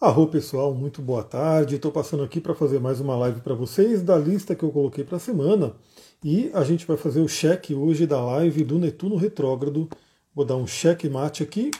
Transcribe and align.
Arro 0.00 0.28
pessoal, 0.28 0.72
muito 0.72 1.02
boa 1.02 1.24
tarde. 1.24 1.74
Estou 1.74 1.90
passando 1.90 2.22
aqui 2.22 2.40
para 2.40 2.54
fazer 2.54 2.78
mais 2.78 3.00
uma 3.00 3.16
live 3.16 3.40
para 3.40 3.52
vocês 3.52 4.00
da 4.00 4.16
lista 4.16 4.54
que 4.54 4.62
eu 4.62 4.70
coloquei 4.70 5.02
para 5.02 5.16
a 5.16 5.18
semana. 5.18 5.72
E 6.22 6.52
a 6.54 6.62
gente 6.62 6.86
vai 6.86 6.96
fazer 6.96 7.20
o 7.20 7.26
cheque 7.26 7.74
hoje 7.74 8.06
da 8.06 8.24
live 8.24 8.62
do 8.62 8.78
Netuno 8.78 9.16
Retrógrado. 9.16 9.88
Vou 10.32 10.44
dar 10.44 10.54
um 10.54 10.68
cheque 10.68 11.08
mate 11.08 11.42
aqui. 11.42 11.72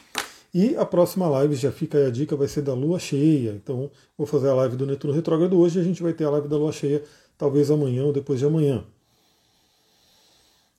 E 0.52 0.74
a 0.74 0.84
próxima 0.84 1.28
live, 1.28 1.54
já 1.54 1.70
fica 1.70 1.96
aí 1.96 2.06
a 2.06 2.10
dica, 2.10 2.34
vai 2.34 2.48
ser 2.48 2.62
da 2.62 2.74
lua 2.74 2.98
cheia. 2.98 3.52
Então 3.52 3.88
vou 4.16 4.26
fazer 4.26 4.48
a 4.48 4.54
live 4.54 4.74
do 4.74 4.84
Netuno 4.84 5.12
Retrógrado 5.12 5.56
hoje 5.56 5.78
e 5.78 5.80
a 5.80 5.84
gente 5.84 6.02
vai 6.02 6.12
ter 6.12 6.24
a 6.24 6.30
live 6.30 6.48
da 6.48 6.56
lua 6.56 6.72
cheia 6.72 7.04
talvez 7.38 7.70
amanhã 7.70 8.04
ou 8.04 8.12
depois 8.12 8.40
de 8.40 8.46
amanhã. 8.46 8.84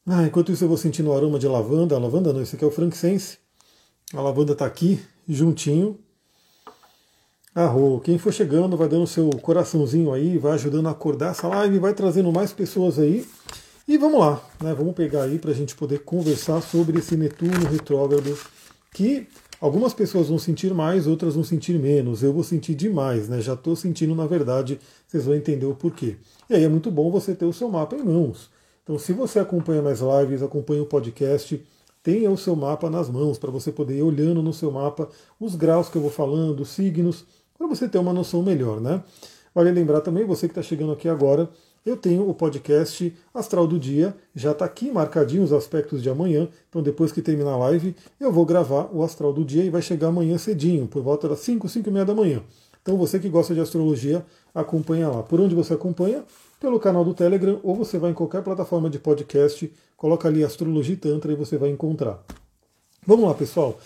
Ah, 0.06 0.24
enquanto 0.24 0.52
isso 0.52 0.66
eu 0.66 0.68
vou 0.68 0.78
sentindo 0.78 1.10
o 1.10 1.14
aroma 1.14 1.40
de 1.40 1.48
lavanda. 1.48 1.96
A 1.96 2.00
lavanda 2.00 2.34
não, 2.34 2.42
esse 2.42 2.58
aqui 2.58 2.66
é 2.66 2.68
o 2.68 2.72
frankincense. 2.72 3.38
A 4.14 4.20
lavanda 4.20 4.52
está 4.52 4.66
aqui 4.66 5.00
juntinho 5.26 5.98
Arro, 7.60 8.00
quem 8.00 8.18
for 8.18 8.32
chegando 8.32 8.78
vai 8.78 8.88
dando 8.88 9.06
seu 9.06 9.30
coraçãozinho 9.42 10.14
aí, 10.14 10.38
vai 10.38 10.54
ajudando 10.54 10.88
a 10.88 10.92
acordar 10.92 11.32
essa 11.32 11.46
live, 11.46 11.78
vai 11.78 11.94
trazendo 11.94 12.32
mais 12.32 12.54
pessoas 12.54 12.98
aí. 12.98 13.28
E 13.86 13.98
vamos 13.98 14.22
lá, 14.22 14.42
né? 14.64 14.74
Vamos 14.74 14.96
pegar 14.96 15.24
aí 15.24 15.38
para 15.38 15.52
a 15.52 15.54
gente 15.54 15.76
poder 15.76 16.00
conversar 16.06 16.62
sobre 16.62 17.00
esse 17.00 17.18
Netuno 17.18 17.68
retrógrado, 17.70 18.34
que 18.94 19.28
algumas 19.60 19.94
pessoas 19.94 20.30
vão 20.30 20.40
sentir 20.40 20.74
mais, 20.74 21.06
outras 21.06 21.36
vão 21.36 21.44
sentir 21.44 21.78
menos. 21.78 22.24
Eu 22.24 22.32
vou 22.32 22.46
sentir 22.46 22.76
demais, 22.76 23.28
né? 23.28 23.42
Já 23.42 23.56
estou 23.56 23.76
sentindo, 23.76 24.16
na 24.16 24.26
verdade, 24.26 24.80
vocês 25.06 25.26
vão 25.26 25.36
entender 25.36 25.66
o 25.66 25.76
porquê. 25.76 26.16
E 26.50 26.54
aí 26.54 26.64
é 26.64 26.70
muito 26.70 26.90
bom 26.90 27.12
você 27.12 27.36
ter 27.36 27.44
o 27.44 27.52
seu 27.52 27.68
mapa 27.68 27.98
em 27.98 28.04
mãos. 28.04 28.50
Então, 28.84 28.98
se 28.98 29.12
você 29.12 29.38
acompanha 29.38 29.82
mais 29.82 30.00
lives, 30.00 30.42
acompanha 30.42 30.82
o 30.82 30.86
podcast, 30.86 31.62
tenha 32.02 32.32
o 32.32 32.38
seu 32.38 32.56
mapa 32.56 32.90
nas 32.90 33.10
mãos 33.10 33.38
para 33.38 33.52
você 33.52 33.70
poder 33.70 33.98
ir 33.98 34.02
olhando 34.02 34.42
no 34.42 34.54
seu 34.54 34.72
mapa 34.72 35.10
os 35.38 35.56
graus 35.56 35.90
que 35.90 35.98
eu 35.98 36.02
vou 36.02 36.10
falando, 36.10 36.62
os 36.62 36.70
signos 36.70 37.26
para 37.60 37.68
você 37.68 37.90
ter 37.90 37.98
uma 37.98 38.14
noção 38.14 38.42
melhor, 38.42 38.80
né? 38.80 39.04
Vale 39.54 39.70
lembrar 39.70 40.00
também, 40.00 40.26
você 40.26 40.48
que 40.48 40.54
está 40.54 40.62
chegando 40.62 40.94
aqui 40.94 41.10
agora, 41.10 41.50
eu 41.86 41.98
tenho 41.98 42.30
o 42.30 42.34
podcast 42.34 43.14
Astral 43.34 43.68
do 43.68 43.78
Dia, 43.78 44.16
já 44.34 44.52
está 44.52 44.64
aqui 44.64 44.90
marcadinho 44.90 45.44
os 45.44 45.52
aspectos 45.52 46.02
de 46.02 46.10
amanhã, 46.10 46.48
então 46.70 46.82
depois 46.82 47.12
que 47.12 47.22
terminar 47.22 47.52
a 47.52 47.58
live, 47.58 47.94
eu 48.18 48.32
vou 48.32 48.46
gravar 48.46 48.90
o 48.94 49.04
Astral 49.04 49.34
do 49.34 49.44
Dia 49.44 49.64
e 49.66 49.70
vai 49.70 49.82
chegar 49.82 50.08
amanhã 50.08 50.38
cedinho, 50.38 50.88
por 50.88 51.04
volta 51.04 51.28
das 51.28 51.40
5, 51.40 51.68
5 51.68 51.90
e 51.90 51.92
meia 51.92 52.06
da 52.06 52.16
manhã. 52.16 52.42
Então 52.82 52.96
você 52.96 53.20
que 53.20 53.28
gosta 53.28 53.54
de 53.54 53.60
astrologia, 53.60 54.26
acompanha 54.56 55.10
lá. 55.10 55.22
Por 55.22 55.42
onde 55.42 55.54
você 55.54 55.74
acompanha? 55.74 56.24
Pelo 56.62 56.80
canal 56.80 57.04
do 57.04 57.14
Telegram, 57.14 57.60
ou 57.62 57.76
você 57.76 57.98
vai 57.98 58.12
em 58.12 58.14
qualquer 58.14 58.42
plataforma 58.42 58.90
de 58.90 59.00
podcast, 59.00 59.70
coloca 59.98 60.30
ali 60.30 60.46
Astrologia 60.46 60.96
Tantra 60.96 61.34
e 61.34 61.36
você 61.36 61.58
vai 61.58 61.70
encontrar. 61.70 62.24
Vamos 63.06 63.26
lá, 63.26 63.34
pessoal. 63.34 63.78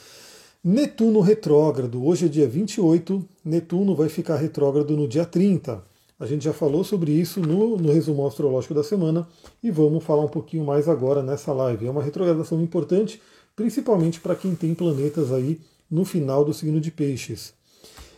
Netuno 0.65 1.19
retrógrado. 1.19 2.05
Hoje 2.05 2.27
é 2.27 2.29
dia 2.29 2.47
28, 2.47 3.21
Netuno 3.43 3.93
vai 3.93 4.07
ficar 4.07 4.37
retrógrado 4.37 4.95
no 4.95 5.09
dia 5.09 5.25
30. 5.25 5.83
A 6.17 6.25
gente 6.25 6.45
já 6.45 6.53
falou 6.53 6.85
sobre 6.85 7.11
isso 7.11 7.41
no, 7.41 7.75
no 7.75 7.91
resumo 7.91 8.25
astrológico 8.25 8.73
da 8.73 8.81
semana 8.81 9.27
e 9.61 9.69
vamos 9.69 10.05
falar 10.05 10.23
um 10.23 10.29
pouquinho 10.29 10.63
mais 10.63 10.87
agora 10.87 11.21
nessa 11.21 11.51
live. 11.51 11.85
É 11.85 11.91
uma 11.91 12.01
retrogradação 12.01 12.61
importante, 12.61 13.21
principalmente 13.57 14.21
para 14.21 14.37
quem 14.37 14.55
tem 14.55 14.73
planetas 14.73 15.33
aí 15.33 15.59
no 15.91 16.05
final 16.05 16.45
do 16.45 16.53
signo 16.53 16.79
de 16.79 16.91
Peixes. 16.91 17.53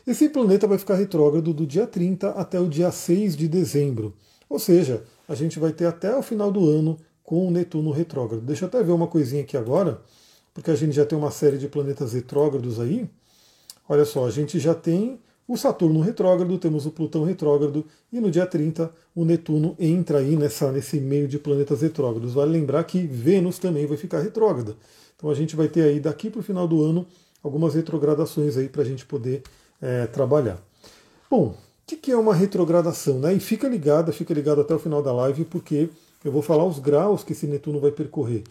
Esse 0.06 0.30
planeta 0.30 0.68
vai 0.68 0.78
ficar 0.78 0.94
retrógrado 0.94 1.52
do 1.52 1.66
dia 1.66 1.88
30 1.88 2.30
até 2.30 2.59
o 2.59 2.70
dia 2.70 2.92
6 2.92 3.36
de 3.36 3.48
dezembro. 3.48 4.14
Ou 4.48 4.59
seja, 4.59 5.04
a 5.28 5.34
gente 5.34 5.58
vai 5.58 5.72
ter 5.72 5.88
até 5.88 6.16
o 6.16 6.22
final 6.22 6.52
do 6.52 6.70
ano 6.70 6.96
com 7.24 7.48
o 7.48 7.50
Netuno 7.50 7.90
retrógrado. 7.90 8.42
Deixa 8.42 8.66
eu 8.66 8.68
até 8.68 8.84
ver 8.84 8.92
uma 8.92 9.08
coisinha 9.08 9.42
aqui 9.42 9.58
agora 9.58 10.00
porque 10.56 10.72
a 10.72 10.75
gente 10.75 10.94
já 10.94 11.06
tem 11.06 11.17
uma 11.17 11.30
série 11.30 11.58
de 11.58 11.67
planetas 11.67 12.14
retrógrados 12.14 12.80
aí. 12.80 13.08
Olha 13.88 14.06
só, 14.06 14.25
a 14.25 14.31
gente 14.31 14.58
já 14.58 14.73
tem 14.73 15.20
o 15.45 15.58
Saturno 15.58 16.00
retrógrado, 16.00 16.58
temos 16.58 16.86
o 16.86 16.92
Plutão 16.92 17.25
retrógrado, 17.25 17.86
e 18.12 18.20
no 18.20 18.31
dia 18.31 18.47
30 18.47 18.89
o 19.14 19.25
Netuno 19.25 19.75
entra 19.78 20.20
aí 20.20 20.36
nessa, 20.38 20.72
nesse 20.72 21.00
meio 21.00 21.28
de 21.28 21.38
planetas 21.38 21.81
retrógrados. 21.81 22.34
Vale 22.34 22.53
lembrar 22.53 22.84
que 22.85 23.06
Vênus 23.06 23.59
também 23.59 23.85
vai 23.85 23.97
ficar 23.97 24.22
retrógrada. 24.22 24.75
Então 25.16 25.30
a 25.30 25.35
gente 25.35 25.57
vai 25.57 25.68
ter 25.68 25.84
aí 25.84 26.00
daqui 26.00 26.30
para 26.30 26.40
o 26.40 26.44
final 26.44 26.68
do 26.68 26.81
ano 26.81 27.06
algumas 27.44 27.75
retrogradações 27.75 28.56
aí 28.57 28.69
para 28.69 28.81
a 28.81 28.85
gente 28.85 29.06
poder 29.06 29.44
é, 29.81 30.07
trabalhar. 30.07 30.59
Bom, 31.30 31.47
o 31.50 31.56
que, 31.85 32.12
é 32.12 32.18
uma 32.18 32.34
retrogradação? 32.34 33.19
Né? 33.19 33.34
E 33.34 33.40
fica 33.41 33.68
ligado, 33.68 34.12
fica 34.13 34.34
ligado 34.34 34.62
até 34.62 34.74
o 34.74 34.80
final 34.80 35.03
da 35.03 35.12
live, 35.12 35.46
porque 35.46 35.90
eu 36.24 36.31
vou 36.31 36.41
falar 36.41 36.66
os 36.66 36.80
graus 36.80 37.24
que 37.24 37.34
esse 37.34 37.46
Netuno 37.46 37.80
vai 37.80 37.91
percorrer. 37.91 38.44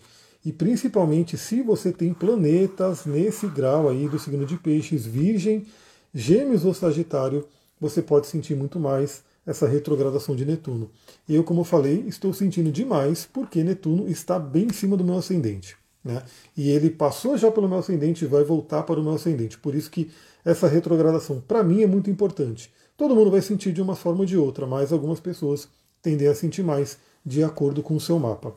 E 0.44 0.52
principalmente 0.52 1.38
se 1.38 1.62
você 1.62 1.90
tem 1.90 2.12
planetas 2.12 3.06
nesse 3.06 3.46
grau 3.46 3.88
aí 3.88 4.08
do 4.08 4.18
signo 4.18 4.44
de 4.44 4.56
peixes, 4.56 5.06
virgem, 5.06 5.64
gêmeos 6.12 6.64
ou 6.64 6.74
sagitário, 6.74 7.46
você 7.80 8.02
pode 8.02 8.26
sentir 8.26 8.54
muito 8.54 8.78
mais 8.78 9.22
essa 9.46 9.66
retrogradação 9.66 10.36
de 10.36 10.44
Netuno. 10.44 10.90
Eu, 11.28 11.44
como 11.44 11.64
falei, 11.64 12.04
estou 12.06 12.32
sentindo 12.32 12.70
demais 12.70 13.28
porque 13.30 13.64
Netuno 13.64 14.08
está 14.08 14.38
bem 14.38 14.66
em 14.66 14.72
cima 14.72 14.96
do 14.96 15.04
meu 15.04 15.16
ascendente. 15.16 15.76
Né? 16.02 16.22
E 16.56 16.70
ele 16.70 16.90
passou 16.90 17.36
já 17.36 17.50
pelo 17.50 17.68
meu 17.68 17.78
ascendente 17.78 18.24
e 18.24 18.28
vai 18.28 18.44
voltar 18.44 18.82
para 18.82 19.00
o 19.00 19.02
meu 19.02 19.14
ascendente. 19.14 19.58
Por 19.58 19.74
isso 19.74 19.90
que 19.90 20.10
essa 20.44 20.68
retrogradação, 20.68 21.40
para 21.40 21.62
mim, 21.62 21.82
é 21.82 21.86
muito 21.86 22.10
importante. 22.10 22.70
Todo 22.96 23.14
mundo 23.14 23.30
vai 23.30 23.40
sentir 23.40 23.72
de 23.72 23.80
uma 23.80 23.96
forma 23.96 24.20
ou 24.20 24.26
de 24.26 24.36
outra, 24.36 24.66
mas 24.66 24.92
algumas 24.92 25.20
pessoas 25.20 25.68
tendem 26.02 26.28
a 26.28 26.34
sentir 26.34 26.62
mais 26.62 26.98
de 27.24 27.42
acordo 27.42 27.82
com 27.82 27.96
o 27.96 28.00
seu 28.00 28.18
mapa. 28.18 28.54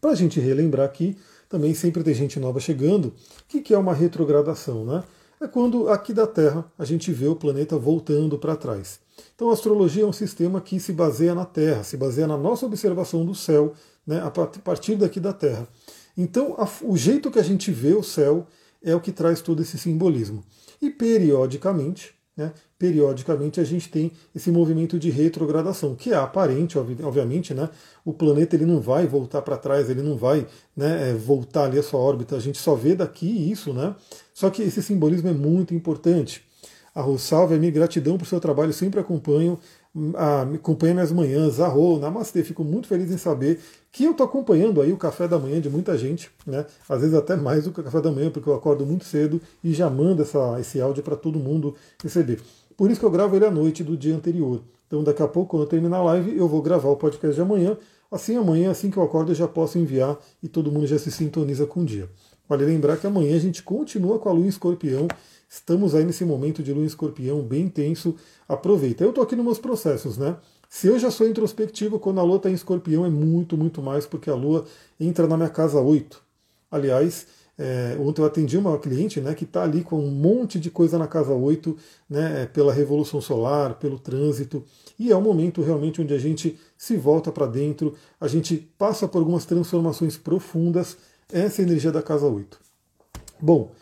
Para 0.00 0.10
a 0.10 0.14
gente 0.14 0.40
relembrar 0.40 0.86
aqui, 0.86 1.16
também 1.48 1.74
sempre 1.74 2.02
tem 2.02 2.14
gente 2.14 2.38
nova 2.38 2.60
chegando, 2.60 3.06
o 3.08 3.12
que, 3.48 3.60
que 3.60 3.74
é 3.74 3.78
uma 3.78 3.92
retrogradação? 3.92 4.84
Né? 4.84 5.02
É 5.40 5.48
quando 5.48 5.88
aqui 5.88 6.12
da 6.12 6.26
Terra 6.26 6.64
a 6.78 6.84
gente 6.84 7.12
vê 7.12 7.26
o 7.26 7.34
planeta 7.34 7.76
voltando 7.76 8.38
para 8.38 8.54
trás. 8.54 9.00
Então 9.34 9.50
a 9.50 9.52
astrologia 9.52 10.04
é 10.04 10.06
um 10.06 10.12
sistema 10.12 10.60
que 10.60 10.78
se 10.78 10.92
baseia 10.92 11.34
na 11.34 11.44
Terra, 11.44 11.82
se 11.82 11.96
baseia 11.96 12.26
na 12.26 12.36
nossa 12.36 12.66
observação 12.66 13.24
do 13.24 13.34
céu, 13.34 13.74
né, 14.06 14.22
a 14.22 14.30
partir 14.30 14.96
daqui 14.96 15.18
da 15.18 15.32
Terra. 15.32 15.66
Então 16.16 16.54
a, 16.58 16.68
o 16.82 16.96
jeito 16.96 17.30
que 17.30 17.38
a 17.38 17.42
gente 17.42 17.70
vê 17.70 17.92
o 17.94 18.02
céu 18.02 18.46
é 18.82 18.94
o 18.94 19.00
que 19.00 19.12
traz 19.12 19.40
todo 19.40 19.60
esse 19.60 19.76
simbolismo. 19.78 20.44
E 20.80 20.88
periodicamente, 20.88 22.14
né, 22.40 22.52
periodicamente 22.78 23.60
a 23.60 23.64
gente 23.64 23.90
tem 23.90 24.10
esse 24.34 24.50
movimento 24.50 24.98
de 24.98 25.10
retrogradação, 25.10 25.94
que 25.94 26.10
é 26.10 26.16
aparente, 26.16 26.78
obviamente, 26.78 27.52
né? 27.52 27.68
O 28.02 28.14
planeta 28.14 28.56
ele 28.56 28.64
não 28.64 28.80
vai 28.80 29.06
voltar 29.06 29.42
para 29.42 29.58
trás, 29.58 29.90
ele 29.90 30.00
não 30.00 30.16
vai 30.16 30.46
né, 30.74 31.10
é, 31.10 31.12
voltar 31.12 31.64
ali 31.64 31.78
a 31.78 31.82
sua 31.82 32.00
órbita, 32.00 32.36
a 32.36 32.40
gente 32.40 32.56
só 32.56 32.74
vê 32.74 32.94
daqui 32.94 33.26
isso, 33.26 33.74
né? 33.74 33.94
Só 34.32 34.48
que 34.48 34.62
esse 34.62 34.82
simbolismo 34.82 35.28
é 35.28 35.32
muito 35.32 35.74
importante. 35.74 36.42
A 36.94 37.04
Salve, 37.18 37.54
a 37.54 37.58
minha 37.58 37.70
gratidão 37.70 38.16
por 38.16 38.26
seu 38.26 38.40
trabalho, 38.40 38.72
sempre 38.72 38.98
acompanho, 38.98 39.58
a, 40.16 40.42
acompanha 40.42 40.94
minhas 40.94 41.12
manhãs, 41.12 41.60
Arro, 41.60 41.98
Namastê, 41.98 42.42
fico 42.42 42.64
muito 42.64 42.88
feliz 42.88 43.10
em 43.10 43.18
saber 43.18 43.60
que 43.92 44.04
eu 44.04 44.12
estou 44.12 44.24
acompanhando 44.24 44.80
aí 44.80 44.92
o 44.92 44.96
café 44.96 45.26
da 45.26 45.38
manhã 45.38 45.60
de 45.60 45.68
muita 45.68 45.98
gente, 45.98 46.30
né? 46.46 46.64
Às 46.88 47.00
vezes 47.00 47.14
até 47.14 47.34
mais 47.34 47.64
do 47.64 47.72
que 47.72 47.80
o 47.80 47.84
café 47.84 48.00
da 48.00 48.10
manhã, 48.10 48.30
porque 48.30 48.48
eu 48.48 48.54
acordo 48.54 48.86
muito 48.86 49.04
cedo 49.04 49.40
e 49.64 49.72
já 49.72 49.90
mando 49.90 50.22
essa, 50.22 50.58
esse 50.60 50.80
áudio 50.80 51.02
para 51.02 51.16
todo 51.16 51.38
mundo 51.38 51.74
receber. 52.02 52.40
Por 52.76 52.90
isso 52.90 53.00
que 53.00 53.06
eu 53.06 53.10
gravo 53.10 53.34
ele 53.34 53.44
à 53.44 53.50
noite 53.50 53.82
do 53.82 53.96
dia 53.96 54.14
anterior. 54.14 54.62
Então 54.86 55.02
daqui 55.02 55.22
a 55.22 55.28
pouco, 55.28 55.50
quando 55.50 55.64
eu 55.64 55.68
terminar 55.68 55.98
a 55.98 56.02
live, 56.04 56.36
eu 56.36 56.48
vou 56.48 56.62
gravar 56.62 56.88
o 56.88 56.96
podcast 56.96 57.34
de 57.34 57.40
amanhã. 57.40 57.76
Assim 58.10 58.36
amanhã, 58.36 58.70
assim 58.70 58.90
que 58.90 58.96
eu 58.96 59.02
acordo, 59.02 59.32
eu 59.32 59.36
já 59.36 59.46
posso 59.46 59.78
enviar 59.78 60.18
e 60.42 60.48
todo 60.48 60.70
mundo 60.70 60.86
já 60.86 60.98
se 60.98 61.10
sintoniza 61.10 61.66
com 61.66 61.80
o 61.82 61.84
dia. 61.84 62.08
Vale 62.48 62.64
lembrar 62.64 62.96
que 62.96 63.06
amanhã 63.06 63.36
a 63.36 63.38
gente 63.38 63.62
continua 63.62 64.18
com 64.18 64.28
a 64.28 64.32
lua 64.32 64.44
em 64.44 64.48
escorpião. 64.48 65.06
Estamos 65.48 65.94
aí 65.94 66.04
nesse 66.04 66.24
momento 66.24 66.62
de 66.62 66.72
lua 66.72 66.82
em 66.82 66.86
escorpião 66.86 67.40
bem 67.42 67.62
intenso. 67.62 68.16
Aproveita. 68.48 69.04
Eu 69.04 69.10
estou 69.10 69.22
aqui 69.22 69.36
nos 69.36 69.44
meus 69.44 69.58
processos, 69.58 70.18
né? 70.18 70.36
Se 70.72 70.86
eu 70.86 70.96
já 71.00 71.10
sou 71.10 71.26
introspectivo, 71.26 71.98
quando 71.98 72.20
a 72.20 72.22
lua 72.22 72.36
está 72.36 72.48
em 72.48 72.54
escorpião 72.54 73.04
é 73.04 73.10
muito, 73.10 73.56
muito 73.56 73.82
mais, 73.82 74.06
porque 74.06 74.30
a 74.30 74.34
lua 74.36 74.64
entra 75.00 75.26
na 75.26 75.36
minha 75.36 75.48
casa 75.48 75.80
8. 75.80 76.22
Aliás, 76.70 77.26
é, 77.58 77.96
ontem 77.98 78.22
eu 78.22 78.26
atendi 78.26 78.56
uma 78.56 78.78
cliente 78.78 79.20
né, 79.20 79.34
que 79.34 79.42
está 79.42 79.64
ali 79.64 79.82
com 79.82 79.98
um 79.98 80.12
monte 80.12 80.60
de 80.60 80.70
coisa 80.70 80.96
na 80.96 81.08
casa 81.08 81.32
8, 81.32 81.76
né, 82.08 82.42
é, 82.42 82.46
pela 82.46 82.72
revolução 82.72 83.20
solar, 83.20 83.74
pelo 83.80 83.98
trânsito, 83.98 84.64
e 84.96 85.10
é 85.10 85.16
um 85.16 85.20
momento 85.20 85.60
realmente 85.60 86.00
onde 86.00 86.14
a 86.14 86.18
gente 86.18 86.56
se 86.78 86.96
volta 86.96 87.32
para 87.32 87.46
dentro, 87.46 87.96
a 88.20 88.28
gente 88.28 88.56
passa 88.78 89.08
por 89.08 89.18
algumas 89.18 89.44
transformações 89.44 90.16
profundas, 90.16 90.96
essa 91.32 91.60
é 91.60 91.64
energia 91.64 91.90
da 91.90 92.00
casa 92.00 92.28
8. 92.28 92.60
Bom, 93.40 93.72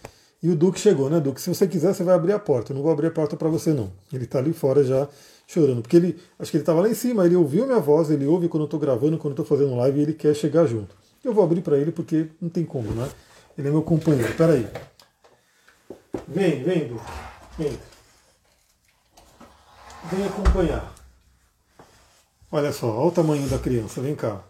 e 0.42 0.48
o 0.48 0.56
Duque 0.56 0.80
chegou, 0.80 1.10
né, 1.10 1.20
Duque? 1.20 1.40
Se 1.40 1.52
você 1.52 1.68
quiser, 1.68 1.92
você 1.92 2.02
vai 2.02 2.14
abrir 2.14 2.32
a 2.32 2.38
porta. 2.38 2.72
Eu 2.72 2.76
não 2.76 2.82
vou 2.82 2.92
abrir 2.92 3.08
a 3.08 3.10
porta 3.10 3.36
para 3.36 3.48
você, 3.48 3.74
não. 3.74 3.90
Ele 4.12 4.22
está 4.22 4.38
ali 4.38 4.52
fora 4.52 4.84
já 4.84 5.08
chorando. 5.48 5.80
Porque 5.80 5.96
ele, 5.96 6.20
acho 6.38 6.50
que 6.50 6.58
ele 6.58 6.62
estava 6.62 6.82
lá 6.82 6.88
em 6.88 6.94
cima, 6.94 7.24
ele 7.24 7.34
ouviu 7.34 7.66
minha 7.66 7.80
voz, 7.80 8.10
ele 8.10 8.26
ouve 8.26 8.48
quando 8.48 8.62
eu 8.62 8.66
estou 8.66 8.78
gravando, 8.78 9.16
quando 9.16 9.36
eu 9.36 9.42
estou 9.42 9.58
fazendo 9.58 9.74
live, 9.76 9.98
e 9.98 10.02
ele 10.02 10.12
quer 10.12 10.34
chegar 10.34 10.66
junto. 10.66 10.94
Eu 11.24 11.32
vou 11.32 11.42
abrir 11.42 11.62
para 11.62 11.78
ele 11.78 11.90
porque 11.90 12.28
não 12.40 12.48
tem 12.48 12.64
como, 12.64 12.90
né? 12.90 13.08
Ele 13.56 13.66
é 13.66 13.70
meu 13.70 13.82
companheiro. 13.82 14.32
Peraí. 14.34 14.68
Vem, 16.28 16.62
vem, 16.62 16.88
Du. 16.88 17.00
Vem. 17.58 17.76
Vem 20.12 20.26
acompanhar. 20.26 20.94
Olha 22.52 22.72
só, 22.72 22.86
olha 22.86 23.08
o 23.08 23.10
tamanho 23.10 23.48
da 23.48 23.58
criança. 23.58 24.00
Vem 24.00 24.14
cá. 24.14 24.42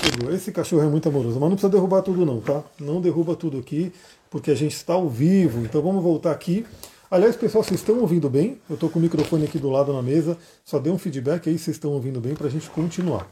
Chegou. 0.00 0.32
Esse 0.32 0.52
cachorro 0.52 0.82
é 0.82 0.86
muito 0.88 1.08
amoroso, 1.08 1.40
mas 1.40 1.48
não 1.48 1.56
precisa 1.56 1.72
derrubar 1.72 2.02
tudo 2.02 2.24
não, 2.24 2.40
tá? 2.40 2.62
Não 2.78 3.00
derruba 3.00 3.34
tudo 3.34 3.58
aqui, 3.58 3.92
porque 4.30 4.50
a 4.50 4.54
gente 4.54 4.74
está 4.74 4.94
ao 4.94 5.08
vivo. 5.08 5.60
Então 5.64 5.82
vamos 5.82 6.02
voltar 6.02 6.30
aqui. 6.30 6.64
Aliás, 7.10 7.36
pessoal, 7.36 7.64
vocês 7.64 7.80
estão 7.80 7.98
ouvindo 8.00 8.28
bem? 8.28 8.60
Eu 8.68 8.74
estou 8.74 8.90
com 8.90 8.98
o 8.98 9.02
microfone 9.02 9.46
aqui 9.46 9.58
do 9.58 9.70
lado 9.70 9.94
na 9.94 10.02
mesa, 10.02 10.36
só 10.62 10.78
dê 10.78 10.90
um 10.90 10.98
feedback 10.98 11.48
aí, 11.48 11.58
vocês 11.58 11.76
estão 11.76 11.92
ouvindo 11.92 12.20
bem 12.20 12.34
para 12.34 12.48
a 12.48 12.50
gente 12.50 12.68
continuar. 12.68 13.26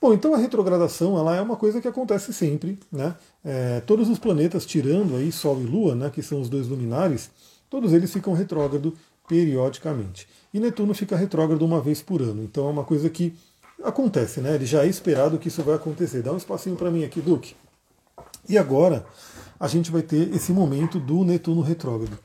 Bom, 0.00 0.14
então 0.14 0.32
a 0.32 0.38
retrogradação 0.38 1.18
ela 1.18 1.34
é 1.34 1.40
uma 1.40 1.56
coisa 1.56 1.80
que 1.80 1.88
acontece 1.88 2.32
sempre, 2.32 2.78
né? 2.92 3.16
É, 3.44 3.80
todos 3.80 4.08
os 4.08 4.20
planetas, 4.20 4.64
tirando 4.64 5.16
aí 5.16 5.32
Sol 5.32 5.60
e 5.60 5.64
Lua, 5.64 5.96
né, 5.96 6.10
que 6.10 6.22
são 6.22 6.40
os 6.40 6.48
dois 6.48 6.68
luminares, 6.68 7.28
todos 7.68 7.92
eles 7.92 8.12
ficam 8.12 8.34
retrógrado 8.34 8.96
periodicamente. 9.28 10.28
E 10.54 10.60
Netuno 10.60 10.94
fica 10.94 11.16
retrógrado 11.16 11.62
uma 11.62 11.80
vez 11.80 12.00
por 12.00 12.22
ano. 12.22 12.44
Então 12.44 12.68
é 12.68 12.70
uma 12.70 12.84
coisa 12.84 13.10
que 13.10 13.34
acontece, 13.82 14.40
né? 14.40 14.54
Ele 14.54 14.66
já 14.66 14.84
é 14.84 14.86
esperado 14.86 15.38
que 15.38 15.48
isso 15.48 15.62
vai 15.64 15.74
acontecer. 15.74 16.22
Dá 16.22 16.32
um 16.32 16.36
espacinho 16.36 16.76
para 16.76 16.90
mim 16.90 17.02
aqui, 17.02 17.20
Duque. 17.20 17.56
E 18.48 18.56
agora 18.56 19.04
a 19.58 19.66
gente 19.66 19.90
vai 19.90 20.02
ter 20.02 20.32
esse 20.34 20.52
momento 20.52 21.00
do 21.00 21.24
Netuno 21.24 21.62
retrógrado. 21.62 22.16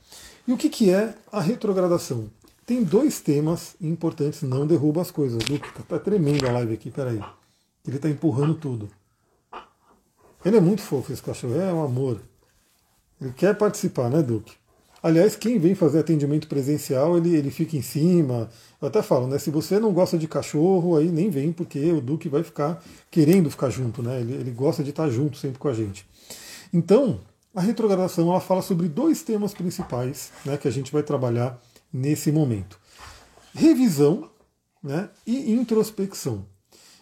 E 0.47 0.53
o 0.53 0.57
que, 0.57 0.69
que 0.69 0.89
é 0.89 1.13
a 1.31 1.41
retrogradação? 1.41 2.29
Tem 2.65 2.83
dois 2.83 3.19
temas 3.19 3.75
importantes, 3.81 4.41
não 4.41 4.65
derruba 4.65 5.01
as 5.01 5.11
coisas. 5.11 5.43
Duque, 5.43 5.71
tá, 5.73 5.83
tá 5.87 5.99
tremendo 5.99 6.47
a 6.47 6.51
live 6.51 6.73
aqui, 6.73 6.89
peraí. 6.89 7.21
Ele 7.85 7.99
tá 7.99 8.09
empurrando 8.09 8.55
tudo. 8.55 8.89
Ele 10.43 10.57
é 10.57 10.61
muito 10.61 10.81
fofo, 10.81 11.11
esse 11.11 11.21
cachorro, 11.21 11.59
é 11.59 11.73
um 11.73 11.83
amor. 11.83 12.21
Ele 13.19 13.33
quer 13.33 13.57
participar, 13.57 14.09
né, 14.09 14.21
Duque? 14.21 14.53
Aliás, 15.01 15.35
quem 15.35 15.59
vem 15.59 15.75
fazer 15.75 15.99
atendimento 15.99 16.47
presencial, 16.47 17.17
ele, 17.17 17.35
ele 17.35 17.51
fica 17.51 17.77
em 17.77 17.81
cima. 17.81 18.49
Eu 18.81 18.87
até 18.87 19.01
falo, 19.01 19.27
né? 19.27 19.37
Se 19.37 19.49
você 19.49 19.79
não 19.79 19.93
gosta 19.93 20.17
de 20.17 20.27
cachorro, 20.27 20.97
aí 20.97 21.09
nem 21.09 21.29
vem, 21.29 21.51
porque 21.51 21.91
o 21.91 22.01
Duque 22.01 22.27
vai 22.29 22.43
ficar 22.43 22.83
querendo 23.11 23.49
ficar 23.49 23.69
junto, 23.69 24.01
né? 24.01 24.19
Ele, 24.19 24.33
ele 24.33 24.51
gosta 24.51 24.83
de 24.83 24.89
estar 24.89 25.09
junto 25.09 25.37
sempre 25.37 25.59
com 25.59 25.67
a 25.67 25.73
gente. 25.73 26.05
Então, 26.73 27.19
a 27.55 27.61
retrogradação 27.61 28.29
ela 28.29 28.39
fala 28.39 28.61
sobre 28.61 28.87
dois 28.87 29.23
temas 29.23 29.53
principais 29.53 30.31
né, 30.45 30.57
que 30.57 30.67
a 30.67 30.71
gente 30.71 30.91
vai 30.91 31.03
trabalhar 31.03 31.59
nesse 31.91 32.31
momento: 32.31 32.79
revisão 33.53 34.29
né, 34.83 35.09
e 35.25 35.51
introspecção. 35.51 36.45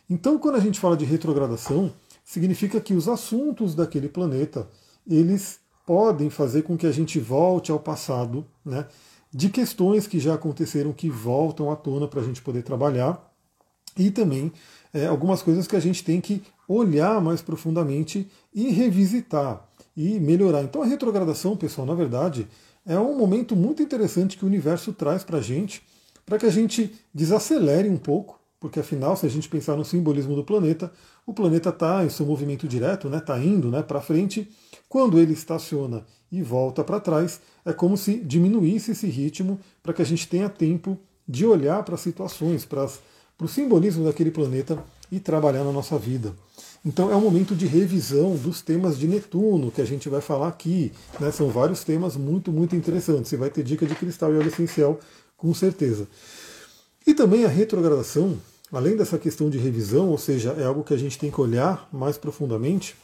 Então, 0.10 0.38
quando 0.38 0.56
a 0.56 0.60
gente 0.60 0.80
fala 0.80 0.96
de 0.96 1.04
retrogradação, 1.04 1.92
significa 2.24 2.80
que 2.80 2.94
os 2.94 3.08
assuntos 3.08 3.76
daquele 3.76 4.08
planeta 4.08 4.68
eles 5.08 5.60
podem 5.86 6.30
fazer 6.30 6.64
com 6.64 6.78
que 6.78 6.88
a 6.88 6.92
gente 6.92 7.20
volte 7.20 7.72
ao 7.72 7.80
passado, 7.80 8.46
né, 8.64 8.88
de 9.32 9.50
questões 9.50 10.08
que 10.08 10.20
já 10.20 10.34
aconteceram 10.34 10.94
que 10.94 11.10
voltam 11.10 11.72
à 11.72 11.76
tona 11.76 12.08
para 12.08 12.22
a 12.22 12.24
gente 12.24 12.42
poder 12.42 12.64
trabalhar 12.64 13.32
e 13.98 14.10
também 14.10 14.52
é, 14.94 15.06
algumas 15.06 15.42
coisas 15.42 15.68
que 15.68 15.76
a 15.76 15.80
gente 15.80 16.04
tem 16.04 16.20
que 16.20 16.42
olhar 16.68 17.22
mais 17.22 17.42
profundamente 17.42 18.28
e 18.54 18.70
revisitar 18.70 19.68
e 19.96 20.20
melhorar. 20.20 20.64
Então 20.64 20.82
a 20.82 20.86
retrogradação, 20.86 21.56
pessoal, 21.56 21.88
na 21.88 21.94
verdade, 21.94 22.48
é 22.86 23.00
um 23.00 23.18
momento 23.18 23.56
muito 23.56 23.82
interessante 23.82 24.38
que 24.38 24.44
o 24.44 24.48
universo 24.48 24.94
traz 24.94 25.24
para 25.24 25.40
a 25.40 25.42
gente, 25.42 25.82
para 26.26 26.38
que 26.38 26.46
a 26.46 26.52
gente 26.52 26.94
desacelere 27.14 27.90
um 27.90 27.98
pouco, 27.98 28.40
porque 28.60 28.80
afinal, 28.80 29.16
se 29.16 29.26
a 29.26 29.30
gente 29.30 29.50
pensar 29.50 29.76
no 29.76 29.86
simbolismo 29.86 30.36
do 30.36 30.44
planeta, 30.44 30.92
o 31.26 31.34
planeta 31.34 31.70
está 31.70 32.04
em 32.04 32.10
seu 32.10 32.26
movimento 32.26 32.68
direto, 32.68 33.08
está 33.08 33.18
né, 33.18 33.24
tá 33.24 33.40
indo 33.40 33.70
né, 33.70 33.82
para 33.82 34.02
frente. 34.02 34.50
Quando 34.90 35.20
ele 35.20 35.34
estaciona 35.34 36.06
e 36.32 36.42
volta 36.42 36.84
para 36.84 37.00
trás, 37.00 37.40
é 37.64 37.74
como 37.74 37.98
se 37.98 38.16
diminuísse 38.16 38.92
esse 38.92 39.08
ritmo 39.08 39.60
para 39.84 39.94
que 39.94 40.02
a 40.02 40.06
gente 40.06 40.28
tenha 40.28 40.50
tempo 40.50 40.98
de 41.28 41.46
olhar 41.46 41.84
para 41.84 41.96
as 41.96 42.02
situações, 42.02 42.66
para 42.66 42.88
o 43.40 43.48
simbolismo 43.48 44.06
daquele 44.06 44.32
planeta 44.32 44.84
e 45.12 45.20
trabalhar 45.20 45.64
na 45.64 45.72
nossa 45.72 45.98
vida. 45.98 46.34
Então 46.86 47.12
é 47.12 47.16
um 47.16 47.22
momento 47.22 47.56
de 47.56 47.66
revisão 47.66 48.36
dos 48.36 48.62
temas 48.62 49.00
de 49.00 49.08
Netuno 49.08 49.72
que 49.72 49.82
a 49.82 49.86
gente 49.86 50.08
vai 50.08 50.22
falar 50.22 50.50
aqui. 50.50 50.92
Né? 51.20 51.32
São 51.32 51.50
vários 51.50 51.84
temas 51.84 52.16
muito, 52.16 52.52
muito 52.52 52.76
interessantes. 52.76 53.30
Você 53.30 53.38
vai 53.38 53.50
ter 53.50 53.64
dica 53.64 53.88
de 53.88 53.96
cristal 53.96 54.32
e 54.32 54.38
óleo 54.38 54.50
essencial, 54.50 55.00
com 55.36 55.52
certeza. 55.52 56.08
E 57.08 57.16
também 57.16 57.44
a 57.44 57.48
retrogradação, 57.48 58.38
além 58.72 58.96
dessa 58.96 59.18
questão 59.18 59.50
de 59.50 59.58
revisão, 59.58 60.10
ou 60.10 60.18
seja, 60.18 60.52
é 60.60 60.64
algo 60.64 60.84
que 60.84 60.94
a 60.94 60.98
gente 60.98 61.18
tem 61.18 61.32
que 61.32 61.42
olhar 61.42 61.90
mais 61.92 62.20
profundamente, 62.20 62.96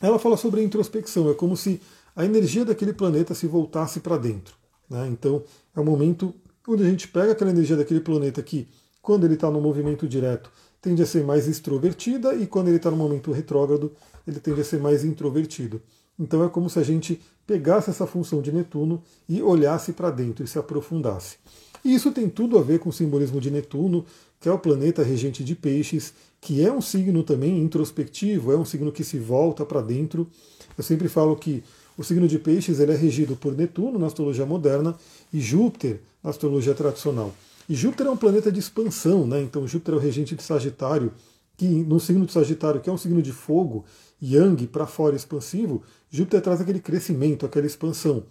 ela 0.00 0.18
fala 0.18 0.38
sobre 0.38 0.60
a 0.60 0.64
introspecção. 0.64 1.30
É 1.30 1.34
como 1.34 1.54
se 1.54 1.82
a 2.16 2.24
energia 2.24 2.64
daquele 2.64 2.94
planeta 2.94 3.34
se 3.34 3.46
voltasse 3.46 4.00
para 4.00 4.16
dentro. 4.16 4.54
Né? 4.88 5.06
Então 5.08 5.42
é 5.76 5.80
um 5.80 5.84
momento 5.84 6.34
onde 6.66 6.82
a 6.82 6.88
gente 6.88 7.08
pega 7.08 7.32
aquela 7.32 7.50
energia 7.50 7.76
daquele 7.76 8.00
planeta 8.00 8.42
que, 8.42 8.66
quando 9.02 9.24
ele 9.24 9.34
está 9.34 9.50
no 9.50 9.60
movimento 9.60 10.08
direto, 10.08 10.50
tende 10.82 11.00
a 11.00 11.06
ser 11.06 11.24
mais 11.24 11.46
extrovertida 11.46 12.34
e 12.34 12.46
quando 12.46 12.68
ele 12.68 12.76
está 12.76 12.90
no 12.90 12.96
momento 12.96 13.30
retrógrado, 13.30 13.92
ele 14.26 14.40
tende 14.40 14.60
a 14.60 14.64
ser 14.64 14.80
mais 14.80 15.04
introvertido. 15.04 15.80
Então 16.18 16.44
é 16.44 16.48
como 16.48 16.68
se 16.68 16.78
a 16.78 16.82
gente 16.82 17.20
pegasse 17.46 17.88
essa 17.88 18.06
função 18.06 18.42
de 18.42 18.52
Netuno 18.52 19.02
e 19.28 19.40
olhasse 19.40 19.92
para 19.92 20.10
dentro 20.10 20.44
e 20.44 20.48
se 20.48 20.58
aprofundasse. 20.58 21.36
E 21.84 21.94
isso 21.94 22.12
tem 22.12 22.28
tudo 22.28 22.58
a 22.58 22.62
ver 22.62 22.80
com 22.80 22.90
o 22.90 22.92
simbolismo 22.92 23.40
de 23.40 23.50
Netuno, 23.50 24.04
que 24.40 24.48
é 24.48 24.52
o 24.52 24.58
planeta 24.58 25.02
regente 25.02 25.42
de 25.42 25.54
peixes, 25.54 26.12
que 26.40 26.64
é 26.64 26.72
um 26.72 26.80
signo 26.80 27.22
também 27.22 27.60
introspectivo, 27.60 28.52
é 28.52 28.56
um 28.56 28.64
signo 28.64 28.92
que 28.92 29.04
se 29.04 29.18
volta 29.18 29.64
para 29.64 29.80
dentro. 29.80 30.28
Eu 30.76 30.82
sempre 30.82 31.08
falo 31.08 31.36
que 31.36 31.62
o 31.96 32.02
signo 32.02 32.26
de 32.26 32.38
peixes 32.38 32.80
ele 32.80 32.92
é 32.92 32.96
regido 32.96 33.36
por 33.36 33.56
Netuno 33.56 33.98
na 33.98 34.06
astrologia 34.06 34.46
moderna 34.46 34.96
e 35.32 35.40
Júpiter 35.40 36.00
na 36.22 36.30
astrologia 36.30 36.74
tradicional. 36.74 37.32
E 37.72 37.74
Júpiter 37.74 38.06
é 38.06 38.10
um 38.10 38.18
planeta 38.18 38.52
de 38.52 38.60
expansão, 38.60 39.26
né? 39.26 39.40
Então 39.40 39.66
Júpiter 39.66 39.94
é 39.94 39.96
o 39.96 40.00
regente 40.00 40.34
de 40.34 40.42
Sagitário, 40.42 41.10
que 41.56 41.66
no 41.66 41.98
signo 41.98 42.26
de 42.26 42.32
Sagitário, 42.32 42.82
que 42.82 42.90
é 42.90 42.92
um 42.92 42.98
signo 42.98 43.22
de 43.22 43.32
fogo, 43.32 43.86
Yang 44.22 44.66
para 44.66 44.86
fora 44.86 45.16
expansivo, 45.16 45.82
Júpiter 46.10 46.42
traz 46.42 46.60
aquele 46.60 46.80
crescimento, 46.80 47.46
aquela 47.46 47.64
expansão. 47.64 48.24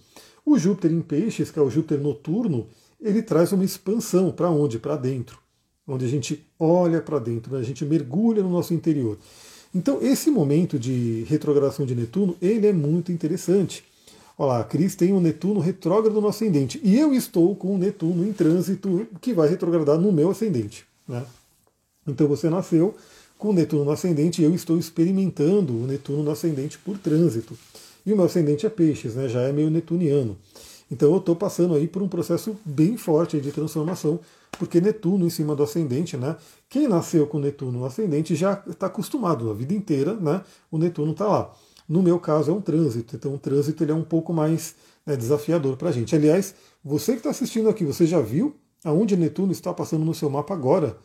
O 0.45 0.59
Júpiter 0.59 0.91
em 0.91 1.01
Peixes, 1.01 1.49
que 1.49 1.57
é 1.57 1.61
o 1.63 1.71
Júpiter 1.71 1.99
noturno, 1.99 2.67
ele 3.01 3.23
traz 3.23 3.51
uma 3.51 3.65
expansão 3.65 4.31
para 4.31 4.47
onde? 4.51 4.77
Para 4.77 4.95
dentro, 4.95 5.39
onde 5.87 6.05
a 6.05 6.07
gente 6.07 6.45
olha 6.59 7.01
para 7.01 7.17
dentro, 7.17 7.51
né? 7.55 7.61
a 7.61 7.63
gente 7.63 7.83
mergulha 7.83 8.43
no 8.43 8.49
nosso 8.51 8.75
interior. 8.75 9.17
Então 9.73 9.97
esse 10.03 10.29
momento 10.29 10.77
de 10.77 11.25
retrogradação 11.27 11.83
de 11.83 11.95
Netuno, 11.95 12.37
ele 12.39 12.67
é 12.67 12.73
muito 12.73 13.11
interessante. 13.11 13.83
Olha 14.41 14.53
lá, 14.53 14.63
Cris 14.63 14.95
tem 14.95 15.13
um 15.13 15.21
Netuno 15.21 15.59
retrógrado 15.59 16.19
no 16.19 16.27
ascendente. 16.27 16.81
E 16.83 16.97
eu 16.97 17.13
estou 17.13 17.55
com 17.55 17.75
o 17.75 17.77
Netuno 17.77 18.27
em 18.27 18.33
trânsito 18.33 19.05
que 19.21 19.35
vai 19.35 19.47
retrogradar 19.47 19.99
no 19.99 20.11
meu 20.11 20.31
ascendente. 20.31 20.83
Né? 21.07 21.23
Então 22.07 22.27
você 22.27 22.49
nasceu 22.49 22.95
com 23.37 23.49
o 23.49 23.53
Netuno 23.53 23.85
no 23.85 23.91
ascendente 23.91 24.41
e 24.41 24.43
eu 24.43 24.55
estou 24.55 24.79
experimentando 24.79 25.73
o 25.73 25.85
Netuno 25.85 26.23
no 26.23 26.31
ascendente 26.31 26.79
por 26.79 26.97
trânsito. 26.97 27.55
E 28.03 28.11
o 28.11 28.15
meu 28.15 28.25
ascendente 28.25 28.65
é 28.65 28.69
peixes, 28.71 29.13
né? 29.13 29.29
já 29.29 29.41
é 29.41 29.51
meio 29.51 29.69
netuniano. 29.69 30.35
Então 30.89 31.11
eu 31.11 31.19
estou 31.19 31.35
passando 31.35 31.75
aí 31.75 31.87
por 31.87 32.01
um 32.01 32.07
processo 32.07 32.57
bem 32.65 32.97
forte 32.97 33.39
de 33.39 33.51
transformação, 33.51 34.19
porque 34.57 34.81
Netuno 34.81 35.23
em 35.23 35.29
cima 35.29 35.55
do 35.55 35.61
ascendente, 35.61 36.17
né? 36.17 36.35
Quem 36.67 36.87
nasceu 36.87 37.27
com 37.27 37.37
Netuno 37.37 37.73
no 37.73 37.85
ascendente 37.85 38.33
já 38.35 38.59
está 38.67 38.87
acostumado 38.87 39.51
a 39.51 39.53
vida 39.53 39.75
inteira, 39.75 40.15
né? 40.15 40.41
O 40.71 40.79
Netuno 40.79 41.11
está 41.11 41.27
lá. 41.27 41.53
No 41.91 42.01
meu 42.01 42.17
caso 42.17 42.49
é 42.49 42.53
um 42.53 42.61
trânsito, 42.61 43.17
então 43.17 43.35
o 43.35 43.37
trânsito 43.37 43.83
ele 43.83 43.91
é 43.91 43.93
um 43.93 44.01
pouco 44.01 44.31
mais 44.31 44.75
né, 45.05 45.13
desafiador 45.13 45.75
para 45.75 45.89
a 45.89 45.91
gente. 45.91 46.15
Aliás, 46.15 46.55
você 46.81 47.11
que 47.11 47.17
está 47.17 47.31
assistindo 47.31 47.67
aqui, 47.67 47.83
você 47.83 48.05
já 48.05 48.21
viu 48.21 48.55
aonde 48.81 49.17
Netuno 49.17 49.51
está 49.51 49.73
passando 49.73 50.05
no 50.05 50.13
seu 50.13 50.29
mapa 50.29 50.53
agora? 50.53 50.95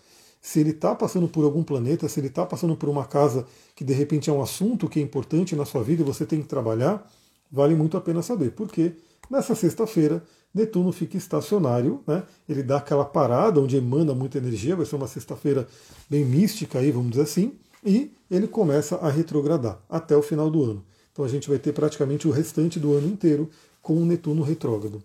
Se 0.40 0.61
ele 0.61 0.71
está 0.71 0.95
passando 0.95 1.26
por 1.26 1.43
algum 1.43 1.64
planeta, 1.64 2.09
se 2.09 2.21
ele 2.21 2.28
está 2.28 2.47
passando 2.47 2.76
por 2.76 2.88
uma 2.88 3.05
casa 3.05 3.45
que 3.75 3.83
de 3.83 3.93
repente 3.93 4.31
é 4.31 4.33
um 4.33 4.40
assunto 4.40 4.88
que 4.88 5.00
é 5.00 5.02
importante 5.02 5.57
na 5.57 5.64
sua 5.64 5.83
vida 5.83 6.02
e 6.02 6.05
você 6.05 6.25
tem 6.25 6.40
que 6.40 6.47
trabalhar, 6.47 7.05
vale 7.50 7.75
muito 7.75 7.97
a 7.97 8.00
pena 8.00 8.23
saber. 8.23 8.52
Porque 8.52 8.93
nessa 9.28 9.57
sexta-feira, 9.57 10.23
Netuno 10.55 10.93
fica 10.93 11.16
estacionário, 11.16 12.00
né? 12.07 12.23
ele 12.49 12.62
dá 12.62 12.76
aquela 12.76 13.05
parada 13.05 13.61
onde 13.61 13.76
emana 13.76 14.14
muita 14.14 14.38
energia, 14.38 14.76
vai 14.76 14.87
ser 14.87 14.95
uma 14.95 15.09
sexta-feira 15.09 15.66
bem 16.09 16.25
mística 16.25 16.78
aí, 16.78 16.93
vamos 16.93 17.11
dizer 17.11 17.25
assim 17.25 17.59
e 17.85 18.11
ele 18.30 18.49
começa 18.49 18.97
a 18.97 19.09
retrogradar 19.09 19.80
até 19.88 20.16
o 20.16 20.23
final 20.23 20.50
do 20.50 20.62
ano. 20.64 20.85
Então 21.12 21.25
a 21.25 21.28
gente 21.28 21.49
vai 21.49 21.59
ter 21.59 21.73
praticamente 21.73 22.28
o 22.28 22.30
restante 22.30 22.78
do 22.78 22.92
ano 22.92 23.09
inteiro 23.09 23.49
com 23.80 23.95
o 23.95 24.04
Netuno 24.04 24.42
retrógrado. 24.42 25.02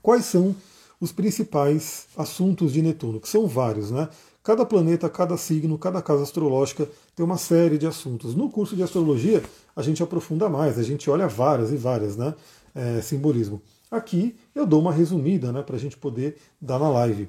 Quais 0.00 0.24
são 0.24 0.54
os 1.00 1.12
principais 1.12 2.06
assuntos 2.16 2.72
de 2.72 2.80
Netuno? 2.80 3.20
Que 3.20 3.28
são 3.28 3.46
vários, 3.46 3.90
né? 3.90 4.08
Cada 4.42 4.64
planeta, 4.64 5.10
cada 5.10 5.36
signo, 5.36 5.76
cada 5.76 6.00
casa 6.00 6.22
astrológica 6.22 6.88
tem 7.14 7.22
uma 7.24 7.36
série 7.36 7.76
de 7.76 7.86
assuntos. 7.86 8.34
No 8.34 8.48
curso 8.48 8.74
de 8.74 8.82
astrologia, 8.82 9.42
a 9.76 9.82
gente 9.82 10.02
aprofunda 10.02 10.48
mais, 10.48 10.78
a 10.78 10.82
gente 10.82 11.10
olha 11.10 11.28
várias 11.28 11.70
e 11.70 11.76
várias, 11.76 12.16
né? 12.16 12.34
É, 12.74 13.02
simbolismo. 13.02 13.60
Aqui 13.90 14.34
eu 14.54 14.64
dou 14.64 14.80
uma 14.80 14.92
resumida, 14.92 15.52
né? 15.52 15.62
Para 15.62 15.76
a 15.76 15.78
gente 15.78 15.96
poder 15.96 16.36
dar 16.60 16.78
na 16.78 16.88
live. 16.88 17.28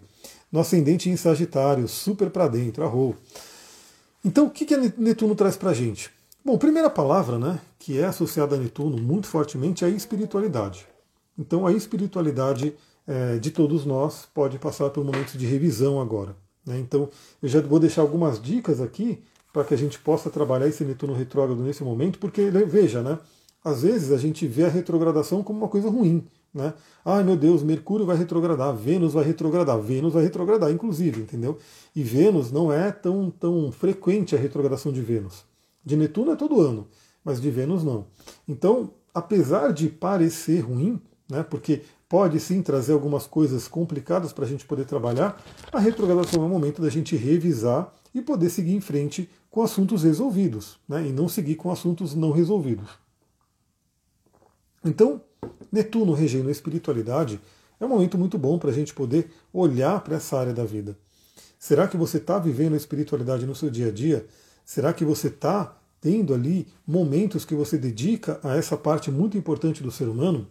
No 0.52 0.60
ascendente 0.60 1.10
em 1.10 1.18
Sagitário, 1.18 1.88
super 1.88 2.30
para 2.30 2.48
dentro, 2.48 2.84
arroz. 2.84 3.16
Então, 4.24 4.48
o 4.48 4.50
que, 4.50 4.66
que 4.66 4.76
Netuno 4.98 5.34
traz 5.34 5.56
para 5.56 5.70
a 5.70 5.74
gente? 5.74 6.12
Bom, 6.44 6.58
primeira 6.58 6.90
palavra, 6.90 7.38
né, 7.38 7.60
que 7.78 8.00
é 8.00 8.06
associada 8.06 8.56
a 8.56 8.60
Netuno 8.60 8.98
muito 8.98 9.28
fortemente 9.28 9.84
é 9.84 9.88
a 9.88 9.92
espiritualidade. 9.92 10.86
Então, 11.38 11.66
a 11.66 11.72
espiritualidade 11.72 12.74
é, 13.08 13.38
de 13.38 13.50
todos 13.52 13.86
nós 13.86 14.28
pode 14.34 14.60
passar 14.60 14.90
por 14.90 15.04
momentos 15.04 15.34
de 15.34 15.46
revisão 15.46 16.02
agora. 16.02 16.36
Né? 16.66 16.80
Então, 16.80 17.10
eu 17.42 17.48
já 17.48 17.62
vou 17.62 17.80
deixar 17.80 18.02
algumas 18.02 18.42
dicas 18.42 18.82
aqui 18.82 19.24
para 19.54 19.64
que 19.64 19.74
a 19.74 19.78
gente 19.78 19.98
possa 20.00 20.30
trabalhar 20.30 20.68
esse 20.68 20.84
Netuno 20.84 21.14
retrógrado 21.14 21.62
nesse 21.62 21.84
momento, 21.84 22.20
porque 22.20 22.50
veja, 22.50 23.02
né, 23.02 23.18
às 23.64 23.82
vezes 23.82 24.12
a 24.12 24.18
gente 24.18 24.46
vê 24.46 24.66
a 24.66 24.70
retrogradação 24.70 25.42
como 25.42 25.60
uma 25.60 25.68
coisa 25.68 25.90
ruim, 25.90 26.28
Né? 26.54 26.74
Ai 27.06 27.24
meu 27.24 27.38
Deus, 27.38 27.62
Mercúrio 27.62 28.06
vai 28.06 28.18
retrogradar, 28.18 28.76
Vênus 28.76 29.14
vai 29.14 29.24
retrogradar, 29.24 29.80
Vênus 29.80 30.14
vai 30.14 30.24
retrogradar, 30.24 30.72
inclusive, 30.72 31.22
entendeu? 31.22 31.58
E 31.96 32.04
Vênus 32.04 32.52
não 32.52 32.74
é 32.74 32.92
tão, 32.92 33.30
tão 33.30 33.72
frequente 33.72 34.36
a 34.36 34.40
retrogradação 34.40 34.92
de 34.92 35.02
Vênus. 35.02 35.46
De 35.86 35.96
Netuno 35.96 36.32
é 36.32 36.36
todo 36.36 36.60
ano, 36.60 36.88
mas 37.24 37.40
de 37.40 37.52
Vênus 37.52 37.84
não. 37.84 38.08
Então, 38.48 38.92
apesar 39.14 39.72
de 39.72 39.90
parecer 39.90 40.62
ruim, 40.62 41.00
né, 41.30 41.44
porque 41.44 41.84
pode 42.08 42.40
sim 42.40 42.64
trazer 42.64 42.94
algumas 42.94 43.28
coisas 43.28 43.68
complicadas 43.68 44.34
para 44.34 44.46
a 44.46 44.48
gente 44.48 44.66
poder 44.66 44.86
trabalhar, 44.86 45.40
a 45.72 45.80
retrogradação 45.80 46.42
é 46.42 46.46
o 46.46 46.50
momento 46.50 46.82
da 46.82 46.90
gente 46.90 47.16
revisar 47.16 47.94
e 48.14 48.22
poder 48.22 48.50
seguir 48.50 48.74
em 48.74 48.82
frente 48.82 49.30
com 49.52 49.62
assuntos 49.62 50.04
resolvidos, 50.04 50.80
né, 50.88 51.08
e 51.08 51.12
não 51.12 51.30
seguir 51.30 51.56
com 51.56 51.72
assuntos 51.72 52.16
não 52.16 52.32
resolvidos. 52.32 52.90
Então, 54.84 55.22
Netuno 55.72 56.14
regendo 56.14 56.50
a 56.50 56.52
espiritualidade 56.52 57.40
é 57.80 57.86
um 57.86 57.90
momento 57.90 58.18
muito 58.18 58.38
bom 58.38 58.58
para 58.58 58.72
a 58.72 58.74
gente 58.74 58.94
poder 58.94 59.32
olhar 59.54 60.02
para 60.02 60.16
essa 60.16 60.38
área 60.38 60.54
da 60.54 60.66
vida. 60.66 60.98
Será 61.58 61.88
que 61.88 61.98
você 61.98 62.18
está 62.18 62.40
vivendo 62.40 62.74
a 62.74 62.78
espiritualidade 62.78 63.46
no 63.46 63.56
seu 63.56 63.70
dia 63.70 63.88
a 63.88 63.92
dia? 63.92 64.26
Será 64.66 64.94
que 64.94 65.06
você 65.06 65.28
está 65.28 65.78
tendo 66.02 66.34
ali 66.34 66.68
momentos 66.88 67.46
que 67.46 67.54
você 67.54 67.78
dedica 67.78 68.40
a 68.44 68.56
essa 68.56 68.78
parte 68.78 69.12
muito 69.12 69.38
importante 69.38 69.84
do 69.84 69.92
ser 69.92 70.08
humano? 70.08 70.48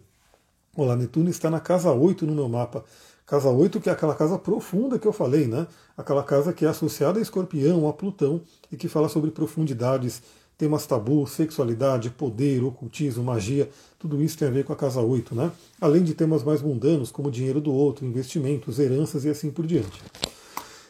Olá, 0.77 0.95
Netuno 0.95 1.29
está 1.29 1.51
na 1.51 1.61
casa 1.61 1.91
8 1.91 2.27
no 2.27 2.35
meu 2.35 2.49
mapa. 2.49 2.85
Casa 3.27 3.51
8, 3.51 3.81
que 3.81 3.91
é 3.91 3.93
aquela 3.93 4.15
casa 4.15 4.39
profunda 4.39 4.99
que 4.99 5.07
eu 5.07 5.13
falei, 5.13 5.47
né? 5.47 5.67
Aquela 5.97 6.23
casa 6.23 6.53
que 6.53 6.65
é 6.65 6.69
associada 6.69 7.19
a 7.19 7.23
escorpião, 7.23 7.89
a 7.89 7.93
Plutão, 7.93 8.41
e 8.71 8.77
que 8.77 8.89
fala 8.89 9.09
sobre 9.09 9.31
profundidades, 9.31 10.23
temas 10.59 10.85
tabu, 10.85 11.25
sexualidade, 11.25 12.11
poder, 12.11 12.65
ocultismo, 12.65 13.23
magia, 13.23 13.71
tudo 13.97 14.21
isso 14.21 14.37
tem 14.37 14.49
a 14.49 14.51
ver 14.51 14.65
com 14.65 14.73
a 14.73 14.77
casa 14.77 15.01
8, 15.01 15.33
né? 15.33 15.53
Além 15.81 16.03
de 16.03 16.15
temas 16.15 16.43
mais 16.43 16.61
mundanos, 16.61 17.13
como 17.13 17.31
dinheiro 17.31 17.61
do 17.61 17.73
outro, 17.73 18.05
investimentos, 18.05 18.81
heranças 18.81 19.25
e 19.25 19.29
assim 19.29 19.53
por 19.53 19.65
diante. 19.65 20.03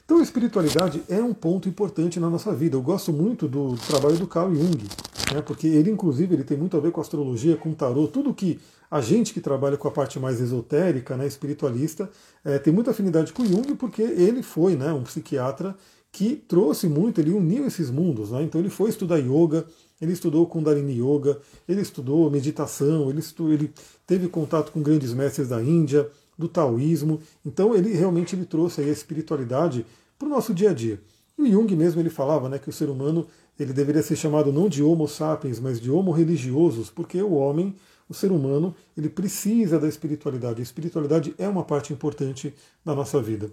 Então 0.07 0.21
a 0.21 0.23
espiritualidade 0.23 1.03
é 1.07 1.21
um 1.23 1.35
ponto 1.35 1.69
importante 1.69 2.19
na 2.19 2.31
nossa 2.31 2.55
vida. 2.55 2.77
Eu 2.77 2.81
gosto 2.81 3.13
muito 3.13 3.47
do 3.47 3.77
trabalho 3.87 4.17
do 4.17 4.27
Carl 4.27 4.55
Jung, 4.55 4.85
né, 5.35 5.43
porque 5.43 5.67
ele, 5.67 5.91
inclusive, 5.91 6.35
ele 6.35 6.45
tem 6.45 6.57
muito 6.57 6.75
a 6.75 6.81
ver 6.81 6.91
com 6.91 7.03
astrologia, 7.03 7.55
com 7.59 7.75
tarô, 7.75 8.09
tudo 8.09 8.33
que 8.33 8.59
a 8.91 9.03
gente 9.03 9.35
que 9.35 9.41
trabalha 9.41 9.77
com 9.77 9.87
a 9.87 9.91
parte 9.91 10.19
mais 10.19 10.41
esotérica, 10.41 11.15
né, 11.15 11.27
espiritualista, 11.27 12.11
é, 12.43 12.59
tem 12.59 12.73
muita 12.73 12.93
afinidade 12.93 13.35
com 13.35 13.45
Jung, 13.45 13.75
porque 13.75 14.01
ele 14.01 14.43
foi 14.43 14.77
né, 14.77 14.95
um 14.95 15.03
psiquiatra 15.03 15.77
que 16.11 16.37
trouxe 16.37 16.88
muito, 16.88 17.21
ele 17.21 17.31
uniu 17.31 17.67
esses 17.67 17.91
mundos. 17.91 18.31
Né? 18.31 18.43
Então 18.43 18.61
ele 18.61 18.71
foi 18.71 18.91
estudar 18.91 19.19
yoga, 19.19 19.67
ele 20.00 20.12
estudou 20.12 20.47
Kundalini 20.47 21.00
Yoga, 21.00 21.41
ele 21.69 21.81
estudou 21.81 22.31
meditação, 22.31 23.11
ele, 23.11 23.19
estudou, 23.19 23.53
ele 23.53 23.73
teve 24.07 24.29
contato 24.29 24.71
com 24.71 24.81
grandes 24.81 25.12
mestres 25.12 25.49
da 25.49 25.62
Índia, 25.62 26.09
do 26.37 26.49
taoísmo. 26.49 27.21
Então 27.45 27.75
ele 27.75 27.93
realmente 27.93 28.37
ele 28.37 28.45
trouxe 28.45 28.81
a 28.81 28.85
espiritualidade 28.85 29.85
para 30.19 30.27
o 30.27 30.31
nosso 30.31 30.55
dia 30.55 30.71
a 30.71 30.75
dia. 30.75 31.00
E 31.37 31.50
Jung 31.50 31.75
mesmo 31.77 32.00
ele 32.00 32.11
falava 32.11 32.49
né, 32.49 32.59
que 32.59 32.69
o 32.69 32.73
ser 32.73 32.88
humano 32.88 33.27
ele 33.59 33.73
deveria 33.73 34.03
ser 34.03 34.17
chamado 34.17 34.53
não 34.53 34.69
de 34.69 34.83
Homo 34.83 35.09
sapiens, 35.09 35.59
mas 35.59 35.81
de 35.81 35.91
Homo 35.91 36.12
religiosos, 36.12 36.91
porque 36.91 37.21
o 37.21 37.33
homem, 37.33 37.75
o 38.09 38.15
ser 38.15 38.31
humano, 38.31 38.75
ele 38.97 39.09
precisa 39.09 39.81
da 39.81 39.88
espiritualidade. 39.88 40.61
A 40.61 40.62
espiritualidade 40.62 41.35
é 41.38 41.49
uma 41.49 41.65
parte 41.65 41.93
importante 41.93 42.55
da 42.85 42.95
nossa 42.95 43.21
vida. 43.21 43.50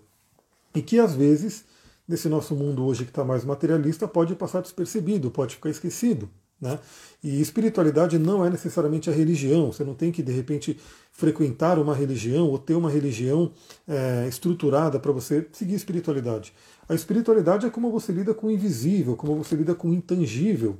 E 0.76 0.82
que 0.82 1.00
às 1.00 1.16
vezes, 1.16 1.66
nesse 2.08 2.30
nosso 2.30 2.56
mundo 2.56 2.86
hoje 2.86 3.04
que 3.04 3.12
está 3.12 3.24
mais 3.24 3.44
materialista, 3.44 4.08
pode 4.08 4.36
passar 4.36 4.62
despercebido, 4.62 5.32
pode 5.32 5.56
ficar 5.56 5.70
esquecido. 5.70 6.30
Né? 6.60 6.80
E 7.24 7.42
espiritualidade 7.42 8.18
não 8.18 8.46
é 8.46 8.50
necessariamente 8.50 9.10
a 9.10 9.14
religião, 9.14 9.72
você 9.72 9.84
não 9.84 9.94
tem 9.94 10.12
que 10.12 10.24
de 10.24 10.32
repente 10.32 10.80
frequentar 11.12 11.78
uma 11.78 11.94
religião 11.94 12.48
ou 12.48 12.58
ter 12.58 12.76
uma 12.76 12.90
religião 12.90 13.52
é, 13.88 14.26
estruturada 14.28 15.00
para 15.00 15.12
você 15.12 15.48
seguir 15.52 15.76
espiritualidade. 15.76 16.54
A 16.88 16.94
espiritualidade 16.94 17.66
é 17.66 17.70
como 17.70 17.92
você 17.92 18.12
lida 18.12 18.34
com 18.34 18.48
o 18.48 18.52
invisível, 18.52 19.16
como 19.16 19.36
você 19.36 19.56
lida 19.56 19.76
com 19.76 19.90
o 19.90 19.94
intangível. 19.94 20.78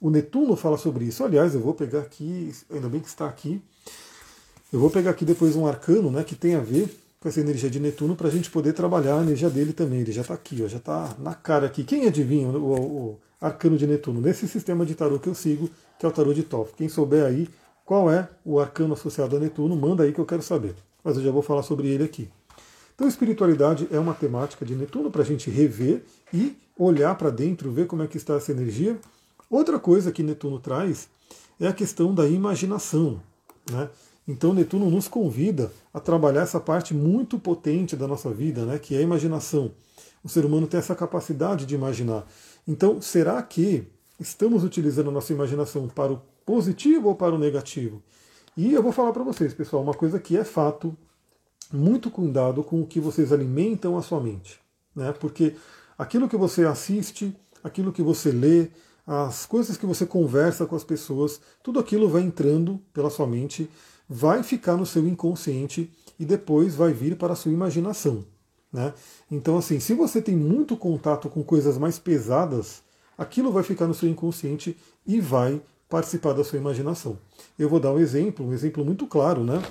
O 0.00 0.10
Netuno 0.10 0.56
fala 0.56 0.76
sobre 0.76 1.04
isso. 1.04 1.24
Aliás, 1.24 1.54
eu 1.54 1.60
vou 1.60 1.74
pegar 1.74 2.00
aqui, 2.00 2.52
ainda 2.70 2.88
bem 2.88 3.00
que 3.00 3.08
está 3.08 3.26
aqui, 3.26 3.62
eu 4.72 4.80
vou 4.80 4.90
pegar 4.90 5.10
aqui 5.10 5.24
depois 5.24 5.54
um 5.54 5.66
arcano 5.66 6.10
né, 6.10 6.24
que 6.24 6.34
tem 6.34 6.54
a 6.54 6.60
ver 6.60 6.88
com 7.22 7.28
essa 7.28 7.40
energia 7.40 7.70
de 7.70 7.78
Netuno 7.78 8.16
para 8.16 8.26
a 8.26 8.30
gente 8.30 8.50
poder 8.50 8.72
trabalhar 8.72 9.16
a 9.18 9.22
energia 9.22 9.48
dele 9.48 9.72
também. 9.72 10.00
Ele 10.00 10.10
já 10.10 10.22
está 10.22 10.34
aqui, 10.34 10.60
ó, 10.64 10.66
já 10.66 10.78
está 10.78 11.14
na 11.20 11.32
cara 11.32 11.66
aqui. 11.66 11.84
Quem 11.84 12.06
adivinha 12.06 12.48
o, 12.48 12.56
o, 12.56 12.80
o, 12.80 13.18
arcano 13.40 13.78
de 13.78 13.86
Netuno? 13.86 14.20
Nesse 14.20 14.48
sistema 14.48 14.84
de 14.84 14.96
tarô 14.96 15.20
que 15.20 15.28
eu 15.28 15.34
sigo, 15.34 15.70
que 16.00 16.04
é 16.04 16.08
o 16.08 16.12
tarô 16.12 16.34
de 16.34 16.42
Toff. 16.42 16.74
Quem 16.76 16.88
souber 16.88 17.24
aí 17.24 17.48
qual 17.84 18.10
é 18.10 18.28
o 18.44 18.58
arcano 18.58 18.94
associado 18.94 19.36
a 19.36 19.40
Netuno, 19.40 19.76
manda 19.76 20.02
aí 20.02 20.12
que 20.12 20.18
eu 20.18 20.26
quero 20.26 20.42
saber. 20.42 20.74
Mas 21.04 21.16
eu 21.16 21.22
já 21.22 21.30
vou 21.30 21.42
falar 21.42 21.62
sobre 21.62 21.88
ele 21.88 22.02
aqui. 22.02 22.28
Então, 22.94 23.06
espiritualidade 23.06 23.86
é 23.92 23.98
uma 23.98 24.14
temática 24.14 24.66
de 24.66 24.74
Netuno 24.74 25.10
para 25.10 25.22
a 25.22 25.24
gente 25.24 25.48
rever 25.48 26.02
e 26.34 26.56
olhar 26.76 27.14
para 27.14 27.30
dentro, 27.30 27.70
ver 27.70 27.86
como 27.86 28.02
é 28.02 28.08
que 28.08 28.16
está 28.16 28.34
essa 28.34 28.50
energia. 28.50 28.98
Outra 29.48 29.78
coisa 29.78 30.10
que 30.10 30.24
Netuno 30.24 30.58
traz 30.58 31.08
é 31.60 31.68
a 31.68 31.72
questão 31.72 32.12
da 32.12 32.26
imaginação. 32.26 33.20
Né? 33.70 33.88
Então 34.26 34.54
Netuno 34.54 34.90
nos 34.90 35.08
convida 35.08 35.72
a 35.92 35.98
trabalhar 35.98 36.42
essa 36.42 36.60
parte 36.60 36.94
muito 36.94 37.38
potente 37.38 37.96
da 37.96 38.06
nossa 38.06 38.30
vida, 38.30 38.64
né, 38.64 38.78
que 38.78 38.94
é 38.94 38.98
a 38.98 39.02
imaginação. 39.02 39.72
O 40.22 40.28
ser 40.28 40.44
humano 40.44 40.66
tem 40.66 40.78
essa 40.78 40.94
capacidade 40.94 41.66
de 41.66 41.74
imaginar. 41.74 42.26
Então, 42.66 43.00
será 43.02 43.42
que 43.42 43.84
estamos 44.20 44.62
utilizando 44.62 45.10
a 45.10 45.12
nossa 45.12 45.32
imaginação 45.32 45.88
para 45.88 46.12
o 46.12 46.22
positivo 46.46 47.08
ou 47.08 47.14
para 47.16 47.34
o 47.34 47.38
negativo? 47.38 48.00
E 48.56 48.72
eu 48.72 48.82
vou 48.82 48.92
falar 48.92 49.12
para 49.12 49.24
vocês, 49.24 49.52
pessoal, 49.52 49.82
uma 49.82 49.94
coisa 49.94 50.20
que 50.20 50.36
é 50.36 50.44
fato, 50.44 50.96
muito 51.72 52.10
cuidado 52.10 52.62
com 52.62 52.80
o 52.80 52.86
que 52.86 53.00
vocês 53.00 53.32
alimentam 53.32 53.96
a 53.96 54.02
sua 54.02 54.20
mente. 54.20 54.60
Né? 54.94 55.12
Porque 55.12 55.56
aquilo 55.98 56.28
que 56.28 56.36
você 56.36 56.64
assiste, 56.64 57.34
aquilo 57.64 57.92
que 57.92 58.02
você 58.02 58.30
lê, 58.30 58.68
as 59.04 59.46
coisas 59.46 59.76
que 59.76 59.86
você 59.86 60.06
conversa 60.06 60.66
com 60.66 60.76
as 60.76 60.84
pessoas, 60.84 61.40
tudo 61.62 61.80
aquilo 61.80 62.08
vai 62.08 62.22
entrando 62.22 62.80
pela 62.92 63.10
sua 63.10 63.26
mente 63.26 63.68
vai 64.12 64.42
ficar 64.42 64.76
no 64.76 64.84
seu 64.84 65.08
inconsciente 65.08 65.90
e 66.20 66.26
depois 66.26 66.74
vai 66.74 66.92
vir 66.92 67.16
para 67.16 67.32
a 67.32 67.36
sua 67.36 67.50
imaginação. 67.50 68.26
Né? 68.70 68.92
Então, 69.30 69.56
assim, 69.56 69.80
se 69.80 69.94
você 69.94 70.20
tem 70.20 70.36
muito 70.36 70.76
contato 70.76 71.30
com 71.30 71.42
coisas 71.42 71.78
mais 71.78 71.98
pesadas, 71.98 72.82
aquilo 73.16 73.50
vai 73.50 73.62
ficar 73.62 73.86
no 73.86 73.94
seu 73.94 74.10
inconsciente 74.10 74.76
e 75.06 75.18
vai 75.18 75.62
participar 75.88 76.34
da 76.34 76.44
sua 76.44 76.58
imaginação. 76.58 77.18
Eu 77.58 77.70
vou 77.70 77.80
dar 77.80 77.90
um 77.92 77.98
exemplo, 77.98 78.46
um 78.46 78.52
exemplo 78.52 78.84
muito 78.84 79.06
claro, 79.06 79.44
né? 79.44 79.62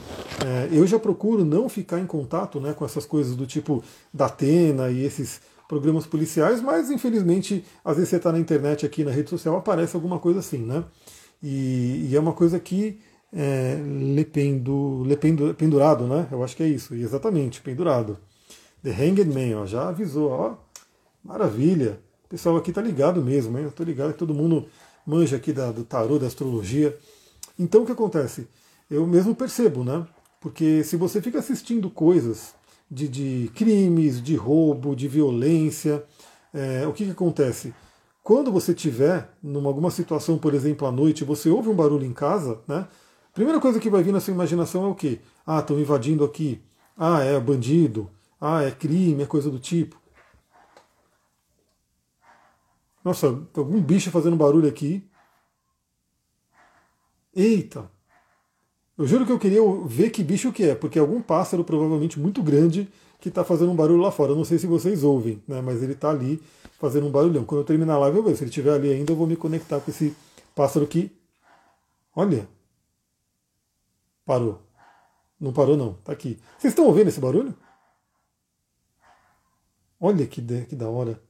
É, 0.43 0.69
eu 0.75 0.87
já 0.87 0.97
procuro 0.97 1.45
não 1.45 1.69
ficar 1.69 1.99
em 1.99 2.07
contato 2.07 2.59
né, 2.59 2.73
com 2.73 2.83
essas 2.83 3.05
coisas 3.05 3.35
do 3.35 3.45
tipo 3.45 3.83
da 4.11 4.25
Atena 4.25 4.89
e 4.89 5.03
esses 5.03 5.39
programas 5.67 6.07
policiais, 6.07 6.61
mas 6.61 6.89
infelizmente, 6.89 7.63
às 7.85 7.95
vezes 7.95 8.09
você 8.09 8.17
está 8.17 8.31
na 8.31 8.39
internet 8.39 8.85
aqui 8.85 9.03
na 9.03 9.11
rede 9.11 9.29
social, 9.29 9.55
aparece 9.55 9.95
alguma 9.95 10.17
coisa 10.19 10.39
assim, 10.39 10.59
né? 10.59 10.83
E, 11.41 12.07
e 12.09 12.15
é 12.15 12.19
uma 12.19 12.33
coisa 12.33 12.59
que 12.59 12.99
é, 13.33 13.77
lependo, 14.15 15.03
lependo, 15.03 15.53
pendurado, 15.53 16.05
né? 16.05 16.27
Eu 16.31 16.43
acho 16.43 16.55
que 16.55 16.63
é 16.63 16.67
isso, 16.67 16.93
exatamente, 16.93 17.61
pendurado. 17.61 18.17
The 18.83 18.91
Hanged 18.91 19.27
Man, 19.27 19.61
ó, 19.61 19.65
já 19.65 19.89
avisou, 19.89 20.31
ó, 20.31 20.55
maravilha. 21.23 21.99
O 22.25 22.27
pessoal 22.27 22.57
aqui 22.57 22.71
tá 22.71 22.81
ligado 22.81 23.21
mesmo, 23.21 23.57
hein? 23.57 23.65
Eu 23.65 23.71
tô 23.71 23.83
ligado 23.83 24.13
que 24.13 24.19
todo 24.19 24.33
mundo 24.33 24.65
manja 25.05 25.35
aqui 25.35 25.53
da, 25.53 25.71
do 25.71 25.83
tarô, 25.83 26.17
da 26.19 26.27
astrologia. 26.27 26.97
Então 27.57 27.83
o 27.83 27.85
que 27.85 27.91
acontece? 27.91 28.47
Eu 28.89 29.05
mesmo 29.07 29.35
percebo, 29.35 29.83
né? 29.83 30.05
Porque 30.39 30.83
se 30.83 30.97
você 30.97 31.21
fica 31.21 31.39
assistindo 31.39 31.89
coisas 31.89 32.53
de, 32.89 33.07
de 33.07 33.51
crimes, 33.53 34.21
de 34.21 34.35
roubo, 34.35 34.95
de 34.95 35.07
violência, 35.07 36.03
é, 36.53 36.85
o 36.87 36.93
que, 36.93 37.05
que 37.05 37.11
acontece? 37.11 37.73
Quando 38.23 38.51
você 38.51 38.73
tiver 38.73 39.29
numa 39.41 39.69
alguma 39.69 39.89
situação, 39.89 40.37
por 40.37 40.53
exemplo, 40.53 40.87
à 40.87 40.91
noite, 40.91 41.23
você 41.23 41.49
ouve 41.49 41.69
um 41.69 41.75
barulho 41.75 42.05
em 42.05 42.13
casa, 42.13 42.59
né? 42.67 42.87
Primeira 43.33 43.59
coisa 43.59 43.79
que 43.79 43.89
vai 43.89 44.03
vir 44.03 44.11
na 44.11 44.19
sua 44.19 44.33
imaginação 44.33 44.83
é 44.83 44.87
o 44.87 44.95
quê? 44.95 45.19
Ah, 45.45 45.59
estão 45.59 45.79
invadindo 45.79 46.23
aqui. 46.23 46.61
Ah, 46.97 47.21
é 47.21 47.39
bandido. 47.39 48.09
Ah, 48.39 48.63
é 48.63 48.71
crime, 48.71 49.23
é 49.23 49.25
coisa 49.25 49.49
do 49.49 49.59
tipo. 49.59 49.99
Nossa, 53.03 53.27
algum 53.55 53.81
bicho 53.81 54.11
fazendo 54.11 54.35
barulho 54.35 54.67
aqui. 54.67 55.03
Eita! 57.33 57.89
Eu 58.97 59.07
juro 59.07 59.25
que 59.25 59.31
eu 59.31 59.39
queria 59.39 59.61
ver 59.85 60.11
que 60.11 60.23
bicho 60.23 60.51
que 60.51 60.63
é, 60.63 60.75
porque 60.75 60.99
é 60.99 61.01
algum 61.01 61.21
pássaro, 61.21 61.63
provavelmente 61.63 62.19
muito 62.19 62.43
grande, 62.43 62.87
que 63.19 63.29
está 63.29 63.43
fazendo 63.43 63.71
um 63.71 63.75
barulho 63.75 64.01
lá 64.01 64.11
fora. 64.11 64.33
Eu 64.33 64.35
não 64.35 64.43
sei 64.43 64.59
se 64.59 64.67
vocês 64.67 65.03
ouvem, 65.03 65.41
né, 65.47 65.61
mas 65.61 65.81
ele 65.81 65.93
está 65.93 66.09
ali 66.09 66.41
fazendo 66.79 67.07
um 67.07 67.11
barulhão. 67.11 67.45
Quando 67.45 67.61
eu 67.61 67.65
terminar 67.65 67.95
a 67.95 67.99
live, 67.99 68.17
eu 68.17 68.23
vejo. 68.23 68.35
Se 68.35 68.43
ele 68.43 68.49
estiver 68.49 68.73
ali 68.73 68.91
ainda, 68.91 69.11
eu 69.11 69.15
vou 69.15 69.25
me 69.25 69.35
conectar 69.35 69.79
com 69.79 69.89
esse 69.89 70.15
pássaro 70.53 70.85
que. 70.85 71.11
Olha, 72.15 72.47
Parou. 74.31 74.61
Não 75.37 75.51
parou, 75.51 75.75
não. 75.75 75.95
Tá 75.95 76.13
aqui. 76.13 76.39
Vocês 76.57 76.71
estão 76.71 76.85
ouvindo 76.85 77.09
esse 77.09 77.19
barulho? 77.19 77.53
Olha 79.99 80.25
que, 80.25 80.39
de, 80.39 80.67
que 80.67 80.73
da 80.73 80.87
hora. 80.87 81.21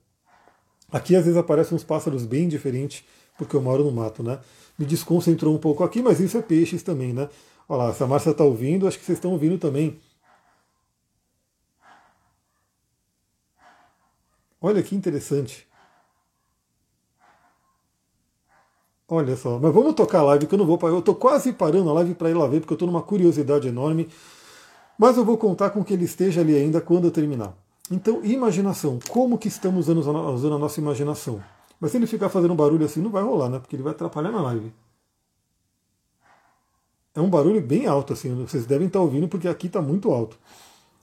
Aqui 0.92 1.16
às 1.16 1.24
vezes 1.26 1.36
aparecem 1.36 1.76
uns 1.76 1.84
pássaros 1.84 2.28
bem 2.28 2.48
diferentes, 2.48 3.04
porque 3.40 3.56
eu 3.56 3.62
moro 3.62 3.84
no 3.84 3.92
mato, 3.92 4.22
né? 4.22 4.40
Me 4.78 4.86
desconcentrou 4.86 5.56
um 5.56 5.58
pouco 5.58 5.84
aqui, 5.84 6.00
mas 6.00 6.20
isso 6.20 6.38
é 6.38 6.44
peixes 6.44 6.84
também, 6.84 7.12
né? 7.12 7.28
Olha 7.68 7.86
lá, 7.86 7.94
se 7.96 8.04
a 8.04 8.06
Márcia 8.06 8.30
está 8.30 8.44
ouvindo, 8.44 8.88
acho 8.88 9.00
que 9.00 9.06
vocês 9.06 9.18
estão 9.18 9.32
ouvindo 9.32 9.58
também. 9.58 10.00
Olha 14.62 14.84
que 14.84 14.96
interessante. 14.96 15.68
Olha 19.14 19.36
só, 19.36 19.60
mas 19.60 19.74
vamos 19.74 19.94
tocar 19.94 20.20
a 20.20 20.24
live 20.24 20.48
que 20.48 20.56
eu 20.56 20.58
não 20.58 20.66
vou 20.66 20.78
parar. 20.78 20.94
Eu 20.94 21.00
estou 21.00 21.14
quase 21.14 21.52
parando 21.52 21.90
a 21.90 21.94
live 21.96 22.16
para 22.16 22.30
ir 22.30 22.34
lá 22.34 22.48
ver, 22.48 22.62
porque 22.62 22.72
eu 22.72 22.76
estou 22.76 22.88
numa 22.88 23.02
curiosidade 23.02 23.68
enorme. 23.68 24.08
Mas 24.98 25.18
eu 25.18 25.26
vou 25.26 25.38
contar 25.38 25.72
com 25.72 25.84
que 25.84 25.92
ele 25.92 26.06
esteja 26.06 26.40
ali 26.40 26.56
ainda 26.56 26.80
quando 26.80 27.08
eu 27.08 27.12
terminar. 27.12 27.54
Então, 27.92 28.24
imaginação. 28.24 29.00
Como 29.10 29.38
que 29.38 29.50
estamos 29.50 29.90
usando, 29.90 30.00
usando 30.00 30.56
a 30.56 30.58
nossa 30.58 30.80
imaginação? 30.80 31.44
Mas 31.78 31.92
se 31.92 31.98
ele 31.98 32.08
ficar 32.08 32.30
fazendo 32.30 32.56
barulho 32.56 32.86
assim, 32.86 33.02
não 33.02 33.12
vai 33.12 33.22
rolar, 33.22 33.50
né? 33.50 33.60
Porque 33.60 33.76
ele 33.76 33.84
vai 33.84 33.92
atrapalhar 33.92 34.32
na 34.32 34.42
live. 34.44 34.72
É 37.14 37.20
um 37.20 37.30
barulho 37.30 37.60
bem 37.62 37.88
alto, 37.88 38.14
assim. 38.14 38.34
Vocês 38.46 38.66
devem 38.66 38.88
estar 38.88 39.02
ouvindo, 39.02 39.28
porque 39.28 39.50
aqui 39.50 39.68
está 39.68 39.82
muito 39.82 40.10
alto. 40.10 40.38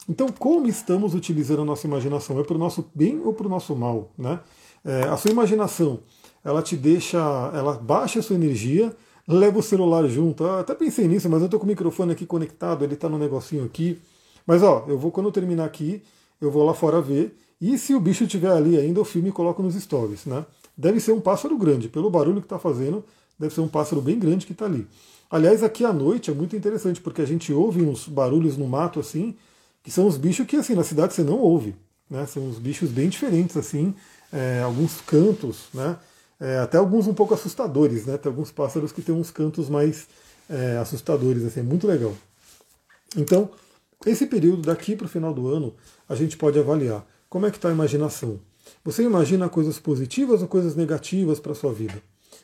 Então, 0.09 0.29
como 0.29 0.67
estamos 0.67 1.15
utilizando 1.15 1.61
a 1.61 1.65
nossa 1.67 1.87
imaginação? 1.87 2.41
É 2.41 2.43
para 2.43 2.57
o 2.57 2.59
nosso 2.59 2.89
bem 2.95 3.21
ou 3.23 3.35
para 3.35 3.47
o 3.47 3.51
nosso 3.51 3.77
mal? 3.77 4.09
Né? 4.17 4.41
É, 4.83 5.03
a 5.03 5.17
sua 5.19 5.31
imaginação, 5.31 6.01
ela 6.49 6.63
te 6.63 6.77
deixa, 6.77 7.19
ela 7.53 7.75
baixa 7.75 8.21
a 8.21 8.23
sua 8.23 8.35
energia, 8.35 8.97
leva 9.27 9.59
o 9.59 9.63
celular 9.63 10.09
junto. 10.09 10.47
Até 10.47 10.75
pensei 10.75 11.07
nisso, 11.07 11.29
mas 11.29 11.41
eu 11.41 11.45
estou 11.45 11.61
com 11.61 11.67
o 11.67 11.69
microfone 11.69 12.13
aqui 12.13 12.25
conectado, 12.25 12.83
ele 12.83 12.95
está 12.95 13.07
no 13.07 13.19
negocinho 13.19 13.67
aqui. 13.67 13.99
Mas 14.47 14.63
ó, 14.63 14.87
eu 14.89 14.99
vou 14.99 15.11
quando 15.11 15.27
eu 15.27 15.33
terminar 15.33 15.67
aqui, 15.67 16.03
eu 16.41 16.51
vou 16.51 16.65
lá 16.65 16.73
fora 16.73 17.03
ver. 17.03 17.37
E 17.61 17.77
se 17.77 17.95
o 17.95 18.01
bicho 18.01 18.25
estiver 18.25 18.51
ali 18.51 18.79
ainda, 18.79 18.99
eu 18.99 19.05
filme 19.05 19.29
e 19.29 19.33
coloco 19.33 19.63
nos 19.63 19.75
stories, 19.75 20.25
né? 20.25 20.47
Deve 20.75 21.01
ser 21.01 21.13
um 21.13 21.21
pássaro 21.21 21.59
grande, 21.59 21.87
pelo 21.87 22.09
barulho 22.09 22.41
que 22.41 22.47
está 22.47 22.59
fazendo, 22.59 23.05
deve 23.39 23.53
ser 23.53 23.61
um 23.61 23.69
pássaro 23.69 24.01
bem 24.01 24.19
grande 24.19 24.47
que 24.47 24.53
está 24.53 24.65
ali. 24.65 24.87
Aliás, 25.31 25.63
aqui 25.63 25.85
à 25.85 25.93
noite 25.93 26.31
é 26.31 26.35
muito 26.35 26.57
interessante, 26.57 26.99
porque 27.03 27.21
a 27.21 27.27
gente 27.27 27.53
ouve 27.53 27.83
uns 27.83 28.09
barulhos 28.09 28.57
no 28.57 28.67
mato 28.67 29.01
assim, 29.01 29.37
que 29.83 29.91
são 29.91 30.07
os 30.07 30.17
bichos 30.17 30.47
que 30.47 30.57
assim 30.57 30.75
na 30.75 30.85
cidade 30.85 31.13
você 31.13 31.23
não 31.23 31.39
ouve. 31.39 31.77
Né? 32.09 32.25
São 32.25 32.45
uns 32.45 32.59
bichos 32.59 32.89
bem 32.89 33.11
diferentes, 33.11 33.55
assim, 33.55 33.95
é, 34.33 34.63
alguns 34.65 35.03
cantos, 35.03 35.65
né? 35.75 35.99
É, 36.41 36.59
até 36.59 36.79
alguns 36.79 37.07
um 37.07 37.15
pouco 37.15 37.35
assustadores, 37.35 38.07
né? 38.07 38.17
Tem 38.17 38.31
alguns 38.31 38.51
pássaros 38.51 38.93
que 38.93 39.03
têm 39.03 39.15
uns 39.15 39.31
cantos 39.31 39.69
mais 39.69 40.07
é, 40.49 40.77
assustadores, 40.77 41.45
assim, 41.45 41.61
é 41.61 41.63
muito 41.63 41.87
legal. 41.87 42.15
Então, 43.17 43.51
esse 44.07 44.27
período 44.27 44.63
daqui 44.63 44.95
para 44.95 45.07
o 45.07 45.09
final 45.09 45.35
do 45.35 45.49
ano, 45.49 45.75
a 46.09 46.15
gente 46.15 46.37
pode 46.37 46.59
avaliar 46.59 47.05
como 47.29 47.47
é 47.47 47.51
que 47.51 47.57
está 47.57 47.69
a 47.69 47.73
imaginação. 47.73 48.41
Você 48.85 49.03
imagina 49.03 49.49
coisas 49.49 49.79
positivas 49.79 50.43
ou 50.43 50.49
coisas 50.49 50.77
negativas 50.77 51.41
para 51.41 51.53
a 51.53 51.55
sua 51.55 51.73
vida? 51.73 52.01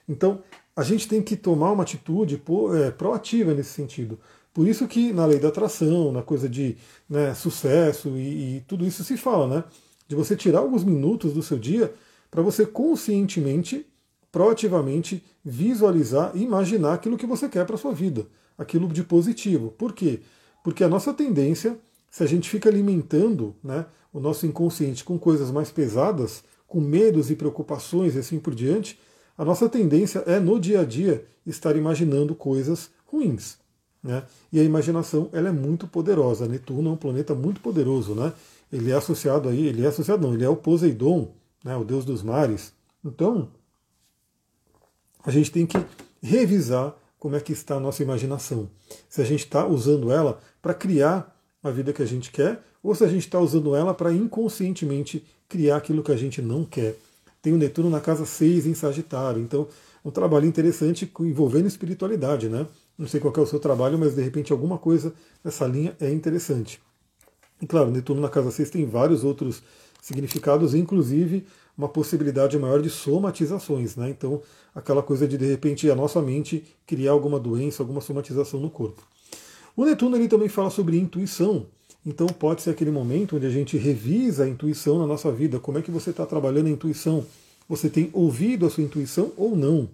Então, 0.08 0.42
a 0.76 0.82
gente 0.82 1.06
tem 1.06 1.22
que 1.22 1.36
tomar 1.36 1.70
uma 1.70 1.82
atitude 1.82 2.42
é, 2.76 2.90
proativa 2.90 3.54
nesse 3.54 3.70
sentido. 3.70 4.18
Por 4.52 4.66
isso 4.66 4.86
que 4.86 5.12
na 5.12 5.26
lei 5.26 5.38
da 5.38 5.48
atração, 5.48 6.12
na 6.12 6.22
coisa 6.22 6.48
de 6.48 6.76
né, 7.08 7.34
sucesso 7.34 8.10
e, 8.10 8.56
e, 8.56 8.60
tudo 8.66 8.86
isso 8.86 9.02
se 9.02 9.16
fala, 9.16 9.46
né? 9.46 9.64
De 10.06 10.14
você 10.14 10.36
tirar 10.36 10.60
alguns 10.60 10.84
minutos 10.84 11.32
do 11.32 11.42
seu 11.42 11.58
dia 11.58 11.92
para 12.34 12.42
você 12.42 12.66
conscientemente, 12.66 13.86
proativamente 14.32 15.24
visualizar 15.44 16.32
e 16.34 16.42
imaginar 16.42 16.94
aquilo 16.94 17.16
que 17.16 17.28
você 17.28 17.48
quer 17.48 17.64
para 17.64 17.76
sua 17.76 17.92
vida, 17.92 18.26
aquilo 18.58 18.88
de 18.88 19.04
positivo. 19.04 19.70
Por 19.78 19.92
quê? 19.92 20.18
Porque 20.64 20.82
a 20.82 20.88
nossa 20.88 21.14
tendência, 21.14 21.78
se 22.10 22.24
a 22.24 22.26
gente 22.26 22.50
fica 22.50 22.68
alimentando 22.68 23.54
né, 23.62 23.86
o 24.12 24.18
nosso 24.18 24.48
inconsciente 24.48 25.04
com 25.04 25.16
coisas 25.16 25.52
mais 25.52 25.70
pesadas, 25.70 26.42
com 26.66 26.80
medos 26.80 27.30
e 27.30 27.36
preocupações 27.36 28.16
e 28.16 28.18
assim 28.18 28.40
por 28.40 28.52
diante, 28.52 28.98
a 29.38 29.44
nossa 29.44 29.68
tendência 29.68 30.24
é 30.26 30.40
no 30.40 30.58
dia 30.58 30.80
a 30.80 30.84
dia 30.84 31.24
estar 31.46 31.76
imaginando 31.76 32.34
coisas 32.34 32.90
ruins. 33.06 33.58
Né? 34.02 34.24
E 34.52 34.58
a 34.58 34.64
imaginação 34.64 35.28
ela 35.32 35.50
é 35.50 35.52
muito 35.52 35.86
poderosa. 35.86 36.48
Netuno 36.48 36.90
é 36.90 36.92
um 36.94 36.96
planeta 36.96 37.32
muito 37.32 37.60
poderoso. 37.60 38.12
Né? 38.12 38.32
Ele 38.72 38.90
é 38.90 38.94
associado 38.94 39.48
aí, 39.48 39.68
ele 39.68 39.84
é 39.84 39.86
associado 39.86 40.26
não, 40.26 40.34
ele 40.34 40.44
é 40.44 40.49
o 40.49 40.56
Poseidon, 40.56 41.32
né, 41.64 41.74
o 41.76 41.82
deus 41.82 42.04
dos 42.04 42.22
mares. 42.22 42.72
Então, 43.02 43.48
a 45.24 45.30
gente 45.30 45.50
tem 45.50 45.66
que 45.66 45.78
revisar 46.22 46.94
como 47.18 47.34
é 47.34 47.40
que 47.40 47.52
está 47.52 47.76
a 47.76 47.80
nossa 47.80 48.02
imaginação. 48.02 48.68
Se 49.08 49.22
a 49.22 49.24
gente 49.24 49.44
está 49.44 49.66
usando 49.66 50.12
ela 50.12 50.38
para 50.60 50.74
criar 50.74 51.34
a 51.62 51.70
vida 51.70 51.92
que 51.92 52.02
a 52.02 52.06
gente 52.06 52.30
quer, 52.30 52.62
ou 52.82 52.94
se 52.94 53.02
a 53.02 53.08
gente 53.08 53.24
está 53.24 53.40
usando 53.40 53.74
ela 53.74 53.94
para 53.94 54.12
inconscientemente 54.12 55.24
criar 55.48 55.76
aquilo 55.76 56.02
que 56.02 56.12
a 56.12 56.16
gente 56.16 56.42
não 56.42 56.64
quer. 56.64 56.96
Tem 57.40 57.52
o 57.52 57.56
Netuno 57.56 57.88
na 57.88 58.00
casa 58.00 58.26
6 58.26 58.66
em 58.66 58.74
Sagitário, 58.74 59.40
então 59.40 59.66
um 60.04 60.10
trabalho 60.10 60.46
interessante 60.46 61.10
envolvendo 61.20 61.66
espiritualidade, 61.66 62.50
né? 62.50 62.66
Não 62.96 63.08
sei 63.08 63.20
qual 63.20 63.32
é 63.34 63.40
o 63.40 63.46
seu 63.46 63.58
trabalho, 63.58 63.98
mas 63.98 64.14
de 64.14 64.22
repente 64.22 64.52
alguma 64.52 64.76
coisa 64.76 65.14
nessa 65.42 65.66
linha 65.66 65.96
é 65.98 66.10
interessante. 66.10 66.80
E 67.60 67.66
claro, 67.66 67.90
Netuno 67.90 68.20
na 68.20 68.28
casa 68.28 68.50
6 68.50 68.68
tem 68.68 68.84
vários 68.84 69.24
outros 69.24 69.62
significados, 70.04 70.75
inclusive 70.75 71.47
uma 71.76 71.88
possibilidade 71.88 72.58
maior 72.58 72.82
de 72.82 72.90
somatizações, 72.90 73.97
né? 73.97 74.10
Então, 74.10 74.43
aquela 74.75 75.02
coisa 75.02 75.26
de 75.26 75.38
de 75.38 75.47
repente 75.47 75.90
a 75.90 75.95
nossa 75.95 76.21
mente 76.21 76.62
criar 76.86 77.12
alguma 77.12 77.40
doença, 77.40 77.82
alguma 77.82 78.02
somatização 78.02 78.60
no 78.60 78.69
corpo. 78.69 79.02
O 79.75 79.82
Netuno 79.82 80.17
ele 80.17 80.28
também 80.28 80.49
fala 80.49 80.69
sobre 80.69 80.99
intuição. 80.99 81.67
Então 82.04 82.26
pode 82.26 82.60
ser 82.60 82.71
aquele 82.71 82.90
momento 82.90 83.36
onde 83.36 83.47
a 83.47 83.50
gente 83.50 83.78
revisa 83.78 84.45
a 84.45 84.49
intuição 84.49 84.99
na 84.99 85.06
nossa 85.06 85.32
vida. 85.32 85.58
Como 85.58 85.78
é 85.78 85.82
que 85.82 85.90
você 85.90 86.10
está 86.10 86.26
trabalhando 86.26 86.67
a 86.67 86.71
intuição? 86.71 87.25
Você 87.67 87.88
tem 87.88 88.10
ouvido 88.12 88.67
a 88.67 88.71
sua 88.71 88.84
intuição 88.84 89.32
ou 89.38 89.56
não? 89.56 89.88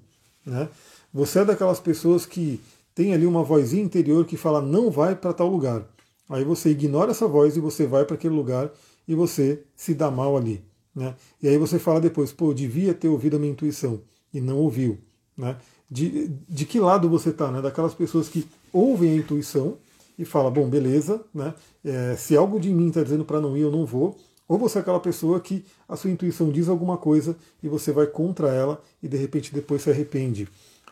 Né? 0.45 0.69
Você 1.15 1.39
é 1.39 1.45
daquelas 1.45 1.79
pessoas 1.79 2.27
que 2.27 2.61
tem 2.97 3.15
ali 3.15 3.27
uma 3.27 3.45
vozinha 3.45 3.85
interior 3.85 4.27
que 4.27 4.37
fala 4.37 4.61
não 4.61 4.91
vai 4.91 5.15
para 5.15 5.33
tal 5.33 5.49
lugar. 5.49 5.85
Aí 6.29 6.43
você 6.43 6.71
ignora 6.71 7.13
essa 7.13 7.29
voz 7.29 7.57
e 7.57 7.61
você 7.61 7.87
vai 7.87 8.05
para 8.05 8.17
aquele 8.17 8.35
lugar 8.35 8.71
e 9.07 9.15
você 9.15 9.63
se 9.75 9.95
dá 9.95 10.11
mal 10.11 10.37
ali. 10.37 10.65
Né? 10.95 11.15
E 11.43 11.49
aí 11.49 11.59
você 11.59 11.79
fala 11.79 12.01
depois, 12.01 12.33
pô, 12.33 12.53
devia 12.53 12.95
ter 12.95 13.09
ouvido 13.09 13.37
a 13.37 13.39
minha 13.39 13.53
intuição 13.53 14.01
e 14.33 14.41
não 14.41 14.59
ouviu. 14.59 14.99
Né? 15.37 15.57
De, 15.91 16.29
de 16.49 16.65
que 16.65 16.79
lado 16.79 17.09
você 17.09 17.31
está? 17.31 17.51
Né? 17.51 17.63
Daquelas 17.63 17.95
pessoas 17.95 18.29
que 18.29 18.47
ouvem 18.73 19.13
a 19.13 19.17
intuição 19.17 19.79
e 20.19 20.25
falam, 20.25 20.53
bom, 20.53 20.69
beleza, 20.69 21.25
né? 21.35 21.55
É, 21.83 22.15
se 22.15 22.37
algo 22.37 22.61
de 22.61 22.69
mim 22.69 22.89
está 22.89 23.03
dizendo 23.03 23.25
para 23.25 23.41
não 23.41 23.57
ir, 23.57 23.63
eu 23.63 23.71
não 23.71 23.87
vou. 23.87 24.19
Ou 24.47 24.59
você 24.59 24.79
é 24.79 24.81
aquela 24.83 25.01
pessoa 25.01 25.41
que 25.41 25.65
a 25.89 25.97
sua 25.97 26.11
intuição 26.11 26.51
diz 26.51 26.69
alguma 26.69 26.99
coisa 26.99 27.35
e 27.63 27.69
você 27.69 27.91
vai 27.91 28.07
contra 28.07 28.49
ela 28.49 28.83
e 29.03 29.09
de 29.09 29.17
repente 29.17 29.55
depois 29.55 29.81
se 29.81 29.91
arrepende. 29.91 30.47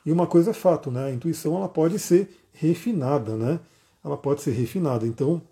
E 0.06 0.10
uma 0.10 0.26
coisa 0.26 0.52
é 0.52 0.54
fato, 0.54 0.90
né? 0.90 1.06
A 1.06 1.12
intuição 1.12 1.56
ela 1.56 1.68
pode 1.68 1.98
ser 1.98 2.30
refinada, 2.52 3.36
né? 3.36 3.60
Ela 4.02 4.16
pode 4.16 4.40
ser 4.40 4.52
refinada. 4.52 5.06
Então, 5.06 5.42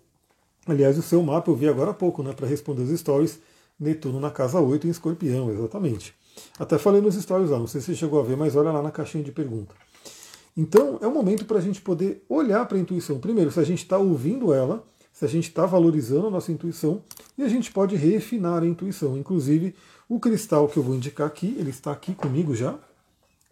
aliás, 0.67 0.97
o 0.97 1.01
seu 1.01 1.21
mapa 1.23 1.49
eu 1.49 1.55
vi 1.55 1.67
agora 1.67 1.91
há 1.91 1.93
pouco, 1.93 2.21
né? 2.23 2.33
Para 2.33 2.47
responder 2.47 2.83
os 2.83 2.99
stories, 2.99 3.39
Netuno 3.79 4.19
na 4.19 4.31
casa 4.31 4.59
8 4.59 4.87
em 4.87 4.89
escorpião, 4.89 5.51
exatamente. 5.51 6.13
Até 6.59 6.77
falei 6.77 7.01
nos 7.01 7.15
stories 7.15 7.49
lá, 7.49 7.59
não 7.59 7.67
sei 7.67 7.81
se 7.81 7.87
você 7.87 7.95
chegou 7.95 8.19
a 8.19 8.23
ver, 8.23 8.37
mas 8.37 8.55
olha 8.55 8.71
lá 8.71 8.81
na 8.81 8.91
caixinha 8.91 9.23
de 9.23 9.31
pergunta. 9.31 9.73
Então, 10.55 10.97
é 11.01 11.07
um 11.07 11.13
momento 11.13 11.45
para 11.45 11.59
a 11.59 11.61
gente 11.61 11.81
poder 11.81 12.23
olhar 12.27 12.65
para 12.65 12.77
a 12.77 12.81
intuição. 12.81 13.19
Primeiro, 13.19 13.51
se 13.51 13.59
a 13.59 13.63
gente 13.63 13.83
está 13.83 13.97
ouvindo 13.97 14.51
ela, 14.51 14.83
se 15.13 15.23
a 15.23 15.27
gente 15.27 15.49
está 15.49 15.65
valorizando 15.65 16.27
a 16.27 16.29
nossa 16.31 16.51
intuição, 16.51 17.01
e 17.37 17.43
a 17.43 17.47
gente 17.47 17.71
pode 17.71 17.95
refinar 17.95 18.63
a 18.63 18.65
intuição. 18.65 19.17
Inclusive, 19.17 19.75
o 20.09 20.19
cristal 20.19 20.67
que 20.67 20.77
eu 20.77 20.83
vou 20.83 20.95
indicar 20.95 21.27
aqui, 21.27 21.55
ele 21.59 21.69
está 21.69 21.91
aqui 21.91 22.15
comigo 22.15 22.55
já, 22.55 22.75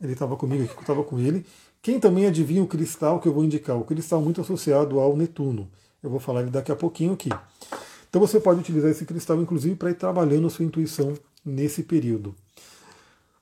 ele 0.02 0.14
estava 0.14 0.36
comigo 0.36 0.64
aqui, 0.64 0.76
eu 0.76 0.82
estava 0.82 1.04
com 1.04 1.20
ele. 1.20 1.46
Quem 1.82 2.00
também 2.00 2.26
adivinha 2.26 2.64
o 2.64 2.68
cristal 2.68 3.20
que 3.20 3.28
eu 3.28 3.34
vou 3.34 3.44
indicar? 3.44 3.78
O 3.78 3.84
cristal 3.84 4.20
muito 4.22 4.42
associado 4.42 5.00
ao 5.00 5.16
Netuno. 5.16 5.70
Eu 6.06 6.12
vou 6.12 6.20
falar 6.20 6.42
ele 6.42 6.52
daqui 6.52 6.72
a 6.72 6.76
pouquinho 6.76 7.14
aqui. 7.14 7.30
Então 8.08 8.22
você 8.22 8.40
pode 8.40 8.60
utilizar 8.60 8.92
esse 8.92 9.06
cristal, 9.06 9.42
inclusive, 9.42 9.76
para 9.76 9.90
ir 9.90 9.96
trabalhando 9.96 10.46
a 10.46 10.50
sua 10.52 10.64
intuição 10.64 11.16
nesse 11.44 11.82
período. 11.82 12.36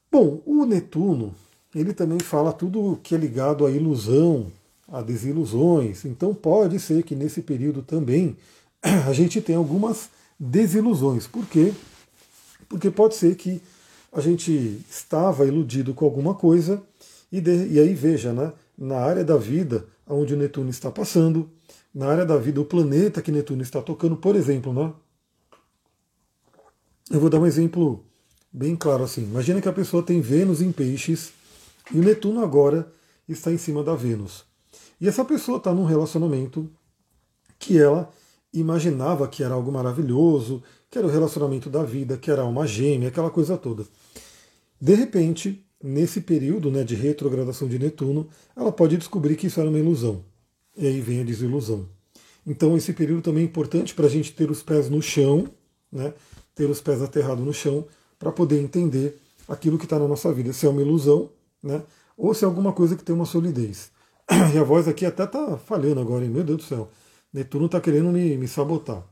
Bom, 0.09 0.41
o 0.45 0.63
Netuno, 0.63 1.35
ele 1.75 1.93
também 1.93 2.19
fala 2.19 2.53
tudo 2.53 2.97
que 3.03 3.13
é 3.13 3.17
ligado 3.17 3.65
à 3.65 3.69
ilusão, 3.69 4.49
a 4.87 5.01
desilusões. 5.01 6.05
Então 6.05 6.33
pode 6.33 6.79
ser 6.79 7.03
que 7.03 7.15
nesse 7.15 7.41
período 7.41 7.81
também 7.81 8.37
a 8.81 9.11
gente 9.11 9.41
tenha 9.41 9.57
algumas 9.57 10.09
desilusões. 10.39 11.27
Por 11.27 11.45
quê? 11.45 11.73
Porque 12.69 12.89
pode 12.89 13.15
ser 13.15 13.35
que 13.35 13.61
a 14.13 14.21
gente 14.21 14.81
estava 14.89 15.45
iludido 15.45 15.93
com 15.93 16.05
alguma 16.05 16.33
coisa, 16.33 16.81
e, 17.29 17.41
de, 17.41 17.67
e 17.73 17.79
aí 17.79 17.93
veja, 17.93 18.31
né, 18.31 18.53
na 18.77 18.99
área 18.99 19.25
da 19.25 19.35
vida 19.35 19.85
onde 20.07 20.33
o 20.33 20.37
Netuno 20.37 20.69
está 20.69 20.89
passando, 20.89 21.49
na 21.93 22.07
área 22.07 22.25
da 22.25 22.37
vida, 22.37 22.59
o 22.59 22.65
planeta 22.65 23.21
que 23.21 23.31
Netuno 23.31 23.61
está 23.61 23.81
tocando, 23.81 24.17
por 24.17 24.35
exemplo, 24.35 24.73
né? 24.73 24.93
Eu 27.11 27.19
vou 27.19 27.29
dar 27.29 27.39
um 27.39 27.45
exemplo 27.45 28.03
bem 28.51 28.75
claro 28.75 29.03
assim. 29.03 29.23
Imagina 29.23 29.61
que 29.61 29.69
a 29.69 29.73
pessoa 29.73 30.01
tem 30.01 30.21
Vênus 30.21 30.61
em 30.61 30.71
peixes 30.71 31.31
e 31.93 31.99
o 31.99 32.03
Netuno 32.03 32.43
agora 32.43 32.91
está 33.27 33.51
em 33.51 33.57
cima 33.57 33.83
da 33.83 33.93
Vênus. 33.93 34.45
E 34.99 35.07
essa 35.07 35.23
pessoa 35.23 35.57
está 35.57 35.73
num 35.73 35.85
relacionamento 35.85 36.69
que 37.59 37.77
ela 37.77 38.11
imaginava 38.53 39.27
que 39.27 39.43
era 39.43 39.53
algo 39.53 39.71
maravilhoso, 39.71 40.63
que 40.89 40.97
era 40.97 41.07
o 41.07 41.09
relacionamento 41.09 41.69
da 41.69 41.83
vida, 41.83 42.17
que 42.17 42.31
era 42.31 42.45
uma 42.45 42.65
gêmea, 42.65 43.09
aquela 43.09 43.29
coisa 43.29 43.57
toda. 43.57 43.85
De 44.79 44.93
repente, 44.93 45.65
nesse 45.81 46.21
período 46.21 46.69
né, 46.71 46.83
de 46.83 46.95
retrogradação 46.95 47.67
de 47.67 47.79
Netuno, 47.79 48.29
ela 48.55 48.71
pode 48.71 48.97
descobrir 48.97 49.35
que 49.35 49.47
isso 49.47 49.59
era 49.59 49.69
uma 49.69 49.79
ilusão. 49.79 50.23
E 50.75 50.87
aí 50.87 51.01
vem 51.01 51.21
a 51.21 51.23
desilusão. 51.23 51.87
Então 52.45 52.75
esse 52.75 52.93
período 52.93 53.21
também 53.21 53.43
é 53.43 53.45
importante 53.45 53.93
para 53.93 54.05
a 54.05 54.09
gente 54.09 54.33
ter 54.33 54.49
os 54.51 54.61
pés 54.61 54.89
no 54.89 55.01
chão, 55.01 55.47
né? 55.91 56.13
ter 56.55 56.69
os 56.69 56.81
pés 56.81 57.01
aterrados 57.01 57.45
no 57.45 57.53
chão, 57.53 57.85
para 58.19 58.31
poder 58.31 58.61
entender 58.61 59.19
aquilo 59.47 59.77
que 59.77 59.85
está 59.85 59.97
na 59.99 60.07
nossa 60.07 60.31
vida, 60.31 60.53
se 60.53 60.65
é 60.65 60.69
uma 60.69 60.81
ilusão, 60.81 61.29
né? 61.61 61.81
ou 62.17 62.33
se 62.33 62.43
é 62.43 62.47
alguma 62.47 62.73
coisa 62.73 62.95
que 62.95 63.03
tem 63.03 63.15
uma 63.15 63.25
solidez. 63.25 63.91
E 64.53 64.57
a 64.57 64.63
voz 64.63 64.87
aqui 64.87 65.05
até 65.05 65.23
está 65.23 65.57
falhando 65.57 65.99
agora, 65.99 66.23
hein? 66.23 66.31
meu 66.31 66.43
Deus 66.43 66.57
do 66.59 66.63
céu. 66.63 66.89
Netuno 67.33 67.65
está 67.65 67.81
querendo 67.81 68.11
me, 68.11 68.37
me 68.37 68.47
sabotar. 68.47 69.03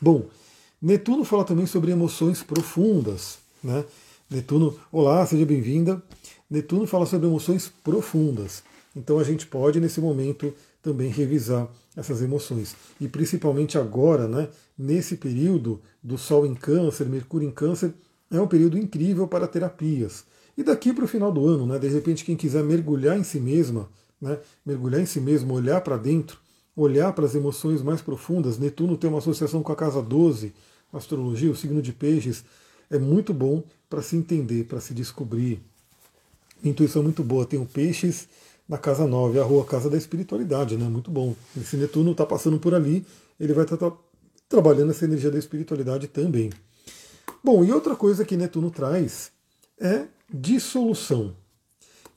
Bom, 0.00 0.26
Netuno 0.80 1.24
fala 1.24 1.44
também 1.44 1.64
sobre 1.64 1.92
emoções 1.92 2.42
profundas. 2.42 3.38
Né? 3.62 3.84
Netuno, 4.28 4.78
olá, 4.90 5.24
seja 5.24 5.46
bem-vinda. 5.46 6.02
Netuno 6.50 6.86
fala 6.86 7.06
sobre 7.06 7.26
emoções 7.26 7.72
profundas. 7.82 8.62
Então 8.94 9.18
a 9.18 9.24
gente 9.24 9.46
pode, 9.46 9.80
nesse 9.80 10.00
momento, 10.00 10.54
também 10.82 11.10
revisar 11.10 11.68
essas 11.96 12.20
emoções. 12.20 12.74
E 13.00 13.08
principalmente 13.08 13.78
agora, 13.78 14.28
né, 14.28 14.48
nesse 14.76 15.16
período 15.16 15.80
do 16.02 16.18
Sol 16.18 16.44
em 16.46 16.54
Câncer, 16.54 17.06
Mercúrio 17.06 17.48
em 17.48 17.52
Câncer, 17.52 17.92
é 18.30 18.40
um 18.40 18.46
período 18.46 18.78
incrível 18.78 19.26
para 19.28 19.46
terapias. 19.46 20.24
E 20.56 20.62
daqui 20.62 20.92
para 20.92 21.04
o 21.04 21.08
final 21.08 21.32
do 21.32 21.46
ano, 21.46 21.66
né, 21.66 21.78
de 21.78 21.88
repente, 21.88 22.24
quem 22.24 22.36
quiser 22.36 22.62
mergulhar 22.62 23.18
em 23.18 23.24
si 23.24 23.40
mesma, 23.40 23.88
né, 24.20 24.38
mergulhar 24.64 25.00
em 25.00 25.06
si 25.06 25.20
mesmo, 25.20 25.54
olhar 25.54 25.80
para 25.80 25.96
dentro, 25.96 26.38
olhar 26.76 27.12
para 27.12 27.24
as 27.24 27.34
emoções 27.34 27.82
mais 27.82 28.00
profundas. 28.02 28.58
Netuno 28.58 28.96
tem 28.96 29.08
uma 29.08 29.18
associação 29.18 29.62
com 29.62 29.72
a 29.72 29.76
casa 29.76 30.02
12, 30.02 30.52
astrologia, 30.92 31.50
o 31.50 31.56
signo 31.56 31.80
de 31.80 31.92
peixes, 31.92 32.44
é 32.90 32.98
muito 32.98 33.32
bom 33.32 33.62
para 33.88 34.02
se 34.02 34.16
entender, 34.16 34.64
para 34.64 34.80
se 34.80 34.92
descobrir. 34.92 35.62
Intuição 36.62 37.02
muito 37.02 37.24
boa. 37.24 37.46
Tem 37.46 37.58
o 37.58 37.66
peixes 37.66 38.28
na 38.68 38.78
casa 38.78 39.06
9, 39.06 39.38
a 39.38 39.44
rua 39.44 39.64
Casa 39.64 39.90
da 39.90 39.96
Espiritualidade, 39.96 40.76
né? 40.76 40.88
Muito 40.88 41.10
bom. 41.10 41.34
Esse 41.56 41.76
Netuno 41.76 42.12
está 42.12 42.24
passando 42.24 42.58
por 42.58 42.74
ali, 42.74 43.04
ele 43.38 43.52
vai 43.52 43.64
estar 43.64 43.76
tá, 43.76 43.90
tá 43.90 43.96
trabalhando 44.48 44.90
essa 44.90 45.04
energia 45.04 45.30
da 45.30 45.38
espiritualidade 45.38 46.08
também. 46.08 46.50
Bom, 47.42 47.64
e 47.64 47.72
outra 47.72 47.96
coisa 47.96 48.24
que 48.24 48.36
Netuno 48.36 48.70
traz 48.70 49.32
é 49.80 50.06
dissolução. 50.32 51.34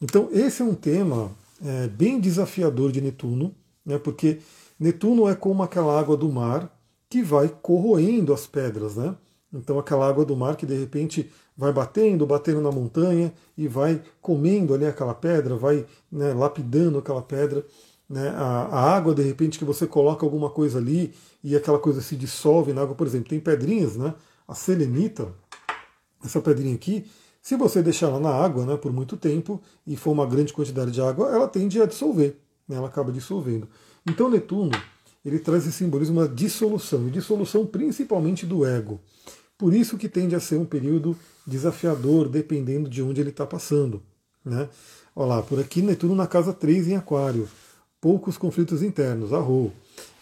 Então, 0.02 0.30
esse 0.32 0.62
é 0.62 0.66
um 0.66 0.76
tema 0.76 1.32
é, 1.64 1.88
bem 1.88 2.20
desafiador 2.20 2.92
de 2.92 3.02
Netuno, 3.02 3.56
né? 3.86 3.98
porque 3.98 4.40
Netuno 4.80 5.28
é 5.28 5.36
como 5.36 5.64
aquela 5.64 6.00
água 6.00 6.16
do 6.16 6.30
mar 6.30 6.72
que 7.10 7.24
vai 7.24 7.50
corroendo 7.62 8.34
as 8.34 8.46
pedras, 8.46 8.96
né? 8.96 9.16
Então 9.56 9.80
aquela 9.80 10.08
água 10.08 10.26
do 10.26 10.36
mar 10.36 10.56
que 10.56 10.66
de 10.66 10.78
repente 10.78 11.32
vai 11.58 11.72
batendo, 11.72 12.26
batendo 12.26 12.62
na 12.62 12.72
montanha 12.72 13.34
e 13.58 13.68
vai 13.68 14.02
comendo 14.22 14.74
ali 14.74 14.86
aquela 14.86 15.14
pedra, 15.14 15.56
vai 15.56 15.86
né, 16.12 16.34
lapidando 16.34 16.98
aquela 16.98 17.22
pedra. 17.22 17.66
Né? 18.10 18.30
A, 18.30 18.68
a, 18.70 18.96
água, 18.96 19.16
de 19.16 19.24
repente, 19.24 19.58
que 19.58 19.66
você 19.66 19.88
coloca 19.88 20.26
alguma 20.26 20.50
coisa 20.50 20.78
ali 20.78 21.14
e 21.44 21.56
aquela 21.56 21.80
coisa 21.80 22.02
se 22.02 22.16
dissolve 22.16 22.74
na 22.74 22.82
água, 22.82 22.96
por 22.96 23.08
exemplo, 23.08 23.30
tem 23.30 23.40
pedrinhas, 23.40 23.96
né? 23.96 24.14
A 24.48 24.54
selenita, 24.54 25.34
essa 26.24 26.40
pedrinha 26.40 26.76
aqui, 26.76 27.06
se 27.42 27.56
você 27.56 27.82
deixar 27.82 28.08
ela 28.08 28.20
na 28.20 28.30
água 28.30 28.66
né, 28.66 28.78
por 28.78 28.92
muito 28.92 29.18
tempo 29.18 29.62
e 29.88 29.96
for 29.96 30.12
uma 30.12 30.26
grande 30.26 30.54
quantidade 30.54 30.92
de 30.92 31.02
água, 31.02 31.30
ela 31.30 31.48
tende 31.48 31.82
a 31.82 31.86
dissolver, 31.86 32.38
né, 32.68 32.76
ela 32.76 32.88
acaba 32.88 33.12
dissolvendo. 33.12 33.68
Então 34.08 34.30
Netuno 34.30 34.72
ele 35.24 35.40
traz 35.40 35.66
esse 35.66 35.78
simbolismo 35.78 36.22
da 36.22 36.28
dissolução, 36.28 37.08
e 37.08 37.12
dissolução 37.12 37.66
principalmente 37.66 38.46
do 38.46 38.66
ego. 38.66 39.00
Por 39.58 39.74
isso 39.74 39.98
que 39.98 40.10
tende 40.10 40.36
a 40.36 40.40
ser 40.40 40.58
um 40.58 40.66
período 40.66 41.18
desafiador, 41.46 42.28
dependendo 42.28 42.90
de 42.90 43.02
onde 43.02 43.22
ele 43.22 43.30
está 43.30 43.46
passando. 43.46 44.02
Né? 44.44 44.68
Olha 45.16 45.28
lá, 45.28 45.42
por 45.42 45.60
aqui 45.60 45.82
Netuno 45.82 46.16
na 46.16 46.28
casa 46.28 46.54
3 46.54 46.90
em 46.90 46.96
Aquário. 46.96 47.48
Poucos 48.02 48.38
conflitos 48.38 48.84
internos, 48.84 49.34
arro. 49.34 49.72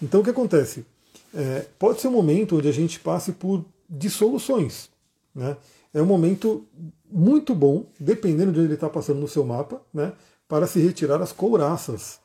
Então 0.01 0.21
o 0.21 0.23
que 0.23 0.29
acontece? 0.29 0.85
É, 1.33 1.65
pode 1.79 1.99
ser 1.99 2.07
um 2.07 2.11
momento 2.11 2.57
onde 2.57 2.67
a 2.67 2.71
gente 2.71 2.99
passe 2.99 3.31
por 3.31 3.65
dissoluções. 3.89 4.89
Né? 5.33 5.57
É 5.93 6.01
um 6.01 6.05
momento 6.05 6.65
muito 7.11 7.55
bom, 7.55 7.85
dependendo 7.99 8.51
de 8.51 8.59
onde 8.59 8.67
ele 8.67 8.75
está 8.75 8.89
passando 8.89 9.19
no 9.19 9.27
seu 9.27 9.43
mapa, 9.43 9.81
né? 9.93 10.13
para 10.47 10.67
se 10.67 10.79
retirar 10.79 11.21
as 11.21 11.31
couraças. 11.31 12.19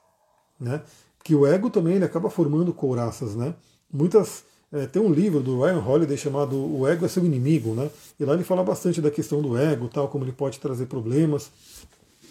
Né? 0.61 0.83
que 1.29 1.35
o 1.35 1.47
ego 1.47 1.69
também 1.69 1.97
ele 1.97 2.07
acaba 2.07 2.31
formando 2.31 2.73
couraças, 2.73 3.37
né? 3.37 3.55
Muitas 3.93 4.45
é, 4.73 4.87
tem 4.87 5.01
um 5.01 5.11
livro 5.11 5.41
do 5.41 5.63
Ryan 5.63 5.83
Holiday 5.83 6.17
chamado 6.17 6.57
O 6.57 6.87
Ego 6.87 7.05
é 7.05 7.09
seu 7.09 7.25
inimigo, 7.25 7.75
né? 7.75 7.91
E 8.21 8.25
lá 8.25 8.35
ele 8.35 8.45
fala 8.45 8.63
bastante 8.63 9.01
da 9.01 9.11
questão 9.11 9.41
do 9.41 9.57
ego, 9.57 9.89
tal, 9.89 10.09
como 10.09 10.25
ele 10.25 10.33
pode 10.33 10.61
trazer 10.61 10.87
problemas. 10.87 11.51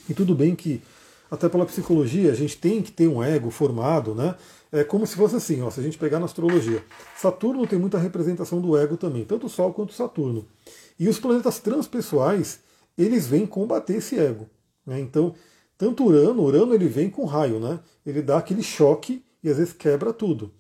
E 0.08 0.14
tudo 0.14 0.36
bem 0.36 0.56
que 0.56 0.82
até 1.32 1.50
pela 1.50 1.66
psicologia 1.66 2.32
a 2.32 2.36
gente 2.36 2.58
tem 2.58 2.82
que 2.82 2.92
ter 2.92 3.08
um 3.08 3.24
ego 3.24 3.50
formado, 3.50 4.14
né? 4.14 4.36
É 4.72 4.84
como 4.84 5.08
se 5.08 5.16
fosse 5.16 5.36
assim, 5.36 5.62
ó, 5.62 5.70
se 5.70 5.80
a 5.80 5.84
gente 5.84 5.98
pegar 5.98 6.20
na 6.20 6.26
astrologia, 6.26 6.84
Saturno 7.18 7.66
tem 7.66 7.80
muita 7.80 7.98
representação 7.98 8.62
do 8.62 8.78
ego 8.78 8.98
também, 8.98 9.24
tanto 9.24 9.48
o 9.48 9.50
Sol 9.50 9.74
quanto 9.74 9.92
o 9.92 9.94
Saturno. 9.94 10.46
E 11.00 11.08
os 11.08 11.20
planetas 11.20 11.60
transpessoais, 11.60 12.60
eles 12.98 13.28
vêm 13.28 13.46
combater 13.46 13.96
esse 13.96 14.20
ego. 14.20 14.48
Né? 14.86 15.00
Então, 15.00 15.34
tanto 15.78 16.06
Urano, 16.06 16.44
Urano 16.44 16.74
ele 16.74 16.88
vem 16.88 17.10
com 17.10 17.26
raio, 17.26 17.60
né? 17.60 17.80
Ele 18.06 18.22
dá 18.22 18.38
aquele 18.38 18.62
choque 18.62 19.24
e 19.44 19.50
às 19.50 19.58
vezes 19.58 19.74
quebra 19.74 20.12
tudo. 20.12 20.52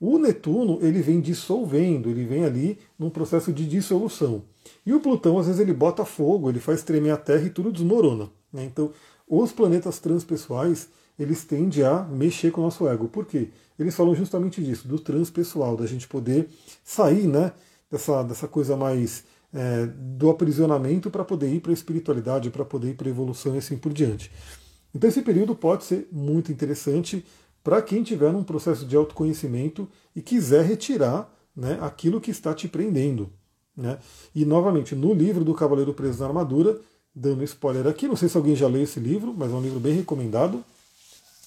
O 0.00 0.18
Netuno 0.18 0.78
ele 0.82 1.00
vem 1.00 1.20
dissolvendo, 1.20 2.10
ele 2.10 2.24
vem 2.24 2.44
ali 2.44 2.78
num 2.98 3.10
processo 3.10 3.52
de 3.52 3.66
dissolução. 3.66 4.42
E 4.84 4.92
o 4.92 5.00
Plutão 5.00 5.38
às 5.38 5.46
vezes 5.46 5.60
ele 5.60 5.72
bota 5.72 6.04
fogo, 6.04 6.48
ele 6.48 6.60
faz 6.60 6.82
tremer 6.82 7.10
a 7.10 7.16
Terra 7.16 7.46
e 7.46 7.50
tudo 7.50 7.72
desmorona. 7.72 8.28
Né? 8.52 8.64
Então, 8.64 8.92
os 9.28 9.52
planetas 9.52 9.98
transpessoais 9.98 10.88
eles 11.18 11.44
tendem 11.44 11.84
a 11.84 12.02
mexer 12.02 12.50
com 12.50 12.60
o 12.60 12.64
nosso 12.64 12.88
ego. 12.88 13.08
Por 13.08 13.24
quê? 13.24 13.50
Eles 13.78 13.94
falam 13.94 14.14
justamente 14.14 14.62
disso, 14.62 14.86
do 14.86 14.98
transpessoal, 14.98 15.76
da 15.76 15.86
gente 15.86 16.08
poder 16.08 16.48
sair, 16.84 17.26
né, 17.26 17.52
dessa, 17.90 18.22
dessa 18.22 18.48
coisa 18.48 18.76
mais 18.76 19.24
é, 19.52 19.86
do 19.86 20.28
aprisionamento 20.30 21.10
para 21.10 21.24
poder 21.24 21.52
ir 21.52 21.60
para 21.60 21.70
a 21.70 21.74
espiritualidade, 21.74 22.50
para 22.50 22.64
poder 22.64 22.90
ir 22.90 22.94
para 22.94 23.08
a 23.08 23.10
evolução 23.10 23.54
e 23.54 23.58
assim 23.58 23.76
por 23.76 23.92
diante. 23.92 24.30
Então 24.94 25.08
esse 25.08 25.22
período 25.22 25.54
pode 25.54 25.84
ser 25.84 26.08
muito 26.10 26.52
interessante 26.52 27.24
para 27.64 27.80
quem 27.80 28.02
tiver 28.02 28.30
num 28.30 28.44
processo 28.44 28.84
de 28.84 28.94
autoconhecimento 28.94 29.88
e 30.14 30.20
quiser 30.20 30.64
retirar 30.64 31.32
né, 31.56 31.78
aquilo 31.80 32.20
que 32.20 32.30
está 32.30 32.52
te 32.52 32.68
prendendo. 32.68 33.30
Né? 33.74 33.98
E 34.34 34.44
novamente, 34.44 34.94
no 34.94 35.14
livro 35.14 35.42
do 35.42 35.54
Cavaleiro 35.54 35.94
Preso 35.94 36.20
na 36.20 36.26
Armadura, 36.26 36.78
dando 37.14 37.42
spoiler 37.42 37.86
aqui, 37.86 38.06
não 38.06 38.16
sei 38.16 38.28
se 38.28 38.36
alguém 38.36 38.54
já 38.54 38.68
leu 38.68 38.82
esse 38.82 39.00
livro, 39.00 39.34
mas 39.36 39.50
é 39.50 39.54
um 39.54 39.62
livro 39.62 39.80
bem 39.80 39.94
recomendado. 39.94 40.62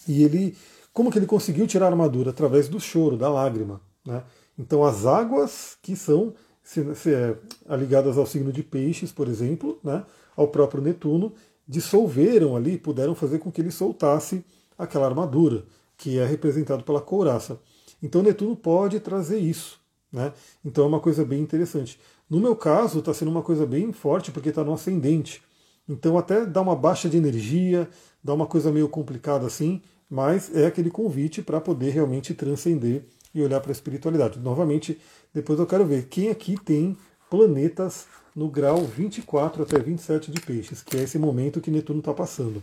E 0.08 0.24
ele, 0.24 0.58
como 0.92 1.12
que 1.12 1.20
ele 1.20 1.28
conseguiu 1.28 1.68
tirar 1.68 1.86
a 1.86 1.90
armadura? 1.90 2.32
Através 2.32 2.68
do 2.68 2.80
choro, 2.80 3.16
da 3.16 3.30
lágrima. 3.30 3.80
Né? 4.04 4.24
Então 4.58 4.84
as 4.84 5.06
águas 5.06 5.78
que 5.84 5.96
são 5.96 6.34
se, 6.64 6.96
se 6.96 7.14
é, 7.14 7.38
ligadas 7.78 8.18
ao 8.18 8.26
signo 8.26 8.52
de 8.52 8.64
peixes, 8.64 9.12
por 9.12 9.28
exemplo, 9.28 9.80
né, 9.82 10.04
ao 10.36 10.48
próprio 10.48 10.82
Netuno, 10.82 11.32
dissolveram 11.66 12.56
ali, 12.56 12.78
puderam 12.78 13.16
fazer 13.16 13.40
com 13.40 13.52
que 13.52 13.62
ele 13.62 13.72
soltasse 13.72 14.44
aquela 14.78 15.06
armadura, 15.06 15.64
que 15.98 16.20
é 16.20 16.26
representado 16.26 16.84
pela 16.84 17.02
couraça. 17.02 17.60
Então 18.02 18.22
Netuno 18.22 18.56
pode 18.56 19.00
trazer 19.00 19.40
isso. 19.40 19.80
Né? 20.12 20.32
Então 20.64 20.86
é 20.86 20.88
uma 20.88 21.00
coisa 21.00 21.26
bem 21.26 21.42
interessante. 21.42 22.00
No 22.30 22.40
meu 22.40 22.56
caso, 22.56 23.00
está 23.00 23.14
sendo 23.14 23.32
uma 23.32 23.42
coisa 23.42 23.66
bem 23.66 23.92
forte, 23.92 24.32
porque 24.32 24.50
está 24.50 24.64
no 24.64 24.74
ascendente. 24.74 25.42
Então 25.88 26.18
até 26.18 26.46
dá 26.46 26.62
uma 26.62 26.76
baixa 26.76 27.10
de 27.10 27.18
energia, 27.18 27.90
dá 28.24 28.34
uma 28.34 28.46
coisa 28.46 28.72
meio 28.72 28.90
complicada 28.90 29.46
assim, 29.48 29.82
mas 30.10 30.54
é 30.56 30.66
aquele 30.66 30.90
convite 30.90 31.42
para 31.42 31.62
poder 31.62 31.92
realmente 31.92 32.34
transcender 32.34 33.04
e 33.34 33.42
olhar 33.42 33.60
para 33.60 33.72
a 33.72 33.74
espiritualidade. 33.74 34.40
Novamente, 34.40 35.00
depois 35.34 35.60
eu 35.60 35.66
quero 35.66 35.86
ver 35.86 36.08
quem 36.08 36.30
aqui 36.30 36.58
tem 36.58 36.98
planetas 37.30 38.06
no 38.36 38.50
grau 38.50 38.84
24 38.84 39.64
até 39.64 39.80
27 39.80 40.32
de 40.32 40.42
peixes, 40.42 40.82
que 40.82 40.98
é 40.98 41.04
esse 41.04 41.18
momento 41.18 41.62
que 41.62 41.72
Netuno 41.72 42.00
está 42.00 42.14
passando. 42.14 42.62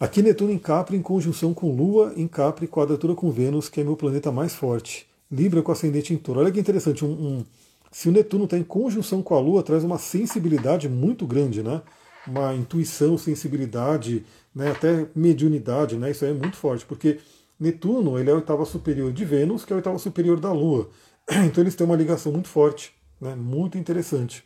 Aqui 0.00 0.22
Netuno 0.22 0.52
em 0.52 0.58
Capri 0.60 0.96
em 0.96 1.02
conjunção 1.02 1.52
com 1.52 1.74
Lua 1.74 2.12
em 2.16 2.28
Capri, 2.28 2.68
quadratura 2.68 3.16
com 3.16 3.32
Vênus, 3.32 3.68
que 3.68 3.80
é 3.80 3.84
meu 3.84 3.96
planeta 3.96 4.30
mais 4.30 4.54
forte. 4.54 5.08
Libra 5.28 5.60
com 5.60 5.72
ascendente 5.72 6.14
em 6.14 6.16
touro. 6.16 6.38
Olha 6.38 6.52
que 6.52 6.60
interessante, 6.60 7.04
um, 7.04 7.10
um, 7.10 7.44
se 7.90 8.08
o 8.08 8.12
Netuno 8.12 8.44
está 8.44 8.56
em 8.56 8.62
conjunção 8.62 9.20
com 9.24 9.34
a 9.34 9.40
Lua, 9.40 9.60
traz 9.60 9.82
uma 9.82 9.98
sensibilidade 9.98 10.88
muito 10.88 11.26
grande, 11.26 11.64
né? 11.64 11.82
Uma 12.28 12.54
intuição, 12.54 13.18
sensibilidade, 13.18 14.24
né? 14.54 14.70
até 14.70 15.08
mediunidade, 15.16 15.96
né? 15.96 16.12
Isso 16.12 16.24
aí 16.24 16.30
é 16.30 16.34
muito 16.34 16.56
forte, 16.56 16.86
porque 16.86 17.18
Netuno 17.58 18.20
ele 18.20 18.30
é 18.30 18.32
a 18.32 18.36
oitava 18.36 18.64
superior 18.64 19.12
de 19.12 19.24
Vênus, 19.24 19.64
que 19.64 19.72
é 19.72 19.74
a 19.74 19.78
oitava 19.78 19.98
superior 19.98 20.38
da 20.38 20.52
Lua. 20.52 20.88
Então 21.44 21.64
eles 21.64 21.74
têm 21.74 21.84
uma 21.84 21.96
ligação 21.96 22.30
muito 22.30 22.46
forte, 22.46 22.94
né? 23.20 23.34
muito 23.34 23.76
interessante. 23.76 24.44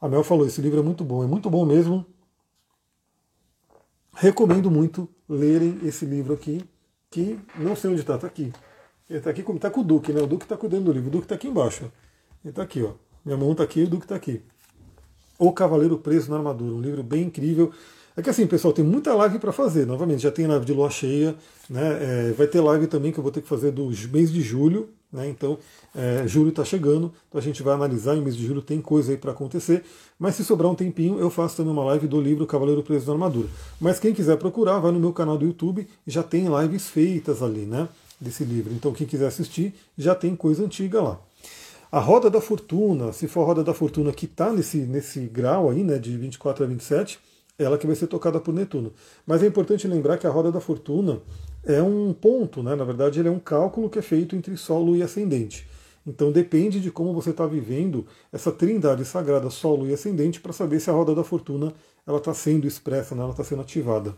A 0.00 0.08
Mel 0.08 0.24
falou: 0.24 0.44
esse 0.44 0.60
livro 0.60 0.80
é 0.80 0.82
muito 0.82 1.04
bom, 1.04 1.22
é 1.22 1.26
muito 1.28 1.48
bom 1.48 1.64
mesmo. 1.64 2.04
Recomendo 4.20 4.68
muito 4.68 5.08
lerem 5.28 5.78
esse 5.84 6.04
livro 6.04 6.34
aqui, 6.34 6.64
que 7.08 7.38
não 7.56 7.76
sei 7.76 7.90
onde 7.90 8.00
está, 8.00 8.16
está 8.16 8.26
aqui. 8.26 8.52
Ele 9.08 9.20
está 9.20 9.30
aqui 9.30 9.44
como 9.44 9.58
está 9.58 9.70
com 9.70 9.80
o 9.80 9.84
Duque, 9.84 10.12
né? 10.12 10.20
O 10.20 10.26
Duque 10.26 10.44
está 10.44 10.56
cuidando 10.56 10.86
do 10.86 10.92
livro. 10.92 11.06
O 11.06 11.12
Duque 11.12 11.26
está 11.26 11.36
aqui 11.36 11.46
embaixo. 11.46 11.84
Ele 12.44 12.50
está 12.50 12.64
aqui, 12.64 12.82
ó. 12.82 12.94
Minha 13.24 13.38
mão 13.38 13.52
está 13.52 13.62
aqui 13.62 13.78
e 13.78 13.84
o 13.84 13.88
Duque 13.88 14.06
está 14.06 14.16
aqui. 14.16 14.42
O 15.38 15.52
Cavaleiro 15.52 15.96
Preso 15.98 16.32
na 16.32 16.36
Armadura, 16.36 16.74
um 16.74 16.80
livro 16.80 17.00
bem 17.04 17.26
incrível. 17.26 17.72
É 18.18 18.22
que 18.22 18.28
assim, 18.28 18.48
pessoal, 18.48 18.74
tem 18.74 18.84
muita 18.84 19.14
live 19.14 19.38
para 19.38 19.52
fazer. 19.52 19.86
Novamente, 19.86 20.24
já 20.24 20.32
tem 20.32 20.44
live 20.44 20.66
de 20.66 20.72
lua 20.72 20.90
cheia, 20.90 21.36
né? 21.70 22.30
É, 22.30 22.32
vai 22.32 22.48
ter 22.48 22.60
live 22.60 22.88
também 22.88 23.12
que 23.12 23.18
eu 23.18 23.22
vou 23.22 23.30
ter 23.30 23.40
que 23.40 23.46
fazer 23.46 23.70
do 23.70 23.92
mês 24.10 24.32
de 24.32 24.40
julho, 24.40 24.88
né? 25.12 25.28
Então, 25.28 25.56
é, 25.94 26.26
julho 26.26 26.48
está 26.48 26.64
chegando, 26.64 27.12
então 27.28 27.40
a 27.40 27.40
gente 27.40 27.62
vai 27.62 27.74
analisar. 27.74 28.16
Em 28.16 28.20
mês 28.20 28.36
de 28.36 28.44
julho 28.44 28.60
tem 28.60 28.80
coisa 28.80 29.12
aí 29.12 29.16
para 29.16 29.30
acontecer. 29.30 29.84
Mas 30.18 30.34
se 30.34 30.44
sobrar 30.44 30.68
um 30.68 30.74
tempinho, 30.74 31.20
eu 31.20 31.30
faço 31.30 31.58
também 31.58 31.72
uma 31.72 31.84
live 31.84 32.08
do 32.08 32.20
livro 32.20 32.44
Cavaleiro 32.44 32.82
Preso 32.82 33.06
na 33.06 33.12
Armadura. 33.12 33.46
Mas 33.80 34.00
quem 34.00 34.12
quiser 34.12 34.36
procurar, 34.36 34.80
vai 34.80 34.90
no 34.90 34.98
meu 34.98 35.12
canal 35.12 35.38
do 35.38 35.44
YouTube, 35.44 35.86
já 36.04 36.24
tem 36.24 36.48
lives 36.60 36.88
feitas 36.88 37.40
ali, 37.40 37.66
né? 37.66 37.88
Desse 38.20 38.42
livro. 38.42 38.74
Então, 38.74 38.92
quem 38.92 39.06
quiser 39.06 39.28
assistir, 39.28 39.72
já 39.96 40.16
tem 40.16 40.34
coisa 40.34 40.64
antiga 40.64 41.00
lá. 41.00 41.20
A 41.92 42.00
roda 42.00 42.28
da 42.28 42.40
fortuna, 42.40 43.12
se 43.12 43.28
for 43.28 43.42
a 43.42 43.44
roda 43.44 43.62
da 43.62 43.72
fortuna 43.72 44.10
que 44.10 44.24
está 44.24 44.52
nesse, 44.52 44.78
nesse 44.78 45.20
grau 45.20 45.70
aí, 45.70 45.84
né, 45.84 45.98
de 45.98 46.16
24 46.18 46.64
a 46.64 46.66
27, 46.66 47.14
é 47.14 47.27
ela 47.58 47.76
que 47.76 47.86
vai 47.86 47.96
ser 47.96 48.06
tocada 48.06 48.38
por 48.38 48.54
Netuno. 48.54 48.92
Mas 49.26 49.42
é 49.42 49.46
importante 49.46 49.88
lembrar 49.88 50.16
que 50.16 50.26
a 50.26 50.30
roda 50.30 50.52
da 50.52 50.60
fortuna 50.60 51.20
é 51.64 51.82
um 51.82 52.12
ponto, 52.12 52.62
né? 52.62 52.76
na 52.76 52.84
verdade, 52.84 53.18
ele 53.18 53.28
é 53.28 53.32
um 53.32 53.40
cálculo 53.40 53.90
que 53.90 53.98
é 53.98 54.02
feito 54.02 54.36
entre 54.36 54.56
Sol 54.56 54.94
e 54.94 55.02
Ascendente. 55.02 55.68
Então 56.06 56.32
depende 56.32 56.80
de 56.80 56.90
como 56.90 57.12
você 57.12 57.30
está 57.30 57.46
vivendo 57.46 58.06
essa 58.32 58.52
trindade 58.52 59.04
sagrada 59.04 59.50
Sol 59.50 59.86
e 59.86 59.92
Ascendente 59.92 60.40
para 60.40 60.52
saber 60.52 60.80
se 60.80 60.88
a 60.88 60.92
roda 60.92 61.14
da 61.14 61.24
fortuna 61.24 61.74
ela 62.06 62.18
está 62.18 62.32
sendo 62.32 62.66
expressa, 62.66 63.14
né? 63.14 63.22
ela 63.22 63.32
está 63.32 63.44
sendo 63.44 63.60
ativada. 63.60 64.16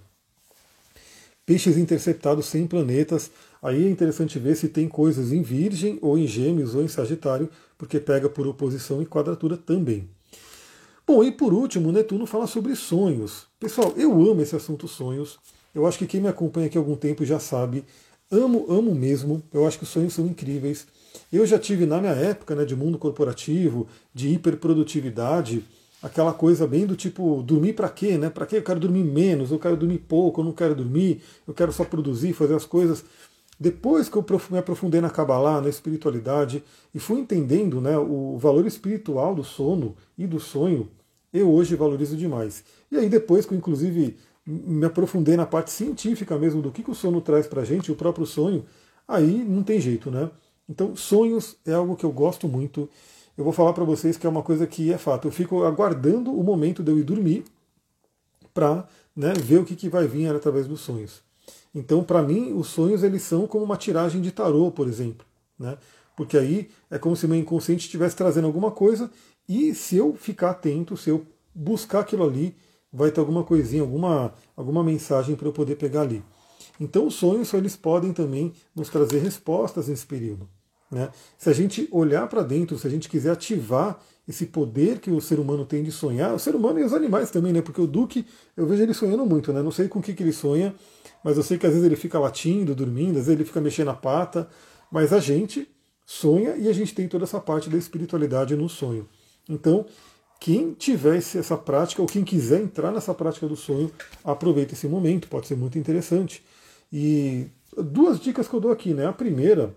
Peixes 1.44 1.76
interceptados 1.76 2.46
sem 2.46 2.66
planetas. 2.66 3.30
Aí 3.60 3.84
é 3.84 3.90
interessante 3.90 4.38
ver 4.38 4.54
se 4.54 4.68
tem 4.68 4.86
coisas 4.86 5.32
em 5.32 5.42
Virgem, 5.42 5.98
ou 6.00 6.16
em 6.16 6.26
Gêmeos, 6.26 6.76
ou 6.76 6.82
em 6.82 6.88
Sagitário, 6.88 7.50
porque 7.76 7.98
pega 7.98 8.28
por 8.28 8.46
oposição 8.46 9.02
e 9.02 9.06
quadratura 9.06 9.56
também. 9.56 10.08
Bom, 11.12 11.24
e 11.24 11.32
por 11.32 11.52
último, 11.52 11.90
Netuno 11.90 12.24
fala 12.24 12.46
sobre 12.46 12.76
sonhos. 12.76 13.48
Pessoal, 13.58 13.92
eu 13.96 14.12
amo 14.12 14.42
esse 14.42 14.54
assunto 14.54 14.86
sonhos. 14.86 15.40
Eu 15.74 15.84
acho 15.84 15.98
que 15.98 16.06
quem 16.06 16.20
me 16.20 16.28
acompanha 16.28 16.68
aqui 16.68 16.78
há 16.78 16.80
algum 16.80 16.94
tempo 16.94 17.24
já 17.24 17.40
sabe. 17.40 17.84
Amo, 18.30 18.64
amo 18.68 18.94
mesmo. 18.94 19.42
Eu 19.52 19.66
acho 19.66 19.76
que 19.76 19.82
os 19.82 19.90
sonhos 19.90 20.14
são 20.14 20.24
incríveis. 20.24 20.86
Eu 21.32 21.44
já 21.44 21.58
tive 21.58 21.84
na 21.84 22.00
minha 22.00 22.12
época 22.12 22.54
né, 22.54 22.64
de 22.64 22.76
mundo 22.76 22.96
corporativo, 22.96 23.88
de 24.14 24.28
hiperprodutividade, 24.28 25.64
aquela 26.00 26.32
coisa 26.32 26.64
bem 26.64 26.86
do 26.86 26.94
tipo, 26.94 27.42
dormir 27.42 27.72
para 27.72 27.88
quê, 27.88 28.16
né? 28.16 28.30
Para 28.30 28.46
quê? 28.46 28.58
Eu 28.58 28.62
quero 28.62 28.78
dormir 28.78 29.02
menos, 29.02 29.50
eu 29.50 29.58
quero 29.58 29.76
dormir 29.76 29.98
pouco, 29.98 30.42
eu 30.42 30.44
não 30.44 30.52
quero 30.52 30.76
dormir, 30.76 31.22
eu 31.44 31.52
quero 31.52 31.72
só 31.72 31.84
produzir, 31.84 32.34
fazer 32.34 32.54
as 32.54 32.64
coisas. 32.64 33.04
Depois 33.58 34.08
que 34.08 34.16
eu 34.16 34.24
me 34.48 34.58
aprofundei 34.58 35.00
na 35.00 35.10
Kabbalah, 35.10 35.60
na 35.60 35.68
espiritualidade, 35.68 36.62
e 36.94 37.00
fui 37.00 37.18
entendendo 37.18 37.80
né, 37.80 37.98
o 37.98 38.38
valor 38.38 38.64
espiritual 38.64 39.34
do 39.34 39.42
sono 39.42 39.96
e 40.16 40.24
do 40.24 40.38
sonho, 40.38 40.88
eu 41.32 41.50
hoje 41.50 41.76
valorizo 41.76 42.16
demais. 42.16 42.64
E 42.90 42.96
aí 42.96 43.08
depois 43.08 43.46
que 43.46 43.54
eu 43.54 43.58
inclusive 43.58 44.16
me 44.44 44.86
aprofundei 44.86 45.36
na 45.36 45.46
parte 45.46 45.70
científica 45.70 46.36
mesmo 46.38 46.62
do 46.62 46.72
que, 46.72 46.82
que 46.82 46.90
o 46.90 46.94
sono 46.94 47.20
traz 47.20 47.46
para 47.46 47.62
a 47.62 47.64
gente, 47.64 47.92
o 47.92 47.96
próprio 47.96 48.26
sonho, 48.26 48.64
aí 49.06 49.44
não 49.44 49.62
tem 49.62 49.80
jeito, 49.80 50.10
né? 50.10 50.30
Então 50.68 50.96
sonhos 50.96 51.56
é 51.66 51.72
algo 51.72 51.96
que 51.96 52.04
eu 52.04 52.12
gosto 52.12 52.48
muito 52.48 52.88
eu 53.40 53.44
vou 53.44 53.54
falar 53.54 53.72
para 53.72 53.84
vocês 53.84 54.18
que 54.18 54.26
é 54.26 54.30
uma 54.30 54.42
coisa 54.42 54.66
que 54.66 54.92
é 54.92 54.98
fato. 54.98 55.26
Eu 55.26 55.32
fico 55.32 55.64
aguardando 55.64 56.30
o 56.30 56.44
momento 56.44 56.82
de 56.82 56.90
eu 56.90 56.98
ir 56.98 57.02
dormir 57.02 57.42
para 58.52 58.86
né, 59.16 59.32
ver 59.32 59.60
o 59.60 59.64
que, 59.64 59.74
que 59.74 59.88
vai 59.88 60.06
vir 60.06 60.28
através 60.28 60.66
dos 60.66 60.82
sonhos. 60.82 61.22
Então, 61.74 62.04
para 62.04 62.22
mim, 62.22 62.52
os 62.52 62.66
sonhos 62.66 63.02
eles 63.02 63.22
são 63.22 63.46
como 63.46 63.64
uma 63.64 63.78
tiragem 63.78 64.20
de 64.20 64.30
tarô, 64.30 64.70
por 64.70 64.86
exemplo. 64.86 65.24
Né? 65.58 65.78
Porque 66.14 66.36
aí 66.36 66.68
é 66.90 66.98
como 66.98 67.16
se 67.16 67.26
meu 67.26 67.38
inconsciente 67.38 67.86
estivesse 67.86 68.14
trazendo 68.14 68.46
alguma 68.46 68.70
coisa 68.70 69.10
e 69.50 69.74
se 69.74 69.96
eu 69.96 70.14
ficar 70.14 70.50
atento, 70.50 70.96
se 70.96 71.10
eu 71.10 71.26
buscar 71.52 72.00
aquilo 72.00 72.22
ali, 72.22 72.54
vai 72.92 73.10
ter 73.10 73.18
alguma 73.18 73.42
coisinha, 73.42 73.82
alguma, 73.82 74.32
alguma 74.56 74.84
mensagem 74.84 75.34
para 75.34 75.48
eu 75.48 75.52
poder 75.52 75.74
pegar 75.74 76.02
ali. 76.02 76.22
Então, 76.78 77.04
os 77.08 77.16
sonhos 77.16 77.52
eles 77.52 77.74
podem 77.74 78.12
também 78.12 78.52
nos 78.76 78.88
trazer 78.88 79.18
respostas 79.18 79.88
nesse 79.88 80.06
período. 80.06 80.48
Né? 80.88 81.10
Se 81.36 81.50
a 81.50 81.52
gente 81.52 81.88
olhar 81.90 82.28
para 82.28 82.44
dentro, 82.44 82.78
se 82.78 82.86
a 82.86 82.90
gente 82.90 83.08
quiser 83.08 83.32
ativar 83.32 84.00
esse 84.28 84.46
poder 84.46 85.00
que 85.00 85.10
o 85.10 85.20
ser 85.20 85.40
humano 85.40 85.64
tem 85.64 85.82
de 85.82 85.90
sonhar, 85.90 86.32
o 86.32 86.38
ser 86.38 86.54
humano 86.54 86.78
e 86.78 86.84
os 86.84 86.92
animais 86.92 87.32
também, 87.32 87.52
né? 87.52 87.60
Porque 87.60 87.80
o 87.80 87.88
Duque, 87.88 88.24
eu 88.56 88.68
vejo 88.68 88.84
ele 88.84 88.94
sonhando 88.94 89.26
muito, 89.26 89.52
né? 89.52 89.62
Não 89.62 89.72
sei 89.72 89.88
com 89.88 89.98
o 89.98 90.02
que, 90.02 90.14
que 90.14 90.22
ele 90.22 90.32
sonha, 90.32 90.72
mas 91.24 91.36
eu 91.36 91.42
sei 91.42 91.58
que 91.58 91.66
às 91.66 91.72
vezes 91.72 91.84
ele 91.84 91.96
fica 91.96 92.20
latindo, 92.20 92.72
dormindo, 92.72 93.18
às 93.18 93.26
vezes 93.26 93.30
ele 93.30 93.44
fica 93.44 93.60
mexendo 93.60 93.90
a 93.90 93.94
pata, 93.94 94.48
mas 94.92 95.12
a 95.12 95.18
gente 95.18 95.68
sonha 96.06 96.54
e 96.56 96.68
a 96.68 96.72
gente 96.72 96.94
tem 96.94 97.08
toda 97.08 97.24
essa 97.24 97.40
parte 97.40 97.68
da 97.68 97.76
espiritualidade 97.76 98.54
no 98.54 98.68
sonho. 98.68 99.08
Então, 99.50 99.84
quem 100.40 100.72
tiver 100.72 101.18
essa 101.18 101.56
prática, 101.56 102.00
ou 102.00 102.08
quem 102.08 102.24
quiser 102.24 102.62
entrar 102.62 102.90
nessa 102.92 103.12
prática 103.12 103.46
do 103.46 103.56
sonho, 103.56 103.90
aproveita 104.24 104.72
esse 104.72 104.86
momento, 104.86 105.28
pode 105.28 105.46
ser 105.46 105.56
muito 105.56 105.78
interessante. 105.78 106.42
E 106.90 107.46
duas 107.76 108.18
dicas 108.18 108.48
que 108.48 108.54
eu 108.54 108.60
dou 108.60 108.70
aqui, 108.72 108.94
né? 108.94 109.06
A 109.06 109.12
primeira 109.12 109.74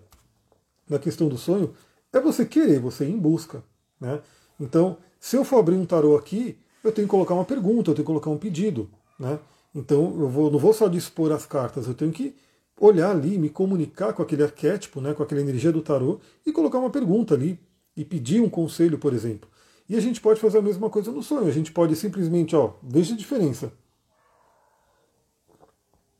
na 0.89 0.99
questão 0.99 1.27
do 1.27 1.37
sonho 1.37 1.73
é 2.11 2.19
você 2.19 2.45
querer, 2.45 2.79
você 2.79 3.05
ir 3.05 3.11
em 3.11 3.17
busca. 3.17 3.63
Né? 3.99 4.21
Então, 4.59 4.97
se 5.19 5.35
eu 5.35 5.43
for 5.43 5.57
abrir 5.57 5.75
um 5.75 5.85
tarô 5.85 6.15
aqui, 6.15 6.57
eu 6.83 6.91
tenho 6.91 7.07
que 7.07 7.11
colocar 7.11 7.33
uma 7.33 7.45
pergunta, 7.45 7.89
eu 7.89 7.95
tenho 7.95 8.05
que 8.05 8.11
colocar 8.11 8.29
um 8.29 8.37
pedido. 8.37 8.89
Né? 9.19 9.39
Então, 9.73 10.15
eu 10.19 10.29
vou, 10.29 10.51
não 10.51 10.59
vou 10.59 10.73
só 10.73 10.87
dispor 10.87 11.31
as 11.31 11.45
cartas, 11.45 11.87
eu 11.87 11.93
tenho 11.93 12.11
que 12.11 12.35
olhar 12.79 13.11
ali, 13.11 13.37
me 13.37 13.49
comunicar 13.49 14.13
com 14.13 14.21
aquele 14.21 14.43
arquétipo, 14.43 14.99
né, 14.99 15.13
com 15.13 15.23
aquela 15.23 15.41
energia 15.41 15.71
do 15.71 15.81
tarô 15.81 16.19
e 16.45 16.51
colocar 16.51 16.79
uma 16.79 16.89
pergunta 16.89 17.33
ali 17.33 17.59
e 17.95 18.03
pedir 18.03 18.41
um 18.41 18.49
conselho, 18.49 18.97
por 18.97 19.13
exemplo. 19.13 19.49
E 19.87 19.95
a 19.95 19.99
gente 19.99 20.21
pode 20.21 20.39
fazer 20.39 20.59
a 20.59 20.61
mesma 20.61 20.89
coisa 20.89 21.11
no 21.11 21.21
sonho. 21.21 21.47
A 21.47 21.51
gente 21.51 21.71
pode 21.71 21.95
simplesmente, 21.95 22.55
ó, 22.55 22.73
veja 22.81 23.13
a 23.13 23.17
diferença. 23.17 23.71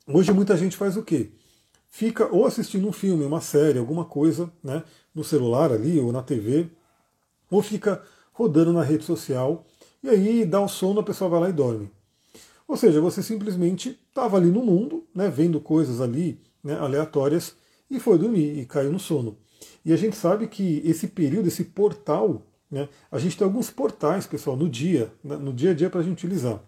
Hoje 0.08 0.34
muita 0.34 0.58
gente 0.58 0.76
faz 0.76 0.98
o 0.98 1.04
quê? 1.04 1.32
fica 1.94 2.28
ou 2.34 2.48
assistindo 2.48 2.88
um 2.88 2.92
filme, 2.92 3.24
uma 3.24 3.40
série, 3.40 3.78
alguma 3.78 4.04
coisa, 4.04 4.52
né, 4.64 4.84
no 5.14 5.24
celular 5.24 5.72
ali 5.72 6.00
ou 6.00 6.12
na 6.12 6.24
TV, 6.24 6.68
ou 7.52 7.62
fica 7.62 8.02
rodando 8.34 8.74
na 8.74 8.82
rede 8.82 9.04
social, 9.04 9.64
e 10.02 10.10
aí 10.10 10.44
dá 10.44 10.60
o 10.60 10.68
sono, 10.68 11.02
a 11.02 11.04
pessoa 11.04 11.30
vai 11.30 11.42
lá 11.42 11.50
e 11.50 11.54
dorme. 11.54 11.92
Ou 12.68 12.76
seja, 12.76 13.00
você 13.00 13.22
simplesmente 13.22 14.00
estava 14.10 14.38
ali 14.38 14.50
no 14.50 14.66
mundo, 14.66 15.06
né, 15.14 15.30
vendo 15.30 15.62
coisas 15.62 16.02
ali 16.02 16.42
né, 16.64 16.76
aleatórias, 16.80 17.56
e 17.92 18.00
foi 18.00 18.18
dormir 18.18 18.58
e 18.58 18.66
caiu 18.66 18.92
no 18.92 19.00
sono. 19.00 19.38
E 19.86 19.94
a 19.94 19.96
gente 19.96 20.16
sabe 20.16 20.48
que 20.48 20.82
esse 20.84 21.08
período, 21.08 21.48
esse 21.48 21.64
portal, 21.64 22.42
né, 22.74 22.90
a 23.12 23.20
gente 23.20 23.38
tem 23.38 23.46
alguns 23.46 23.70
portais, 23.70 24.26
pessoal, 24.26 24.58
no 24.58 24.68
dia, 24.68 25.14
né, 25.24 25.38
no 25.38 25.54
dia 25.54 25.72
a 25.72 25.74
dia 25.76 25.92
para 25.92 26.00
a 26.00 26.04
gente 26.04 26.14
utilizar. 26.14 26.60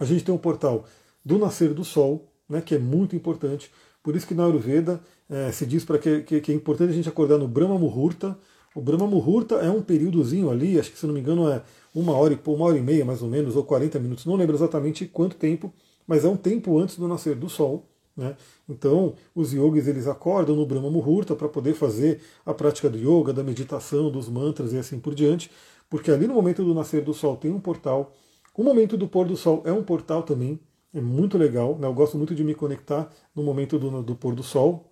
A 0.00 0.04
gente 0.06 0.24
tem 0.24 0.34
o 0.34 0.38
portal 0.38 0.86
do 1.22 1.38
nascer 1.38 1.74
do 1.74 1.84
sol, 1.84 2.32
né, 2.48 2.62
que 2.62 2.74
é 2.74 2.78
muito 2.78 3.14
importante. 3.14 3.70
Por 4.02 4.16
isso 4.16 4.26
que 4.26 4.32
na 4.32 4.46
Ayurveda 4.46 5.02
é, 5.28 5.52
se 5.52 5.66
diz 5.66 5.84
para 5.84 5.98
que, 5.98 6.22
que, 6.22 6.40
que, 6.40 6.50
é 6.50 6.54
importante 6.54 6.90
a 6.90 6.94
gente 6.94 7.10
acordar 7.10 7.36
no 7.36 7.46
Brahma 7.46 7.78
Muhurta. 7.78 8.38
O 8.74 8.80
Brahma 8.80 9.06
Muhurta 9.06 9.56
é 9.56 9.70
um 9.70 9.82
períodozinho 9.82 10.50
ali, 10.50 10.80
acho 10.80 10.90
que 10.90 10.98
se 10.98 11.06
não 11.06 11.12
me 11.12 11.20
engano 11.20 11.46
é 11.46 11.62
uma 11.94 12.14
hora, 12.14 12.32
e, 12.32 12.40
uma 12.48 12.64
hora 12.64 12.78
e 12.78 12.80
meia 12.80 13.04
mais 13.04 13.20
ou 13.20 13.28
menos, 13.28 13.54
ou 13.54 13.64
40 13.64 13.98
minutos, 13.98 14.24
não 14.24 14.34
lembro 14.34 14.56
exatamente 14.56 15.04
quanto 15.06 15.36
tempo, 15.36 15.70
mas 16.06 16.24
é 16.24 16.28
um 16.28 16.38
tempo 16.38 16.78
antes 16.78 16.96
do 16.96 17.06
nascer 17.06 17.34
do 17.34 17.50
sol. 17.50 17.86
Né? 18.18 18.36
Então, 18.68 19.14
os 19.32 19.52
yogis 19.52 19.86
eles 19.86 20.08
acordam 20.08 20.56
no 20.56 20.66
Brahma 20.66 20.90
Muhurta 20.90 21.36
para 21.36 21.48
poder 21.48 21.74
fazer 21.74 22.20
a 22.44 22.52
prática 22.52 22.90
do 22.90 22.98
yoga, 22.98 23.32
da 23.32 23.44
meditação, 23.44 24.10
dos 24.10 24.28
mantras 24.28 24.72
e 24.72 24.76
assim 24.76 24.98
por 24.98 25.14
diante, 25.14 25.48
porque 25.88 26.10
ali 26.10 26.26
no 26.26 26.34
momento 26.34 26.64
do 26.64 26.74
nascer 26.74 27.04
do 27.04 27.14
sol 27.14 27.36
tem 27.36 27.52
um 27.52 27.60
portal. 27.60 28.12
O 28.56 28.64
momento 28.64 28.96
do 28.96 29.06
pôr 29.06 29.28
do 29.28 29.36
sol 29.36 29.62
é 29.64 29.72
um 29.72 29.84
portal 29.84 30.24
também, 30.24 30.58
é 30.92 31.00
muito 31.00 31.38
legal, 31.38 31.78
né? 31.78 31.86
eu 31.86 31.94
gosto 31.94 32.18
muito 32.18 32.34
de 32.34 32.42
me 32.42 32.56
conectar 32.56 33.08
no 33.32 33.44
momento 33.44 33.78
do, 33.78 34.02
do 34.02 34.16
pôr 34.16 34.34
do 34.34 34.42
sol. 34.42 34.90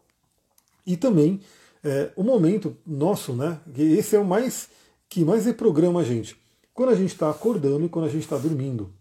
E 0.86 0.96
também 0.96 1.40
é, 1.82 2.12
o 2.14 2.22
momento 2.22 2.76
nosso, 2.86 3.32
né? 3.32 3.58
Esse 3.76 4.14
é 4.14 4.20
o 4.20 4.24
mais 4.24 4.68
que 5.08 5.24
mais 5.24 5.46
reprograma 5.46 6.00
a 6.00 6.04
gente. 6.04 6.40
Quando 6.72 6.90
a 6.90 6.94
gente 6.94 7.12
está 7.12 7.28
acordando 7.28 7.86
e 7.86 7.88
quando 7.88 8.04
a 8.04 8.08
gente 8.08 8.22
está 8.22 8.36
dormindo. 8.36 8.92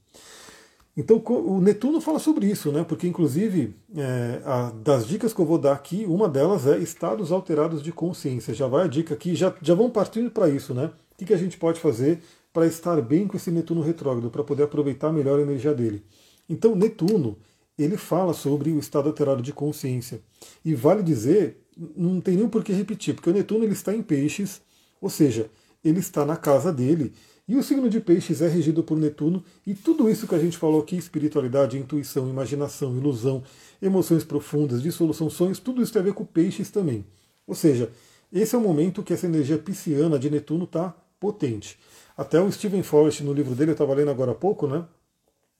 Então 0.97 1.21
o 1.25 1.59
Netuno 1.59 1.99
fala 1.99 2.19
sobre 2.19 2.47
isso, 2.47 2.71
né? 2.71 2.85
Porque 2.87 3.05
inclusive 3.07 3.75
é, 3.95 4.41
a, 4.45 4.71
das 4.71 5.05
dicas 5.05 5.33
que 5.33 5.41
eu 5.41 5.45
vou 5.45 5.57
dar 5.57 5.73
aqui, 5.73 6.05
uma 6.07 6.29
delas 6.29 6.65
é 6.65 6.77
estados 6.77 7.31
alterados 7.31 7.83
de 7.83 7.91
consciência. 7.91 8.53
Já 8.53 8.65
vai 8.65 8.85
a 8.85 8.87
dica 8.87 9.13
aqui, 9.13 9.35
já, 9.35 9.53
já 9.61 9.75
vão 9.75 9.89
partindo 9.89 10.31
para 10.31 10.49
isso, 10.49 10.73
né? 10.73 10.91
O 11.13 11.17
que, 11.17 11.25
que 11.25 11.33
a 11.33 11.37
gente 11.37 11.57
pode 11.57 11.79
fazer 11.79 12.21
para 12.53 12.65
estar 12.65 13.01
bem 13.01 13.27
com 13.27 13.35
esse 13.35 13.51
Netuno 13.51 13.81
retrógrado, 13.81 14.29
para 14.29 14.43
poder 14.43 14.63
aproveitar 14.63 15.11
melhor 15.11 15.37
a 15.39 15.41
energia 15.41 15.73
dele? 15.73 16.03
Então, 16.47 16.75
Netuno, 16.75 17.37
ele 17.77 17.97
fala 17.97 18.33
sobre 18.33 18.71
o 18.71 18.79
estado 18.79 19.09
alterado 19.09 19.41
de 19.41 19.51
consciência. 19.51 20.21
E 20.63 20.73
vale 20.73 21.03
dizer, 21.03 21.57
não 21.95 22.21
tem 22.21 22.37
nem 22.37 22.47
por 22.47 22.63
que 22.63 22.71
repetir, 22.71 23.13
porque 23.13 23.29
o 23.29 23.33
Netuno 23.33 23.63
ele 23.63 23.73
está 23.73 23.93
em 23.93 24.01
peixes, 24.01 24.61
ou 25.01 25.09
seja, 25.09 25.49
ele 25.83 25.99
está 25.99 26.25
na 26.25 26.37
casa 26.37 26.71
dele. 26.71 27.13
E 27.47 27.55
o 27.55 27.61
signo 27.61 27.89
de 27.89 27.99
peixes 27.99 28.41
é 28.41 28.47
regido 28.47 28.83
por 28.83 28.97
Netuno, 28.97 29.43
e 29.67 29.75
tudo 29.75 30.09
isso 30.09 30.27
que 30.27 30.33
a 30.33 30.39
gente 30.39 30.57
falou 30.57 30.81
aqui, 30.81 30.95
espiritualidade, 30.95 31.77
intuição, 31.77 32.27
imaginação, 32.27 32.97
ilusão, 32.97 33.43
emoções 33.79 34.23
profundas, 34.23 34.81
dissolução, 34.81 35.29
sonhos, 35.29 35.59
tudo 35.59 35.81
isso 35.81 35.93
tem 35.93 36.01
a 36.01 36.05
ver 36.05 36.13
com 36.13 36.25
peixes 36.25 36.71
também. 36.71 37.05
Ou 37.45 37.53
seja, 37.53 37.91
esse 38.33 38.55
é 38.55 38.57
o 38.57 38.61
momento 38.61 39.03
que 39.03 39.13
essa 39.13 39.27
energia 39.27 39.59
pisciana 39.59 40.17
de 40.17 40.29
Netuno 40.29 40.63
está 40.63 40.95
potente. 41.19 41.77
Até 42.17 42.41
o 42.41 42.51
Stephen 42.51 42.81
Forrest, 42.81 43.21
no 43.21 43.33
livro 43.33 43.53
dele, 43.53 43.71
eu 43.71 43.73
estava 43.73 43.93
lendo 43.93 44.09
agora 44.09 44.31
há 44.31 44.35
pouco, 44.35 44.65
né? 44.65 44.83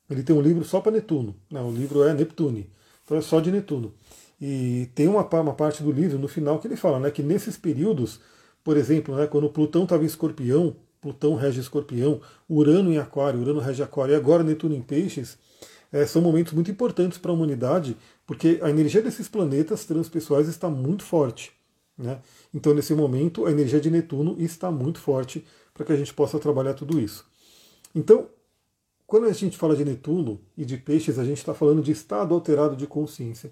ele 0.10 0.24
tem 0.24 0.36
um 0.36 0.42
livro 0.42 0.64
só 0.64 0.80
para 0.80 0.92
Netuno. 0.92 1.36
Né? 1.50 1.62
O 1.62 1.72
livro 1.72 2.04
é 2.04 2.14
Neptune, 2.14 2.70
então 3.04 3.18
é 3.18 3.22
só 3.22 3.40
de 3.40 3.52
Netuno. 3.52 3.94
E 4.40 4.90
tem 4.94 5.08
uma, 5.08 5.24
uma 5.24 5.54
parte 5.54 5.82
do 5.82 5.92
livro 5.92 6.20
no 6.20 6.28
final 6.28 6.60
que 6.60 6.68
ele 6.68 6.76
fala 6.76 7.00
né, 7.00 7.12
que 7.12 7.24
nesses 7.24 7.58
períodos, 7.58 8.20
por 8.64 8.76
exemplo, 8.76 9.16
né, 9.16 9.28
quando 9.28 9.50
Plutão 9.50 9.84
estava 9.84 10.04
em 10.04 10.08
escorpião, 10.08 10.76
Plutão 11.06 11.36
rege 11.36 11.60
escorpião, 11.60 12.20
Urano 12.50 12.92
em 12.92 12.98
aquário, 12.98 13.40
Urano 13.40 13.60
rege 13.60 13.84
aquário 13.84 14.14
e 14.14 14.16
agora 14.16 14.42
Netuno 14.42 14.74
em 14.74 14.82
peixes, 14.82 15.38
é, 15.92 16.04
são 16.04 16.20
momentos 16.20 16.52
muito 16.54 16.72
importantes 16.72 17.20
para 17.20 17.30
a 17.30 17.34
humanidade, 17.36 17.96
porque 18.26 18.60
a 18.60 18.72
energia 18.72 19.04
desses 19.04 19.28
planetas 19.28 19.86
transpessoais 19.86 20.48
está 20.48 20.68
muito 20.68 21.04
forte. 21.04 21.52
Né? 21.96 22.20
Então, 22.52 22.74
nesse 22.74 22.96
momento, 22.96 23.46
a 23.46 23.52
energia 23.52 23.80
de 23.80 23.92
Netuno 23.92 24.36
está 24.40 24.72
muito 24.72 25.00
forte 25.00 25.46
para 25.76 25.86
que 25.86 25.94
a 25.94 25.96
gente 25.96 26.12
possa 26.12 26.40
trabalhar 26.40 26.74
tudo 26.74 27.00
isso. 27.00 27.24
Então, 27.94 28.28
quando 29.06 29.28
a 29.28 29.32
gente 29.32 29.60
fala 29.60 29.76
de 29.76 29.86
Netuno 29.86 30.42
e 30.58 30.66
de 30.66 30.76
peixes, 30.76 31.20
a 31.20 31.24
gente 31.24 31.38
está 31.38 31.54
falando 31.54 31.84
de 31.84 31.92
estado 31.92 32.34
alterado 32.34 32.76
de 32.76 32.88
consciência. 32.88 33.52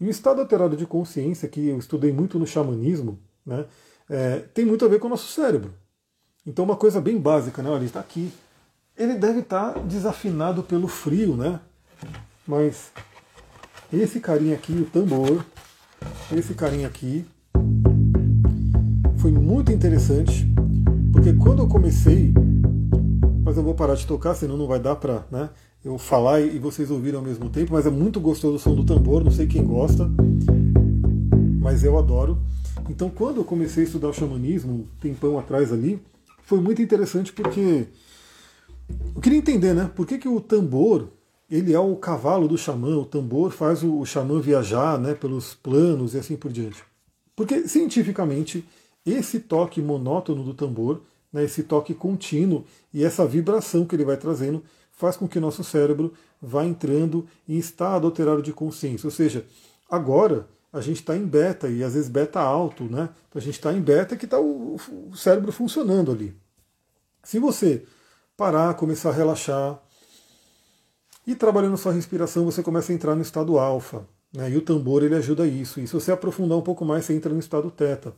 E 0.00 0.06
o 0.06 0.10
estado 0.10 0.40
alterado 0.40 0.76
de 0.76 0.86
consciência, 0.86 1.48
que 1.48 1.66
eu 1.66 1.78
estudei 1.78 2.12
muito 2.12 2.38
no 2.38 2.46
xamanismo, 2.46 3.18
né, 3.44 3.66
é, 4.08 4.38
tem 4.54 4.64
muito 4.64 4.84
a 4.84 4.88
ver 4.88 5.00
com 5.00 5.08
o 5.08 5.10
nosso 5.10 5.26
cérebro. 5.26 5.81
Então, 6.44 6.64
uma 6.64 6.76
coisa 6.76 7.00
bem 7.00 7.18
básica, 7.18 7.62
né? 7.62 7.70
Olha, 7.70 7.78
ele 7.78 7.86
está 7.86 8.00
aqui. 8.00 8.32
Ele 8.96 9.14
deve 9.14 9.40
estar 9.40 9.74
tá 9.74 9.80
desafinado 9.80 10.62
pelo 10.62 10.88
frio, 10.88 11.36
né? 11.36 11.60
Mas 12.46 12.90
esse 13.92 14.18
carinha 14.18 14.54
aqui, 14.54 14.72
o 14.72 14.84
tambor, 14.86 15.44
esse 16.32 16.54
carinha 16.54 16.88
aqui, 16.88 17.24
foi 19.18 19.30
muito 19.30 19.70
interessante, 19.70 20.52
porque 21.12 21.32
quando 21.32 21.62
eu 21.62 21.68
comecei, 21.68 22.34
mas 23.44 23.56
eu 23.56 23.62
vou 23.62 23.74
parar 23.74 23.94
de 23.94 24.04
tocar, 24.04 24.34
senão 24.34 24.56
não 24.56 24.66
vai 24.66 24.80
dar 24.80 24.96
para 24.96 25.24
né, 25.30 25.48
eu 25.84 25.96
falar 25.96 26.40
e 26.40 26.58
vocês 26.58 26.90
ouvirem 26.90 27.18
ao 27.18 27.24
mesmo 27.24 27.48
tempo, 27.48 27.72
mas 27.72 27.86
é 27.86 27.90
muito 27.90 28.18
gostoso 28.18 28.56
o 28.56 28.58
som 28.58 28.74
do 28.74 28.84
tambor, 28.84 29.22
não 29.22 29.30
sei 29.30 29.46
quem 29.46 29.64
gosta, 29.64 30.10
mas 31.60 31.84
eu 31.84 31.96
adoro. 31.96 32.38
Então 32.90 33.08
quando 33.08 33.36
eu 33.36 33.44
comecei 33.44 33.84
a 33.84 33.86
estudar 33.86 34.08
o 34.08 34.12
xamanismo, 34.12 34.72
um 34.72 34.84
tempão 35.00 35.38
atrás 35.38 35.72
ali, 35.72 36.02
foi 36.42 36.60
muito 36.60 36.82
interessante 36.82 37.32
porque 37.32 37.86
eu 39.14 39.20
queria 39.20 39.38
entender, 39.38 39.74
né? 39.74 39.90
Por 39.94 40.06
que, 40.06 40.18
que 40.18 40.28
o 40.28 40.40
tambor 40.40 41.08
ele 41.52 41.74
é 41.74 41.78
o 41.78 41.94
cavalo 41.96 42.48
do 42.48 42.56
xamã, 42.56 42.96
o 42.96 43.04
tambor 43.04 43.50
faz 43.50 43.82
o, 43.82 43.98
o 43.98 44.06
xamã 44.06 44.40
viajar 44.40 44.98
né, 44.98 45.12
pelos 45.12 45.54
planos 45.54 46.14
e 46.14 46.18
assim 46.18 46.34
por 46.34 46.50
diante. 46.50 46.82
Porque 47.36 47.68
cientificamente 47.68 48.66
esse 49.04 49.38
toque 49.38 49.82
monótono 49.82 50.42
do 50.42 50.54
tambor, 50.54 51.02
né, 51.30 51.44
esse 51.44 51.62
toque 51.64 51.92
contínuo 51.92 52.64
e 52.92 53.04
essa 53.04 53.26
vibração 53.26 53.84
que 53.84 53.94
ele 53.94 54.04
vai 54.04 54.16
trazendo 54.16 54.62
faz 54.92 55.14
com 55.14 55.28
que 55.28 55.38
nosso 55.38 55.62
cérebro 55.62 56.14
vá 56.40 56.64
entrando 56.64 57.26
em 57.46 57.58
estado 57.58 58.06
alterado 58.06 58.40
de 58.40 58.52
consciência. 58.52 59.06
Ou 59.06 59.10
seja, 59.10 59.44
agora 59.90 60.48
a 60.72 60.80
gente 60.80 61.00
está 61.00 61.16
em 61.16 61.26
beta 61.26 61.68
e 61.68 61.84
às 61.84 61.94
vezes 61.94 62.08
beta 62.08 62.40
alto, 62.40 62.84
né? 62.84 63.08
Então 63.28 63.40
a 63.40 63.44
gente 63.44 63.54
está 63.54 63.72
em 63.72 63.80
beta 63.80 64.16
que 64.16 64.24
está 64.24 64.40
o, 64.40 64.76
o 65.10 65.16
cérebro 65.16 65.52
funcionando 65.52 66.10
ali. 66.10 66.34
Se 67.22 67.38
você 67.38 67.84
parar, 68.36 68.74
começar 68.74 69.10
a 69.10 69.12
relaxar, 69.12 69.80
e 71.26 71.34
trabalhando 71.34 71.76
sua 71.76 71.92
respiração, 71.92 72.44
você 72.44 72.62
começa 72.62 72.92
a 72.92 72.94
entrar 72.94 73.14
no 73.14 73.22
estado 73.22 73.58
alfa. 73.58 74.06
Né? 74.32 74.50
E 74.50 74.56
o 74.56 74.60
tambor 74.60 75.02
ele 75.02 75.14
ajuda 75.14 75.46
isso. 75.46 75.80
E 75.80 75.86
se 75.86 75.92
você 75.92 76.10
aprofundar 76.10 76.58
um 76.58 76.62
pouco 76.62 76.84
mais, 76.84 77.04
você 77.04 77.14
entra 77.14 77.32
no 77.32 77.38
estado 77.38 77.70
teta. 77.70 78.12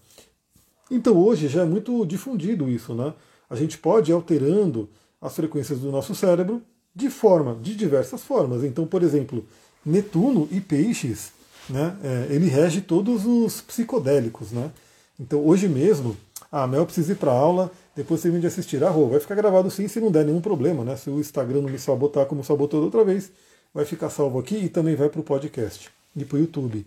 Então 0.91 1.17
hoje 1.17 1.49
já 1.49 1.63
é 1.63 1.65
muito 1.65 2.05
difundido 2.07 2.69
isso. 2.69 2.95
Né? 2.95 3.13
A 3.49 3.57
gente 3.57 3.79
pode 3.79 4.11
ir 4.11 4.15
alterando 4.15 4.89
as 5.21 5.35
frequências 5.35 5.81
do 5.81 5.91
nosso 5.91 6.15
cérebro 6.15 6.63
de 6.95 7.11
forma, 7.11 7.57
de 7.61 7.75
diversas 7.75 8.23
formas. 8.23 8.63
Então, 8.63 8.87
por 8.87 9.03
exemplo, 9.03 9.45
Netuno 9.85 10.49
e 10.51 10.61
Peixes, 10.61 11.33
né, 11.69 11.97
é, 12.03 12.27
ele 12.35 12.49
rege 12.49 12.81
todos 12.81 13.25
os 13.27 13.61
psicodélicos. 13.61 14.53
Né? 14.53 14.71
Então 15.19 15.45
hoje 15.47 15.69
mesmo, 15.69 16.17
a 16.51 16.67
Mel 16.67 16.85
precisa 16.85 17.13
ir 17.13 17.17
para 17.17 17.33
aula, 17.33 17.71
depois 17.97 18.23
vem 18.23 18.41
de 18.41 18.47
assistir. 18.47 18.83
Ah, 18.83 18.91
vai 18.91 19.21
ficar 19.21 19.35
gravado 19.35 19.71
sim 19.71 19.89
se 19.89 20.01
não 20.01 20.11
der 20.11 20.25
nenhum 20.25 20.41
problema, 20.41 20.85
né? 20.85 20.97
Se 20.97 21.11
o 21.11 21.21
Instagram 21.21 21.63
não 21.63 21.71
me 21.71 21.79
sabotar 21.79 22.27
como 22.27 22.45
sabotou 22.45 22.81
da 22.81 22.87
outra 22.87 23.05
vez, 23.05 23.31
vai 23.73 23.85
ficar 23.85 24.11
salvo 24.11 24.39
aqui 24.39 24.57
e 24.57 24.69
também 24.69 24.95
vai 24.95 25.09
para 25.09 25.21
o 25.21 25.25
podcast 25.25 25.91
e 26.17 26.25
para 26.25 26.37
o 26.37 26.41
YouTube. 26.41 26.87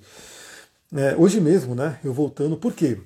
É, 0.96 1.16
hoje 1.18 1.42
mesmo, 1.42 1.76
né? 1.76 2.00
Eu 2.04 2.14
voltando, 2.14 2.56
por 2.58 2.74
quê? 2.74 2.98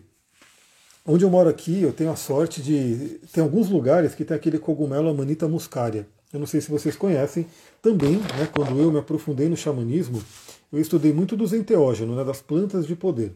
Onde 1.05 1.25
eu 1.25 1.29
moro 1.31 1.49
aqui, 1.49 1.81
eu 1.81 1.91
tenho 1.91 2.11
a 2.11 2.15
sorte 2.15 2.61
de. 2.61 3.19
Tem 3.33 3.43
alguns 3.43 3.69
lugares 3.69 4.13
que 4.13 4.23
tem 4.23 4.37
aquele 4.37 4.59
cogumelo 4.59 5.09
Amanita 5.09 5.47
muscaria. 5.47 6.07
Eu 6.31 6.39
não 6.39 6.47
sei 6.47 6.61
se 6.61 6.69
vocês 6.69 6.95
conhecem. 6.95 7.47
Também, 7.81 8.17
né, 8.17 8.47
quando 8.53 8.79
eu 8.79 8.91
me 8.91 8.99
aprofundei 8.99 9.49
no 9.49 9.57
xamanismo, 9.57 10.23
eu 10.71 10.79
estudei 10.79 11.11
muito 11.11 11.35
dos 11.35 11.53
enteógenos, 11.53 12.15
né, 12.15 12.23
das 12.23 12.41
plantas 12.41 12.87
de 12.87 12.95
poder. 12.95 13.33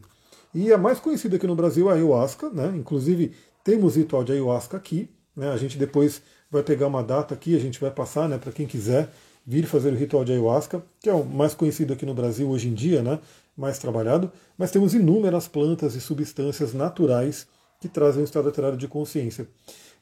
E 0.54 0.72
a 0.72 0.78
mais 0.78 0.98
conhecida 0.98 1.36
aqui 1.36 1.46
no 1.46 1.54
Brasil 1.54 1.88
é 1.88 1.92
a 1.92 1.96
ayahuasca, 1.96 2.48
né? 2.48 2.72
Inclusive 2.76 3.32
temos 3.62 3.96
ritual 3.96 4.24
de 4.24 4.32
ayahuasca 4.32 4.76
aqui, 4.76 5.10
né? 5.36 5.50
A 5.50 5.56
gente 5.56 5.76
depois 5.76 6.22
vai 6.50 6.62
pegar 6.62 6.86
uma 6.86 7.02
data 7.02 7.34
aqui, 7.34 7.54
a 7.54 7.58
gente 7.58 7.80
vai 7.80 7.90
passar, 7.90 8.28
né, 8.28 8.38
para 8.38 8.52
quem 8.52 8.66
quiser 8.66 9.10
vir 9.46 9.66
fazer 9.66 9.92
o 9.92 9.96
ritual 9.96 10.24
de 10.24 10.32
ayahuasca, 10.32 10.82
que 11.00 11.08
é 11.08 11.12
o 11.12 11.24
mais 11.24 11.54
conhecido 11.54 11.92
aqui 11.92 12.06
no 12.06 12.14
Brasil 12.14 12.48
hoje 12.48 12.68
em 12.68 12.74
dia, 12.74 13.02
né? 13.02 13.18
Mais 13.56 13.78
trabalhado, 13.78 14.32
mas 14.56 14.70
temos 14.70 14.94
inúmeras 14.94 15.46
plantas 15.46 15.94
e 15.94 16.00
substâncias 16.00 16.72
naturais 16.72 17.46
que 17.80 17.88
trazem 17.88 18.22
um 18.22 18.24
estado 18.24 18.48
alterado 18.48 18.76
de 18.76 18.88
consciência. 18.88 19.46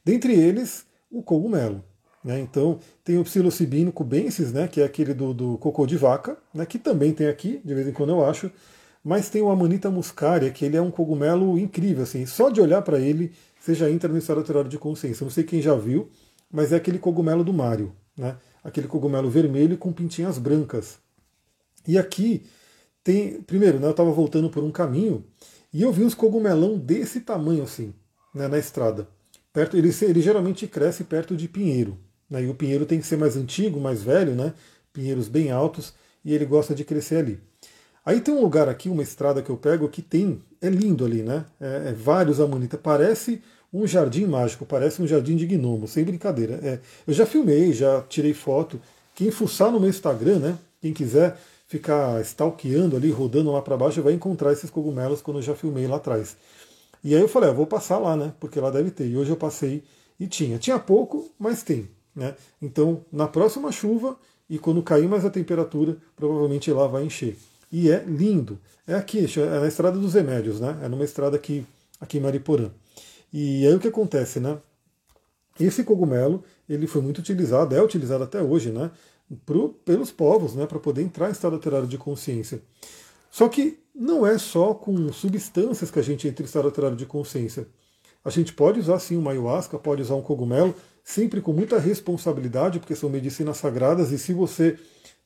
Dentre 0.05 0.35
eles, 0.35 0.87
o 1.11 1.23
cogumelo. 1.23 1.83
Né? 2.25 2.41
Então, 2.41 2.81
tem 3.05 3.19
o 3.19 3.25
psilocibino 3.25 3.93
cubensis, 3.93 4.51
né, 4.51 4.67
que 4.67 4.81
é 4.81 4.85
aquele 4.85 5.13
do, 5.13 5.35
do 5.35 5.59
cocô 5.59 5.87
de 5.87 5.97
vaca, 5.97 6.39
né, 6.55 6.65
que 6.65 6.79
também 6.79 7.13
tem 7.13 7.27
aqui, 7.27 7.61
de 7.63 7.75
vez 7.75 7.87
em 7.87 7.93
quando 7.93 8.11
eu 8.11 8.25
acho, 8.25 8.51
mas 9.05 9.29
tem 9.29 9.43
o 9.43 9.51
Amanita 9.51 9.91
muscaria, 9.91 10.51
que 10.51 10.65
ele 10.65 10.79
é 10.79 10.81
um 10.81 10.91
cogumelo 10.91 11.59
incrível, 11.59 12.03
assim, 12.03 12.25
só 12.25 12.49
de 12.49 12.63
olhar 12.63 12.81
para 12.81 12.99
ele 12.99 13.31
você 13.65 13.75
já 13.75 13.91
entra 13.91 14.13
no 14.13 14.19
estado 14.19 14.41
alterado 14.41 14.69
de 14.69 14.77
consciência. 14.77 15.25
Não 15.25 15.31
sei 15.31 15.43
quem 15.43 15.63
já 15.63 15.75
viu, 15.75 16.11
mas 16.53 16.71
é 16.71 16.77
aquele 16.77 16.99
cogumelo 16.99 17.43
do 17.43 17.51
Mário, 17.51 17.97
né? 18.15 18.37
aquele 18.63 18.87
cogumelo 18.87 19.31
vermelho 19.31 19.79
com 19.79 19.91
pintinhas 19.91 20.37
brancas. 20.37 20.99
E 21.89 21.97
aqui 21.97 22.45
tem. 23.03 23.41
Primeiro, 23.41 23.81
né, 23.81 23.87
eu 23.87 23.93
estava 23.93 24.11
voltando 24.11 24.51
por 24.51 24.63
um 24.63 24.71
caminho 24.71 25.25
e 25.73 25.81
eu 25.81 25.91
vi 25.91 26.05
uns 26.05 26.15
cogumelão 26.15 26.79
desse 26.79 27.23
tamanho 27.23 27.65
assim, 27.65 27.95
né, 28.35 28.49
na 28.49 28.59
estrada. 28.59 29.09
Perto, 29.51 29.79
ele, 29.79 29.91
ele 30.03 30.21
geralmente 30.21 30.67
cresce 30.67 31.03
perto 31.03 31.35
de 31.35 31.49
pinheiro. 31.49 31.99
Né, 32.29 32.45
e 32.45 32.49
o 32.49 32.55
pinheiro 32.55 32.87
tem 32.87 33.01
que 33.01 33.07
ser 33.07 33.17
mais 33.17 33.37
antigo, 33.37 33.81
mais 33.81 34.03
velho, 34.03 34.35
né? 34.35 34.53
Pinheiros 34.93 35.29
bem 35.29 35.51
altos, 35.51 35.95
e 36.25 36.35
ele 36.35 36.45
gosta 36.45 36.75
de 36.75 36.85
crescer 36.85 37.17
ali. 37.17 37.41
Aí 38.05 38.21
tem 38.21 38.35
um 38.35 38.41
lugar 38.41 38.69
aqui, 38.69 38.89
uma 38.89 39.03
estrada 39.03 39.43
que 39.43 39.51
eu 39.51 39.57
pego, 39.57 39.89
que 39.89 40.03
tem. 40.03 40.43
É 40.61 40.69
lindo 40.69 41.05
ali, 41.05 41.23
né? 41.23 41.45
É, 41.61 41.89
é 41.89 41.93
vários 41.93 42.41
amonitas. 42.41 42.79
Parece 42.83 43.43
um 43.73 43.87
jardim 43.87 44.27
mágico, 44.27 44.65
parece 44.67 45.03
um 45.03 45.07
jardim 45.07 45.37
de 45.37 45.47
gnomo, 45.47 45.89
sem 45.89 46.05
brincadeira. 46.05 46.61
É, 46.63 46.81
eu 47.07 47.15
já 47.15 47.27
filmei, 47.27 47.73
já 47.73 48.03
tirei 48.03 48.35
foto. 48.35 48.81
Quem 49.15 49.31
fuçar 49.31 49.71
no 49.71 49.81
meu 49.81 49.89
Instagram, 49.89 50.39
né? 50.39 50.59
Quem 50.81 50.93
quiser 50.93 51.39
ficar 51.67 52.21
stalkeando 52.21 52.97
ali, 52.97 53.11
rodando 53.11 53.51
lá 53.51 53.63
para 53.63 53.77
baixo, 53.77 54.03
vai 54.03 54.13
encontrar 54.13 54.53
esses 54.53 54.71
cogumelos 54.71 55.23
quando 55.23 55.39
eu 55.39 55.43
já 55.43 55.55
filmei 55.55 55.87
lá 55.87 55.97
atrás. 55.97 56.37
E 57.03 57.15
aí 57.15 57.21
eu 57.21 57.29
falei, 57.29 57.51
ah, 57.51 57.53
vou 57.53 57.67
passar 57.67 57.99
lá, 57.99 58.17
né? 58.17 58.33
Porque 58.39 58.61
lá 58.61 58.71
deve 58.71 58.91
ter. 58.91 59.07
E 59.07 59.17
hoje 59.17 59.31
eu 59.31 59.37
passei 59.37 59.83
e 60.21 60.27
tinha. 60.27 60.59
Tinha 60.59 60.79
pouco, 60.79 61.31
mas 61.39 61.63
tem. 61.63 61.89
Né? 62.15 62.35
Então, 62.61 63.05
na 63.13 63.27
próxima 63.27 63.73
chuva 63.73 64.17
e 64.49 64.59
quando 64.59 64.83
cair 64.83 65.09
mais 65.09 65.25
a 65.25 65.31
temperatura, 65.31 65.97
provavelmente 66.15 66.71
lá 66.71 66.87
vai 66.87 67.05
encher. 67.05 67.37
E 67.73 67.91
é 67.91 68.05
lindo. 68.05 68.59
É 68.87 68.95
aqui, 68.95 69.27
é 69.39 69.61
na 69.61 69.67
estrada 69.67 69.99
dos 69.99 70.15
remédios, 70.15 70.61
né? 70.61 70.79
É 70.83 70.89
numa 70.89 71.05
estrada 71.05 71.37
aqui, 71.37 71.67
aqui 72.01 72.19
em 72.19 72.21
Mariporã. 72.21 72.71
E 73.33 73.67
aí 73.67 73.75
o 73.75 73.81
que 73.81 73.89
acontece, 73.89 74.39
né? 74.39 74.59
Esse 75.59 75.83
cogumelo 75.83 76.45
ele 76.69 76.87
foi 76.87 77.03
muito 77.03 77.19
utilizado, 77.19 77.75
é 77.75 77.83
utilizado 77.83 78.23
até 78.25 78.43
hoje, 78.43 78.71
né? 78.71 78.91
Pro, 79.45 79.71
pelos 79.71 80.11
povos, 80.11 80.55
né? 80.55 80.67
Para 80.67 80.79
poder 80.79 81.03
entrar 81.03 81.29
em 81.29 81.33
estado 81.33 81.55
alterado 81.57 81.87
de 81.87 81.99
consciência. 81.99 82.63
Só 83.31 83.49
que 83.49 83.81
não 83.95 84.27
é 84.27 84.39
só 84.39 84.75
com 84.75 85.13
substâncias 85.13 85.91
que 85.91 85.99
a 85.99 86.03
gente 86.03 86.29
entra 86.29 86.43
em 86.43 86.47
estado 86.47 86.67
alterado 86.67 86.95
de 86.95 87.07
consciência. 87.07 87.67
A 88.25 88.31
gente 88.31 88.53
pode 88.53 88.79
usar 88.79 88.99
sim 88.99 89.17
uma 89.17 89.33
ayahuasca, 89.33 89.79
pode 89.79 90.03
usar 90.03 90.15
um 90.15 90.23
cogumelo, 90.23 90.75
sempre 91.05 91.43
com 91.43 91.53
muita 91.53 91.79
responsabilidade, 91.79 92.81
porque 92.81 92.97
são 92.97 93.11
medicinas 93.11 93.59
sagradas, 93.59 94.11
e 94.11 94.19
se 94.19 94.33
você 94.33 94.79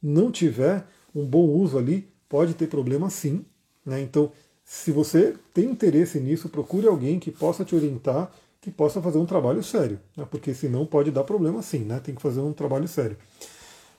não 0.03 0.33
tiver 0.33 0.85
um 1.15 1.25
bom 1.25 1.47
uso 1.47 1.79
ali, 1.79 2.09
pode 2.29 2.55
ter 2.55 2.67
problema 2.67 3.09
sim. 3.09 3.45
Né? 3.87 4.01
Então, 4.01 4.33
se 4.65 4.91
você 4.91 5.37
tem 5.55 5.71
interesse 5.71 6.19
nisso, 6.19 6.49
procure 6.49 6.89
alguém 6.89 7.21
que 7.21 7.31
possa 7.31 7.65
te 7.65 7.77
orientar, 7.77 8.31
que 8.61 8.73
possa 8.73 9.01
fazer 9.01 9.19
um 9.19 9.25
trabalho 9.25 9.63
sério, 9.63 10.01
né? 10.17 10.27
porque 10.29 10.53
senão 10.53 10.85
pode 10.85 11.13
dar 11.13 11.23
problema 11.23 11.63
sim, 11.63 11.81
né? 11.81 12.01
tem 12.01 12.15
que 12.15 12.21
fazer 12.21 12.41
um 12.41 12.53
trabalho 12.53 12.89
sério. 12.89 13.17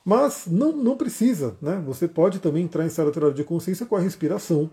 Mas 0.04 0.48
não, 0.48 0.74
não 0.74 0.98
precisa, 0.98 1.56
né? 1.62 1.82
você 1.86 2.08
pode 2.08 2.40
também 2.40 2.66
entrar 2.66 2.84
em 2.84 2.88
estado 2.88 3.34
de 3.34 3.44
consciência 3.44 3.86
com 3.86 3.96
a 3.96 4.00
respiração, 4.00 4.70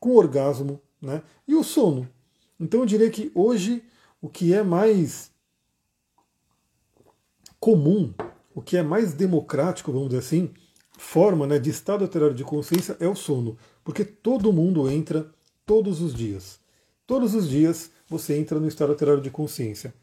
com 0.00 0.10
o 0.10 0.16
orgasmo 0.16 0.80
né? 1.00 1.22
e 1.46 1.54
o 1.54 1.62
sono. 1.62 2.08
Então 2.58 2.80
eu 2.80 2.86
diria 2.86 3.10
que 3.10 3.30
hoje 3.34 3.82
o 4.20 4.28
que 4.28 4.52
é 4.52 4.62
mais 4.62 5.30
comum 7.60 8.12
o 8.54 8.62
que 8.62 8.76
é 8.76 8.82
mais 8.82 9.12
democrático, 9.12 9.92
vamos 9.92 10.08
dizer 10.08 10.20
assim, 10.20 10.50
forma 10.98 11.46
né, 11.46 11.58
de 11.58 11.70
estado 11.70 12.04
alterado 12.04 12.34
de 12.34 12.42
consciência 12.42 12.96
é 12.98 13.06
o 13.06 13.14
sono, 13.14 13.56
porque 13.84 14.04
todo 14.04 14.52
mundo 14.52 14.90
entra 14.90 15.30
todos 15.64 16.00
os 16.00 16.14
dias. 16.14 16.58
Todos 17.06 17.34
os 17.34 17.48
dias 17.48 17.90
você 18.08 18.36
entra 18.36 18.58
no 18.58 18.68
estado 18.68 18.92
alterado 18.92 19.20
de 19.20 19.30
consciência. 19.30 19.94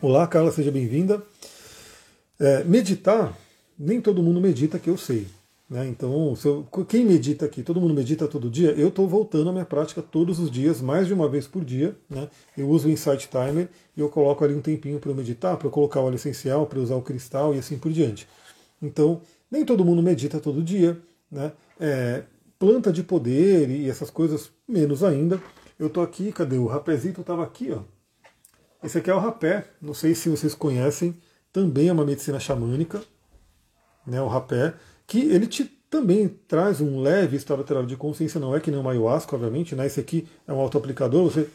Olá, 0.00 0.26
Carla, 0.26 0.50
seja 0.52 0.70
bem-vinda. 0.70 1.22
É, 2.38 2.64
meditar, 2.64 3.36
nem 3.78 4.00
todo 4.00 4.22
mundo 4.22 4.40
medita, 4.40 4.78
que 4.78 4.90
eu 4.90 4.96
sei. 4.96 5.26
Né? 5.72 5.88
Então, 5.88 6.34
eu, 6.44 6.66
quem 6.84 7.02
medita 7.02 7.46
aqui, 7.46 7.62
todo 7.62 7.80
mundo 7.80 7.94
medita 7.94 8.28
todo 8.28 8.50
dia, 8.50 8.72
eu 8.72 8.88
estou 8.88 9.08
voltando 9.08 9.48
à 9.48 9.52
minha 9.54 9.64
prática 9.64 10.02
todos 10.02 10.38
os 10.38 10.50
dias, 10.50 10.82
mais 10.82 11.06
de 11.06 11.14
uma 11.14 11.26
vez 11.30 11.46
por 11.46 11.64
dia. 11.64 11.96
Né? 12.10 12.28
Eu 12.54 12.68
uso 12.68 12.88
o 12.88 12.90
Insight 12.90 13.26
Timer 13.26 13.70
e 13.96 14.00
eu 14.02 14.10
coloco 14.10 14.44
ali 14.44 14.52
um 14.52 14.60
tempinho 14.60 15.00
para 15.00 15.10
eu 15.10 15.14
meditar, 15.14 15.56
para 15.56 15.66
eu 15.66 15.70
colocar 15.70 16.00
o 16.00 16.04
óleo 16.04 16.16
essencial, 16.16 16.66
para 16.66 16.78
usar 16.78 16.96
o 16.96 17.00
cristal 17.00 17.54
e 17.54 17.58
assim 17.58 17.78
por 17.78 17.90
diante. 17.90 18.28
Então, 18.82 19.22
nem 19.50 19.64
todo 19.64 19.82
mundo 19.82 20.02
medita 20.02 20.38
todo 20.38 20.62
dia. 20.62 21.00
Né? 21.30 21.50
É, 21.80 22.24
planta 22.58 22.92
de 22.92 23.02
poder 23.02 23.70
e 23.70 23.88
essas 23.88 24.10
coisas, 24.10 24.50
menos 24.68 25.02
ainda. 25.02 25.40
Eu 25.78 25.86
estou 25.86 26.02
aqui, 26.02 26.32
cadê? 26.32 26.58
O 26.58 26.66
rapézito 26.66 27.22
estava 27.22 27.42
aqui, 27.42 27.72
ó. 27.72 27.80
Esse 28.84 28.98
aqui 28.98 29.08
é 29.08 29.14
o 29.14 29.18
rapé, 29.18 29.64
não 29.80 29.94
sei 29.94 30.14
se 30.14 30.28
vocês 30.28 30.54
conhecem, 30.54 31.16
também 31.50 31.88
é 31.88 31.92
uma 31.94 32.04
medicina 32.04 32.38
xamânica, 32.38 33.00
né, 34.06 34.20
o 34.20 34.26
rapé 34.26 34.74
que 35.06 35.20
ele 35.20 35.46
te 35.46 35.64
também 35.92 36.28
traz 36.48 36.80
um 36.80 37.02
leve 37.02 37.36
estado 37.36 37.58
alterado 37.58 37.86
de 37.86 37.96
consciência, 37.96 38.40
não 38.40 38.56
é 38.56 38.60
que 38.60 38.70
nem 38.70 38.80
o 38.80 38.88
ayahuasca, 38.88 39.36
obviamente, 39.36 39.74
né? 39.74 39.86
Esse 39.86 40.00
aqui 40.00 40.26
é 40.48 40.52
um 40.52 40.58
autoaplicador, 40.58 41.24
você 41.24 41.46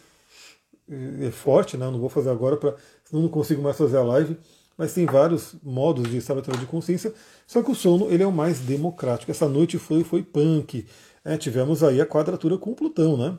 é 0.90 1.32
forte, 1.32 1.76
né? 1.76 1.90
não 1.90 2.00
vou 2.00 2.08
fazer 2.08 2.30
agora, 2.30 2.56
para 2.56 2.76
não 3.12 3.28
consigo 3.28 3.62
mais 3.62 3.78
fazer 3.78 3.98
a 3.98 4.04
live, 4.04 4.38
mas 4.78 4.94
tem 4.94 5.06
vários 5.06 5.56
modos 5.64 6.10
de 6.10 6.18
estado 6.18 6.38
alterado 6.38 6.64
de 6.64 6.70
consciência, 6.70 7.14
só 7.46 7.62
que 7.64 7.72
o 7.72 7.76
sono 7.76 8.12
ele 8.12 8.24
é 8.24 8.28
o 8.28 8.32
mais 8.32 8.60
democrático. 8.60 9.32
Essa 9.32 9.50
noite 9.50 9.78
foi, 9.78 10.04
foi 10.04 10.22
punk, 10.22 10.86
é, 11.26 11.36
tivemos 11.36 11.84
aí 11.84 12.00
a 12.00 12.06
quadratura 12.06 12.58
com 12.58 12.72
o 12.72 12.76
Plutão, 12.76 13.18
né? 13.18 13.38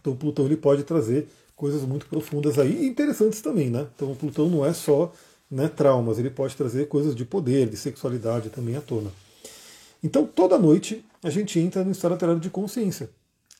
Então 0.00 0.12
o 0.14 0.16
Plutão 0.16 0.46
ele 0.46 0.56
pode 0.56 0.82
trazer 0.82 1.28
coisas 1.54 1.82
muito 1.82 2.06
profundas 2.06 2.58
aí 2.58 2.84
e 2.84 2.86
interessantes 2.86 3.40
também, 3.40 3.70
né? 3.70 3.86
Então 3.94 4.10
o 4.10 4.16
Plutão 4.16 4.48
não 4.48 4.64
é 4.64 4.72
só 4.72 5.12
né, 5.50 5.68
traumas, 5.68 6.18
ele 6.18 6.30
pode 6.30 6.56
trazer 6.56 6.88
coisas 6.88 7.14
de 7.14 7.24
poder, 7.24 7.68
de 7.68 7.76
sexualidade 7.76 8.50
também 8.50 8.76
à 8.76 8.80
tona. 8.80 9.10
Então, 10.02 10.26
toda 10.26 10.58
noite 10.58 11.04
a 11.22 11.30
gente 11.30 11.58
entra 11.58 11.84
no 11.84 11.92
estado 11.92 12.12
alterado 12.12 12.40
de 12.40 12.50
consciência. 12.50 13.10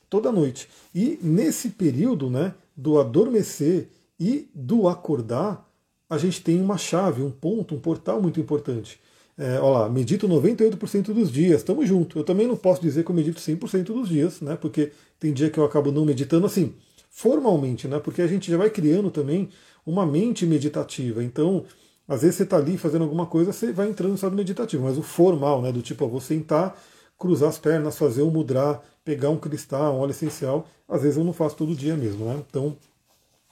Toda 0.09 0.31
noite. 0.31 0.69
E 0.95 1.19
nesse 1.21 1.69
período 1.69 2.29
né, 2.29 2.53
do 2.75 2.99
adormecer 2.99 3.89
e 4.19 4.49
do 4.53 4.87
acordar, 4.87 5.67
a 6.09 6.17
gente 6.17 6.41
tem 6.41 6.61
uma 6.61 6.77
chave, 6.77 7.21
um 7.21 7.31
ponto, 7.31 7.75
um 7.75 7.79
portal 7.79 8.21
muito 8.21 8.39
importante. 8.39 8.99
É, 9.37 9.59
olha 9.59 9.79
lá, 9.79 9.89
medito 9.89 10.27
98% 10.27 11.13
dos 11.13 11.31
dias, 11.31 11.57
estamos 11.57 11.87
juntos. 11.87 12.15
Eu 12.15 12.23
também 12.23 12.47
não 12.47 12.55
posso 12.55 12.81
dizer 12.81 13.03
que 13.03 13.11
eu 13.11 13.15
medito 13.15 13.39
100% 13.39 13.83
dos 13.83 14.09
dias, 14.09 14.41
né? 14.41 14.55
Porque 14.55 14.91
tem 15.19 15.31
dia 15.31 15.49
que 15.49 15.59
eu 15.59 15.65
acabo 15.65 15.91
não 15.91 16.05
meditando 16.05 16.45
assim, 16.45 16.73
formalmente, 17.11 17.87
né? 17.87 17.99
Porque 17.99 18.21
a 18.21 18.27
gente 18.27 18.49
já 18.49 18.57
vai 18.57 18.69
criando 18.69 19.11
também 19.11 19.49
uma 19.87 20.05
mente 20.05 20.45
meditativa. 20.45 21.23
Então, 21.23 21.63
às 22.05 22.21
vezes 22.21 22.35
você 22.35 22.43
está 22.43 22.57
ali 22.57 22.77
fazendo 22.77 23.03
alguma 23.03 23.25
coisa, 23.25 23.53
você 23.53 23.71
vai 23.71 23.89
entrando 23.89 24.09
no 24.09 24.15
estado 24.15 24.35
meditativo, 24.35 24.83
mas 24.83 24.97
o 24.97 25.01
formal, 25.01 25.61
né, 25.61 25.71
do 25.71 25.81
tipo, 25.81 26.03
eu 26.03 26.09
vou 26.09 26.19
sentar, 26.19 26.77
cruzar 27.17 27.47
as 27.49 27.57
pernas, 27.57 27.97
fazer 27.97 28.21
um 28.21 28.29
mudrar, 28.29 28.83
pegar 29.03 29.29
um 29.29 29.37
cristal, 29.37 29.95
um 29.95 29.99
óleo 29.99 30.11
essencial, 30.11 30.67
às 30.89 31.01
vezes 31.01 31.17
eu 31.17 31.23
não 31.23 31.31
faço 31.31 31.55
todo 31.55 31.73
dia 31.73 31.95
mesmo, 31.95 32.25
né? 32.25 32.43
Então, 32.49 32.75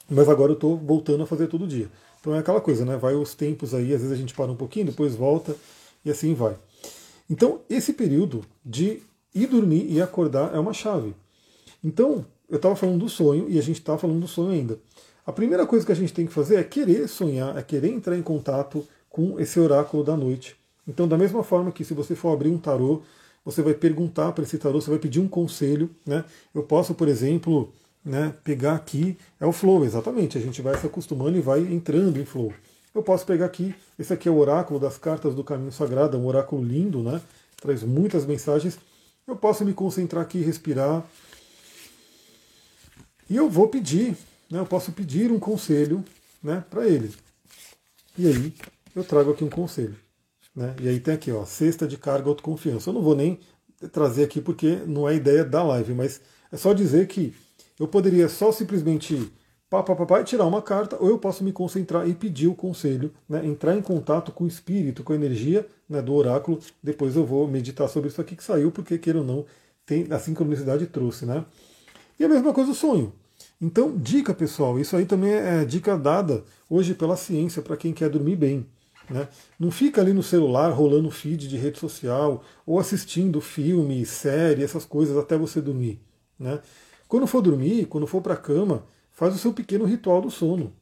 mas 0.10 0.28
agora 0.28 0.52
eu 0.52 0.56
estou 0.56 0.78
voltando 0.78 1.24
a 1.24 1.26
fazer 1.26 1.48
todo 1.48 1.66
dia. 1.66 1.90
Então 2.20 2.36
é 2.36 2.40
aquela 2.40 2.60
coisa, 2.60 2.84
né? 2.84 2.98
Vai 2.98 3.16
os 3.16 3.34
tempos 3.34 3.74
aí, 3.74 3.94
às 3.94 4.02
vezes 4.02 4.12
a 4.12 4.16
gente 4.16 4.34
para 4.34 4.52
um 4.52 4.56
pouquinho, 4.56 4.88
depois 4.88 5.16
volta 5.16 5.56
e 6.04 6.12
assim 6.12 6.34
vai. 6.34 6.56
Então, 7.30 7.62
esse 7.70 7.94
período 7.94 8.44
de 8.64 9.02
ir 9.34 9.48
dormir 9.48 9.88
e 9.90 10.02
acordar 10.02 10.54
é 10.54 10.60
uma 10.60 10.74
chave. 10.74 11.16
Então, 11.84 12.26
eu 12.50 12.58
estava 12.58 12.76
falando 12.76 13.00
do 13.00 13.10
sonho 13.10 13.50
e 13.50 13.58
a 13.58 13.62
gente 13.62 13.80
está 13.80 13.98
falando 13.98 14.20
do 14.20 14.28
sonho 14.28 14.52
ainda. 14.52 14.78
A 15.26 15.32
primeira 15.32 15.66
coisa 15.66 15.86
que 15.86 15.92
a 15.92 15.96
gente 15.96 16.14
tem 16.14 16.28
que 16.28 16.34
fazer 16.34 16.58
é 16.58 16.64
querer 16.64 17.08
sonhar, 17.08 17.58
é 17.58 17.64
querer 17.64 17.90
entrar 17.90 18.16
em 18.18 18.22
contato 18.22 18.86
com 19.10 19.40
esse 19.40 19.60
oráculo 19.60 20.04
da 20.04 20.16
noite. 20.16 20.56
Então, 20.88 21.08
da 21.08 21.18
mesma 21.18 21.44
forma 21.44 21.72
que 21.72 21.84
se 21.84 21.94
você 21.94 22.16
for 22.16 22.32
abrir 22.32 22.50
um 22.50 22.60
tarô, 22.60 23.02
você 23.44 23.62
vai 23.62 23.74
perguntar 23.74 24.32
para 24.34 24.44
esse 24.44 24.58
tarô, 24.58 24.80
você 24.80 24.90
vai 24.90 25.00
pedir 25.00 25.20
um 25.20 25.28
conselho. 25.28 25.90
Né? 26.06 26.24
Eu 26.54 26.62
posso, 26.62 26.94
por 26.94 27.08
exemplo, 27.08 27.74
né, 28.04 28.34
pegar 28.44 28.76
aqui, 28.76 29.18
é 29.40 29.46
o 29.48 29.52
flow, 29.52 29.84
exatamente, 29.84 30.38
a 30.38 30.42
gente 30.42 30.62
vai 30.62 30.78
se 30.78 30.86
acostumando 30.86 31.38
e 31.38 31.42
vai 31.42 31.62
entrando 31.62 32.20
em 32.20 32.26
flow. 32.26 32.54
Eu 32.94 33.02
posso 33.02 33.26
pegar 33.26 33.48
aqui, 33.48 33.74
esse 33.98 34.14
aqui 34.14 34.30
é 34.30 34.32
o 34.32 34.38
oráculo 34.38 34.80
das 34.80 34.98
cartas 34.98 35.34
do 35.34 35.44
caminho 35.44 35.72
sagrado, 35.72 36.16
é 36.16 36.20
um 36.20 36.28
oráculo 36.28 36.64
lindo, 36.64 37.02
né? 37.02 37.20
traz 37.60 37.82
muitas 37.84 38.26
mensagens. 38.26 38.78
Eu 39.28 39.36
posso 39.36 39.66
me 39.66 39.74
concentrar 39.74 40.22
aqui, 40.22 40.40
respirar. 40.42 41.04
E 43.28 43.36
eu 43.36 43.50
vou 43.50 43.68
pedir 43.68 44.16
né, 44.56 44.62
eu 44.62 44.66
posso 44.66 44.92
pedir 44.92 45.32
um 45.32 45.40
conselho 45.40 46.04
né, 46.42 46.64
para 46.70 46.88
ele. 46.88 47.14
E 48.18 48.28
aí 48.28 48.54
eu 48.96 49.04
trago 49.04 49.32
aqui 49.32 49.44
um 49.44 49.50
conselho. 49.50 49.96
Né? 50.56 50.74
E 50.82 50.88
aí 50.88 51.00
tem 51.00 51.14
aqui, 51.14 51.32
ó, 51.32 51.46
cesta 51.46 51.86
de 51.86 51.98
carga 51.98 52.30
autoconfiança. 52.30 52.90
Eu 52.90 52.94
não 52.94 53.02
vou 53.02 53.16
nem 53.16 53.40
trazer 53.92 54.24
aqui 54.24 54.40
porque 54.40 54.78
não 54.88 55.08
é 55.08 55.16
ideia 55.16 55.44
da 55.44 55.62
live, 55.62 55.94
mas 55.94 56.22
é 56.52 56.56
só 56.56 56.72
dizer 56.72 57.08
que 57.08 57.34
eu 57.78 57.88
poderia 57.88 58.30
só 58.30 58.52
simplesmente 58.54 59.30
pá, 59.70 59.84
pá, 59.84 59.94
pá, 59.94 60.06
pá, 60.06 60.24
tirar 60.24 60.46
uma 60.46 60.62
carta, 60.62 60.96
ou 61.02 61.10
eu 61.10 61.20
posso 61.20 61.44
me 61.44 61.52
concentrar 61.52 62.08
e 62.08 62.16
pedir 62.16 62.48
o 62.48 62.56
conselho, 62.56 63.12
né, 63.28 63.46
entrar 63.46 63.76
em 63.76 63.82
contato 63.82 64.32
com 64.32 64.46
o 64.46 64.48
espírito, 64.48 65.04
com 65.04 65.12
a 65.12 65.16
energia 65.18 65.68
né, 65.90 66.02
do 66.02 66.14
oráculo. 66.14 66.62
Depois 66.82 67.18
eu 67.18 67.26
vou 67.26 67.46
meditar 67.46 67.90
sobre 67.90 68.08
isso 68.08 68.22
aqui 68.22 68.38
que 68.38 68.44
saiu, 68.44 68.72
porque 68.72 68.98
queira 68.98 69.20
ou 69.20 69.26
não, 69.26 69.46
tem 69.86 70.08
a 70.10 70.18
sincronicidade 70.18 70.86
trouxe. 70.88 71.26
Né? 71.26 71.44
E 72.18 72.24
a 72.24 72.30
mesma 72.30 72.54
coisa 72.54 72.72
o 72.72 72.76
sonho. 72.76 73.12
Então, 73.62 73.98
dica 73.98 74.34
pessoal, 74.34 74.80
isso 74.80 74.96
aí 74.96 75.06
também 75.06 75.32
é 75.32 75.64
dica 75.64 75.98
dada 75.98 76.44
hoje 76.70 76.94
pela 76.94 77.16
ciência 77.16 77.62
para 77.62 77.78
quem 77.78 77.94
quer 77.94 78.10
dormir 78.10 78.36
bem. 78.36 78.66
Né? 79.10 79.28
Não 79.60 79.72
fica 79.72 80.02
ali 80.02 80.14
no 80.14 80.24
celular 80.24 80.70
rolando 80.72 81.10
feed 81.12 81.48
de 81.48 81.58
rede 81.58 81.80
social 81.80 82.44
ou 82.66 82.80
assistindo 82.80 83.40
filme, 83.40 84.06
série, 84.06 84.64
essas 84.64 84.84
coisas 84.84 85.16
até 85.18 85.38
você 85.38 85.62
dormir. 85.62 86.02
Né? 86.38 86.60
Quando 87.08 87.28
for 87.28 87.42
dormir, 87.42 87.86
quando 87.86 88.08
for 88.08 88.22
para 88.22 88.34
a 88.34 88.38
cama, 88.38 88.84
faz 89.12 89.36
o 89.36 89.38
seu 89.38 89.54
pequeno 89.54 89.86
ritual 89.86 90.22
do 90.22 90.32
sono. 90.32 90.74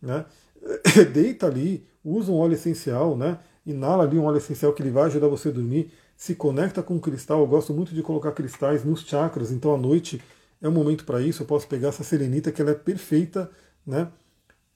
Né? 0.00 0.24
Deita 1.12 1.46
ali, 1.46 1.84
usa 2.04 2.30
um 2.30 2.36
óleo 2.36 2.54
essencial, 2.54 3.16
né? 3.16 3.38
inala 3.64 4.04
ali 4.04 4.18
um 4.18 4.24
óleo 4.24 4.38
essencial 4.38 4.72
que 4.72 4.82
ele 4.82 4.90
vai 4.90 5.04
ajudar 5.04 5.28
você 5.28 5.48
a 5.48 5.52
dormir, 5.52 5.90
se 6.16 6.34
conecta 6.34 6.82
com 6.82 6.96
o 6.96 7.00
cristal. 7.00 7.40
Eu 7.40 7.46
gosto 7.46 7.72
muito 7.72 7.94
de 7.94 8.02
colocar 8.02 8.32
cristais 8.32 8.84
nos 8.84 9.00
chakras, 9.00 9.50
então 9.50 9.74
à 9.74 9.78
noite 9.78 10.20
é 10.62 10.68
o 10.68 10.72
momento 10.72 11.04
para 11.04 11.20
isso. 11.20 11.42
Eu 11.42 11.46
posso 11.46 11.66
pegar 11.66 11.88
essa 11.88 12.04
selenita 12.04 12.52
que 12.52 12.62
ela 12.62 12.70
é 12.70 12.74
perfeita, 12.74 13.50
né? 13.84 14.08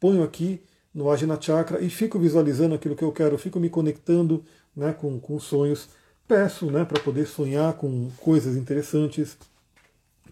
Ponho 0.01 0.23
aqui 0.23 0.61
no 0.93 1.11
Ajna 1.11 1.41
Chakra 1.41 1.81
e 1.81 1.89
fico 1.89 2.19
visualizando 2.19 2.75
aquilo 2.75 2.97
que 2.97 3.05
eu 3.05 3.13
quero, 3.13 3.39
fico 3.39 3.61
me 3.61 3.71
conectando 3.71 4.45
né, 4.75 4.93
com, 4.93 5.21
com 5.21 5.39
sonhos. 5.39 5.89
Peço 6.27 6.71
né, 6.71 6.85
para 6.85 7.01
poder 7.01 7.27
sonhar 7.27 7.75
com 7.75 8.11
coisas 8.19 8.57
interessantes. 8.57 9.39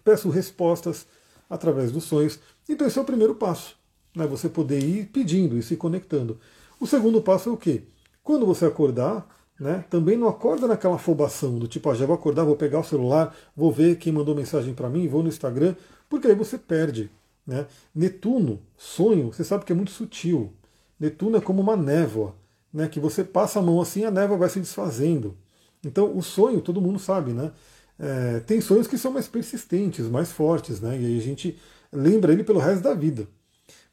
Peço 0.03 0.29
respostas 0.29 1.07
através 1.49 1.91
dos 1.91 2.03
sonhos. 2.03 2.39
Então 2.67 2.85
esse 2.85 2.99
é 2.99 3.01
o 3.01 3.05
primeiro 3.05 3.35
passo. 3.35 3.77
Né, 4.15 4.27
você 4.27 4.49
poder 4.49 4.79
ir 4.83 5.05
pedindo 5.07 5.57
e 5.57 5.63
se 5.63 5.77
conectando. 5.77 6.39
O 6.79 6.85
segundo 6.85 7.21
passo 7.21 7.49
é 7.49 7.51
o 7.51 7.57
quê? 7.57 7.83
Quando 8.23 8.45
você 8.45 8.65
acordar, 8.65 9.27
né? 9.59 9.85
Também 9.89 10.17
não 10.17 10.27
acorda 10.27 10.67
naquela 10.67 10.95
afobação 10.95 11.57
do 11.57 11.67
tipo, 11.67 11.89
ah, 11.89 11.95
já 11.95 12.05
vou 12.05 12.15
acordar, 12.15 12.43
vou 12.43 12.55
pegar 12.55 12.79
o 12.79 12.83
celular, 12.83 13.35
vou 13.55 13.71
ver 13.71 13.97
quem 13.97 14.11
mandou 14.11 14.35
mensagem 14.35 14.73
para 14.73 14.89
mim, 14.89 15.07
vou 15.07 15.23
no 15.23 15.29
Instagram, 15.29 15.75
porque 16.09 16.27
aí 16.27 16.35
você 16.35 16.57
perde. 16.57 17.09
Né? 17.47 17.65
Netuno, 17.93 18.61
sonho, 18.75 19.31
você 19.31 19.43
sabe 19.43 19.65
que 19.65 19.71
é 19.71 19.75
muito 19.75 19.91
sutil. 19.91 20.51
Netuno 20.99 21.37
é 21.37 21.41
como 21.41 21.61
uma 21.61 21.77
névoa, 21.77 22.35
né? 22.73 22.87
que 22.87 22.99
você 22.99 23.23
passa 23.23 23.59
a 23.59 23.61
mão 23.61 23.79
assim 23.81 24.03
a 24.03 24.11
névoa 24.11 24.37
vai 24.37 24.49
se 24.49 24.59
desfazendo. 24.59 25.37
Então 25.83 26.17
o 26.17 26.21
sonho, 26.21 26.61
todo 26.61 26.81
mundo 26.81 26.99
sabe, 26.99 27.31
né? 27.31 27.51
É, 27.97 28.41
tem 28.41 28.59
sonhos 28.59 28.87
que 28.87 28.97
são 28.97 29.11
mais 29.11 29.25
persistentes, 29.25 30.07
mais 30.07 30.29
fortes, 30.29 30.81
né? 30.81 30.99
e 30.99 31.05
aí 31.05 31.17
a 31.17 31.21
gente 31.21 31.57
lembra 31.93 32.33
ele 32.33 32.43
pelo 32.43 32.59
resto 32.59 32.83
da 32.83 32.93
vida. 32.93 33.25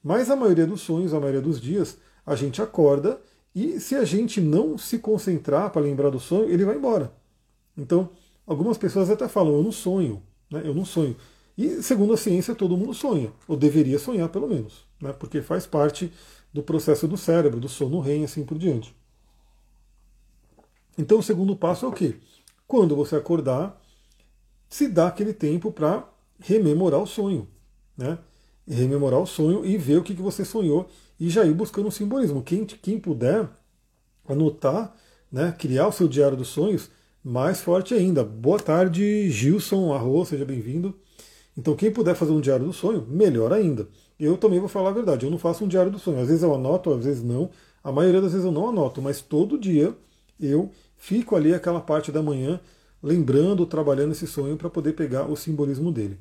Mas 0.03 0.29
a 0.29 0.35
maioria 0.35 0.67
dos 0.67 0.81
sonhos, 0.81 1.15
a 1.15 1.21
maioria 1.21 1.41
dos 1.41 1.61
dias, 1.61 1.97
a 2.27 2.35
gente 2.35 2.61
acorda 2.61 3.21
e 3.55 3.79
se 3.81 3.95
a 3.95 4.05
gente 4.05 4.41
não 4.41 4.79
se 4.79 4.99
concentrar 4.99 5.71
para 5.71 5.83
lembrar 5.83 6.11
do 6.11 6.19
sonho, 6.19 6.51
ele 6.51 6.65
vai 6.65 6.77
embora. 6.77 7.13
Então, 7.77 8.11
algumas 8.47 8.79
pessoas 8.79 9.11
até 9.11 9.29
falam, 9.29 9.55
eu 9.55 9.63
não 9.63 9.73
sonho, 9.73 10.23
né? 10.51 10.63
eu 10.65 10.75
não 10.75 10.85
sonho. 10.85 11.17
E 11.57 11.83
segundo 11.83 12.15
a 12.15 12.17
ciência, 12.17 12.55
todo 12.55 12.77
mundo 12.77 12.95
sonha, 12.95 13.31
ou 13.47 13.57
deveria 13.57 13.99
sonhar 13.99 14.29
pelo 14.31 14.49
menos, 14.49 14.87
né? 15.01 15.13
porque 15.13 15.43
faz 15.43 15.67
parte 15.67 16.11
do 16.53 16.63
processo 16.63 17.07
do 17.07 17.17
cérebro, 17.17 17.61
do 17.61 17.69
sono 17.69 18.01
REM 18.01 18.23
e 18.23 18.25
assim 18.25 18.45
por 18.45 18.59
diante. 18.59 18.95
Então 20.97 21.19
o 21.19 21.23
segundo 21.23 21.55
passo 21.55 21.85
é 21.85 21.89
o 21.89 21.93
quê? 21.93 22.17
Quando 22.67 22.97
você 22.97 23.17
acordar, 23.17 23.81
se 24.69 24.89
dá 24.89 25.09
aquele 25.09 25.35
tempo 25.35 25.71
para 25.71 26.09
rememorar 26.39 27.01
o 27.03 27.07
sonho. 27.07 27.49
Né? 27.97 28.19
Rememorar 28.67 29.21
o 29.21 29.27
sonho 29.27 29.65
e 29.65 29.77
ver 29.77 29.99
o 29.99 30.03
que, 30.03 30.15
que 30.15 30.23
você 30.23 30.45
sonhou 30.45 30.89
e 31.19 31.29
já 31.31 31.45
ir 31.45 31.55
buscando 31.55 31.89
um 31.89 31.91
simbolismo. 31.91 32.43
Quem, 32.43 32.65
quem 32.65 32.99
puder, 32.99 33.49
anotar, 34.29 34.95
né, 35.31 35.55
criar 35.59 35.89
o 35.89 35.93
seu 35.93 36.09
diário 36.09 36.37
dos 36.37 36.49
sonhos, 36.49 36.91
mais 37.25 37.61
forte 37.61 37.95
ainda. 37.95 38.25
Boa 38.25 38.59
tarde, 38.59 39.31
Gilson 39.31 39.93
Arro, 39.93 40.25
seja 40.25 40.45
bem-vindo. 40.45 40.95
Então, 41.57 41.77
quem 41.77 41.91
puder 41.91 42.15
fazer 42.15 42.33
um 42.33 42.41
diário 42.41 42.67
do 42.67 42.73
sonho, 42.73 43.07
melhor 43.09 43.53
ainda. 43.53 43.89
Eu 44.19 44.37
também 44.37 44.59
vou 44.59 44.69
falar 44.69 44.91
a 44.91 44.93
verdade, 44.93 45.27
eu 45.27 45.31
não 45.31 45.39
faço 45.39 45.65
um 45.65 45.69
diário 45.69 45.91
do 45.91 45.99
sonho. 45.99 46.21
Às 46.21 46.29
vezes 46.29 46.43
eu 46.43 46.55
anoto, 46.55 46.93
às 46.93 47.05
vezes 47.05 47.23
não. 47.23 47.51
A 47.83 47.93
maioria 47.93 48.21
das 48.21 48.33
vezes 48.33 48.47
eu 48.47 48.53
não 48.53 48.69
anoto, 48.69 49.03
mas 49.03 49.21
todo 49.21 49.59
dia 49.59 49.95
eu 50.41 50.71
fico 50.97 51.37
ali 51.37 51.53
aquela 51.53 51.81
parte 51.81 52.11
da 52.11 52.23
manhã 52.23 52.61
lembrando, 53.03 53.67
trabalhando 53.67 54.13
esse 54.13 54.27
sonho 54.27 54.57
para 54.57 54.71
poder 54.71 54.93
pegar 54.93 55.27
o 55.29 55.37
simbolismo 55.37 55.91
dele. 55.91 56.19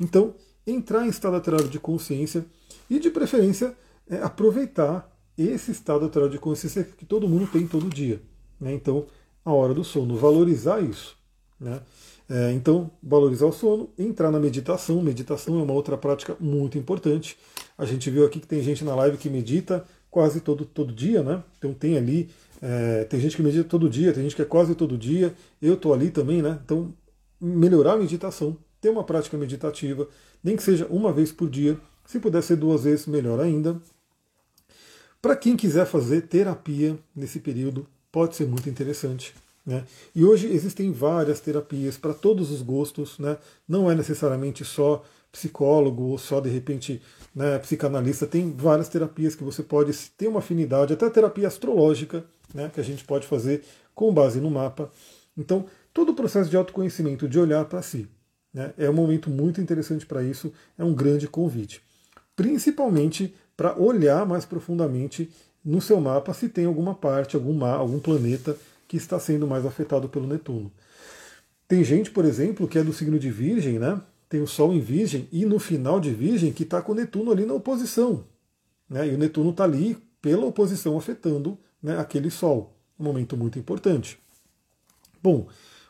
Então, 0.00 0.34
entrar 0.66 1.04
em 1.06 1.10
estado 1.10 1.34
alterado 1.34 1.68
de 1.68 1.78
consciência 1.78 2.44
e, 2.88 2.98
de 2.98 3.10
preferência, 3.10 3.76
é 4.08 4.16
aproveitar 4.16 5.10
esse 5.36 5.70
estado 5.70 6.04
alterado 6.04 6.30
de 6.30 6.38
consciência 6.38 6.84
que 6.84 7.04
todo 7.04 7.28
mundo 7.28 7.46
tem 7.50 7.66
todo 7.66 7.88
dia. 7.88 8.20
Né? 8.60 8.72
Então, 8.74 9.06
a 9.44 9.52
hora 9.52 9.74
do 9.74 9.82
sono, 9.82 10.16
valorizar 10.16 10.80
isso. 10.80 11.16
Né? 11.58 11.80
É, 12.28 12.52
então, 12.52 12.90
valorizar 13.02 13.46
o 13.46 13.52
sono, 13.52 13.90
entrar 13.98 14.30
na 14.30 14.38
meditação. 14.38 15.02
Meditação 15.02 15.58
é 15.58 15.62
uma 15.62 15.72
outra 15.72 15.96
prática 15.96 16.36
muito 16.40 16.78
importante. 16.78 17.36
A 17.76 17.84
gente 17.84 18.10
viu 18.10 18.24
aqui 18.24 18.40
que 18.40 18.46
tem 18.46 18.62
gente 18.62 18.84
na 18.84 18.94
live 18.94 19.16
que 19.16 19.28
medita 19.28 19.84
quase 20.10 20.40
todo, 20.40 20.64
todo 20.64 20.92
dia, 20.92 21.22
né? 21.22 21.42
Então 21.58 21.72
tem 21.72 21.96
ali, 21.96 22.28
é, 22.60 23.04
tem 23.04 23.18
gente 23.18 23.34
que 23.34 23.42
medita 23.42 23.64
todo 23.64 23.88
dia, 23.88 24.12
tem 24.12 24.22
gente 24.22 24.36
que 24.36 24.42
é 24.42 24.44
quase 24.44 24.74
todo 24.74 24.96
dia. 24.96 25.34
Eu 25.60 25.74
estou 25.74 25.92
ali 25.92 26.10
também, 26.10 26.42
né? 26.42 26.60
Então, 26.64 26.92
melhorar 27.40 27.94
a 27.94 27.96
meditação, 27.96 28.56
ter 28.80 28.90
uma 28.90 29.02
prática 29.02 29.36
meditativa, 29.36 30.06
nem 30.44 30.54
que 30.54 30.62
seja 30.62 30.86
uma 30.86 31.12
vez 31.12 31.32
por 31.32 31.48
dia. 31.48 31.78
Se 32.04 32.18
puder 32.18 32.42
ser 32.42 32.56
duas 32.56 32.84
vezes, 32.84 33.06
melhor 33.06 33.40
ainda. 33.40 33.80
Para 35.20 35.36
quem 35.36 35.56
quiser 35.56 35.86
fazer 35.86 36.22
terapia 36.22 36.98
nesse 37.14 37.38
período, 37.38 37.86
pode 38.10 38.36
ser 38.36 38.46
muito 38.46 38.68
interessante. 38.68 39.34
Né? 39.64 39.84
E 40.14 40.24
hoje 40.24 40.48
existem 40.48 40.90
várias 40.90 41.40
terapias 41.40 41.96
para 41.96 42.12
todos 42.12 42.50
os 42.50 42.60
gostos, 42.62 43.18
né? 43.18 43.38
não 43.68 43.90
é 43.90 43.94
necessariamente 43.94 44.64
só 44.64 45.04
psicólogo 45.30 46.02
ou 46.02 46.18
só 46.18 46.40
de 46.40 46.50
repente 46.50 47.00
né, 47.34 47.58
psicanalista, 47.58 48.26
tem 48.26 48.52
várias 48.52 48.88
terapias 48.88 49.34
que 49.34 49.42
você 49.42 49.62
pode 49.62 49.92
ter 50.16 50.28
uma 50.28 50.40
afinidade, 50.40 50.92
até 50.92 51.08
terapia 51.08 51.48
astrológica, 51.48 52.24
né, 52.52 52.70
que 52.72 52.78
a 52.78 52.84
gente 52.84 53.04
pode 53.04 53.26
fazer 53.26 53.62
com 53.94 54.12
base 54.12 54.40
no 54.40 54.50
mapa. 54.50 54.90
Então, 55.36 55.64
todo 55.94 56.10
o 56.10 56.14
processo 56.14 56.50
de 56.50 56.56
autoconhecimento, 56.56 57.26
de 57.26 57.38
olhar 57.38 57.64
para 57.64 57.80
si, 57.80 58.06
né, 58.52 58.74
é 58.76 58.90
um 58.90 58.92
momento 58.92 59.30
muito 59.30 59.60
interessante 59.60 60.04
para 60.04 60.22
isso, 60.22 60.52
é 60.76 60.84
um 60.84 60.92
grande 60.92 61.26
convite. 61.26 61.82
Principalmente 62.34 63.34
para 63.56 63.78
olhar 63.78 64.26
mais 64.26 64.44
profundamente 64.44 65.30
no 65.64 65.80
seu 65.80 66.00
mapa 66.00 66.34
se 66.34 66.48
tem 66.48 66.64
alguma 66.64 66.94
parte, 66.94 67.36
algum, 67.36 67.52
mar, 67.52 67.76
algum 67.76 67.98
planeta 67.98 68.56
que 68.88 68.96
está 68.96 69.18
sendo 69.18 69.46
mais 69.46 69.64
afetado 69.64 70.08
pelo 70.08 70.26
Netuno. 70.26 70.70
Tem 71.68 71.82
gente, 71.84 72.10
por 72.10 72.24
exemplo, 72.24 72.68
que 72.68 72.78
é 72.78 72.84
do 72.84 72.92
signo 72.92 73.18
de 73.18 73.30
Virgem, 73.30 73.78
né? 73.78 74.00
Tem 74.28 74.40
o 74.40 74.46
Sol 74.46 74.72
em 74.72 74.80
Virgem 74.80 75.28
e 75.30 75.44
no 75.44 75.58
final 75.58 76.00
de 76.00 76.10
Virgem 76.10 76.52
que 76.52 76.62
está 76.62 76.82
com 76.82 76.92
o 76.92 76.94
Netuno 76.94 77.30
ali 77.30 77.46
na 77.46 77.54
oposição. 77.54 78.24
Né? 78.88 79.08
E 79.08 79.14
o 79.14 79.18
Netuno 79.18 79.50
está 79.50 79.64
ali 79.64 79.96
pela 80.20 80.46
oposição 80.46 80.96
afetando 80.96 81.58
né, 81.82 81.98
aquele 81.98 82.30
Sol. 82.30 82.74
Um 82.98 83.04
momento 83.04 83.36
muito 83.36 83.58
importante. 83.58 84.18
Bom, 85.22 85.46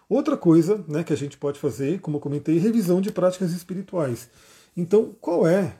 outra 0.08 0.36
coisa 0.36 0.84
né, 0.88 1.02
que 1.02 1.12
a 1.12 1.16
gente 1.16 1.36
pode 1.36 1.58
fazer, 1.58 2.00
como 2.00 2.16
eu 2.16 2.20
comentei, 2.20 2.58
revisão 2.58 3.00
de 3.00 3.10
práticas 3.10 3.52
espirituais. 3.52 4.28
Então, 4.76 5.14
qual 5.20 5.46
é 5.46 5.74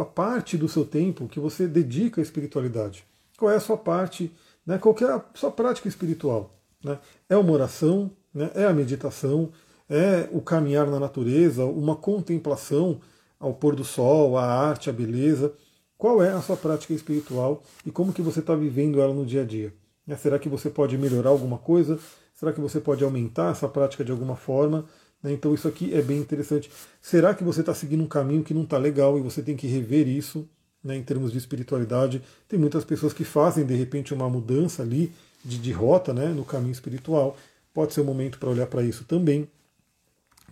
a 0.00 0.04
parte 0.04 0.56
do 0.56 0.68
seu 0.68 0.84
tempo 0.84 1.28
que 1.28 1.38
você 1.38 1.66
dedica 1.66 2.20
à 2.20 2.22
espiritualidade? 2.22 3.04
Qual 3.36 3.50
é 3.50 3.56
a 3.56 3.60
sua 3.60 3.76
parte, 3.76 4.32
né, 4.66 4.78
qual 4.78 4.96
é 5.00 5.04
a 5.04 5.24
sua 5.34 5.50
prática 5.50 5.88
espiritual? 5.88 6.54
Né? 6.82 6.98
É 7.28 7.36
uma 7.36 7.52
oração, 7.52 8.10
né, 8.32 8.50
é 8.54 8.64
a 8.64 8.72
meditação, 8.72 9.50
é 9.88 10.28
o 10.32 10.40
caminhar 10.40 10.86
na 10.86 10.98
natureza, 10.98 11.64
uma 11.64 11.94
contemplação 11.94 13.00
ao 13.38 13.54
pôr 13.54 13.76
do 13.76 13.84
sol, 13.84 14.36
a 14.36 14.44
arte, 14.44 14.90
a 14.90 14.92
beleza. 14.92 15.52
Qual 15.96 16.22
é 16.22 16.30
a 16.30 16.40
sua 16.40 16.56
prática 16.56 16.94
espiritual 16.94 17.62
e 17.84 17.90
como 17.90 18.12
que 18.12 18.22
você 18.22 18.40
está 18.40 18.54
vivendo 18.54 19.00
ela 19.00 19.12
no 19.12 19.26
dia 19.26 19.42
a 19.42 19.44
dia? 19.44 19.72
Né, 20.06 20.16
será 20.16 20.38
que 20.38 20.48
você 20.48 20.70
pode 20.70 20.96
melhorar 20.96 21.30
alguma 21.30 21.58
coisa? 21.58 21.98
Será 22.34 22.52
que 22.52 22.60
você 22.60 22.80
pode 22.80 23.04
aumentar 23.04 23.52
essa 23.52 23.68
prática 23.68 24.04
de 24.04 24.12
alguma 24.12 24.36
forma? 24.36 24.86
Né, 25.22 25.32
então 25.32 25.54
isso 25.54 25.66
aqui 25.66 25.94
é 25.94 26.02
bem 26.02 26.18
interessante. 26.18 26.70
Será 27.00 27.34
que 27.34 27.44
você 27.44 27.60
está 27.60 27.74
seguindo 27.74 28.02
um 28.02 28.08
caminho 28.08 28.44
que 28.44 28.54
não 28.54 28.62
está 28.62 28.78
legal 28.78 29.18
e 29.18 29.22
você 29.22 29.42
tem 29.42 29.56
que 29.56 29.66
rever 29.66 30.06
isso 30.06 30.48
né, 30.82 30.96
em 30.96 31.02
termos 31.02 31.32
de 31.32 31.38
espiritualidade? 31.38 32.22
Tem 32.48 32.58
muitas 32.58 32.84
pessoas 32.84 33.12
que 33.12 33.24
fazem 33.24 33.64
de 33.64 33.74
repente 33.74 34.14
uma 34.14 34.28
mudança 34.28 34.82
ali 34.82 35.12
de, 35.44 35.58
de 35.58 35.72
rota 35.72 36.12
né, 36.12 36.28
no 36.28 36.44
caminho 36.44 36.72
espiritual. 36.72 37.36
Pode 37.72 37.92
ser 37.92 38.00
um 38.00 38.04
momento 38.04 38.38
para 38.38 38.50
olhar 38.50 38.66
para 38.66 38.82
isso 38.82 39.04
também. 39.04 39.48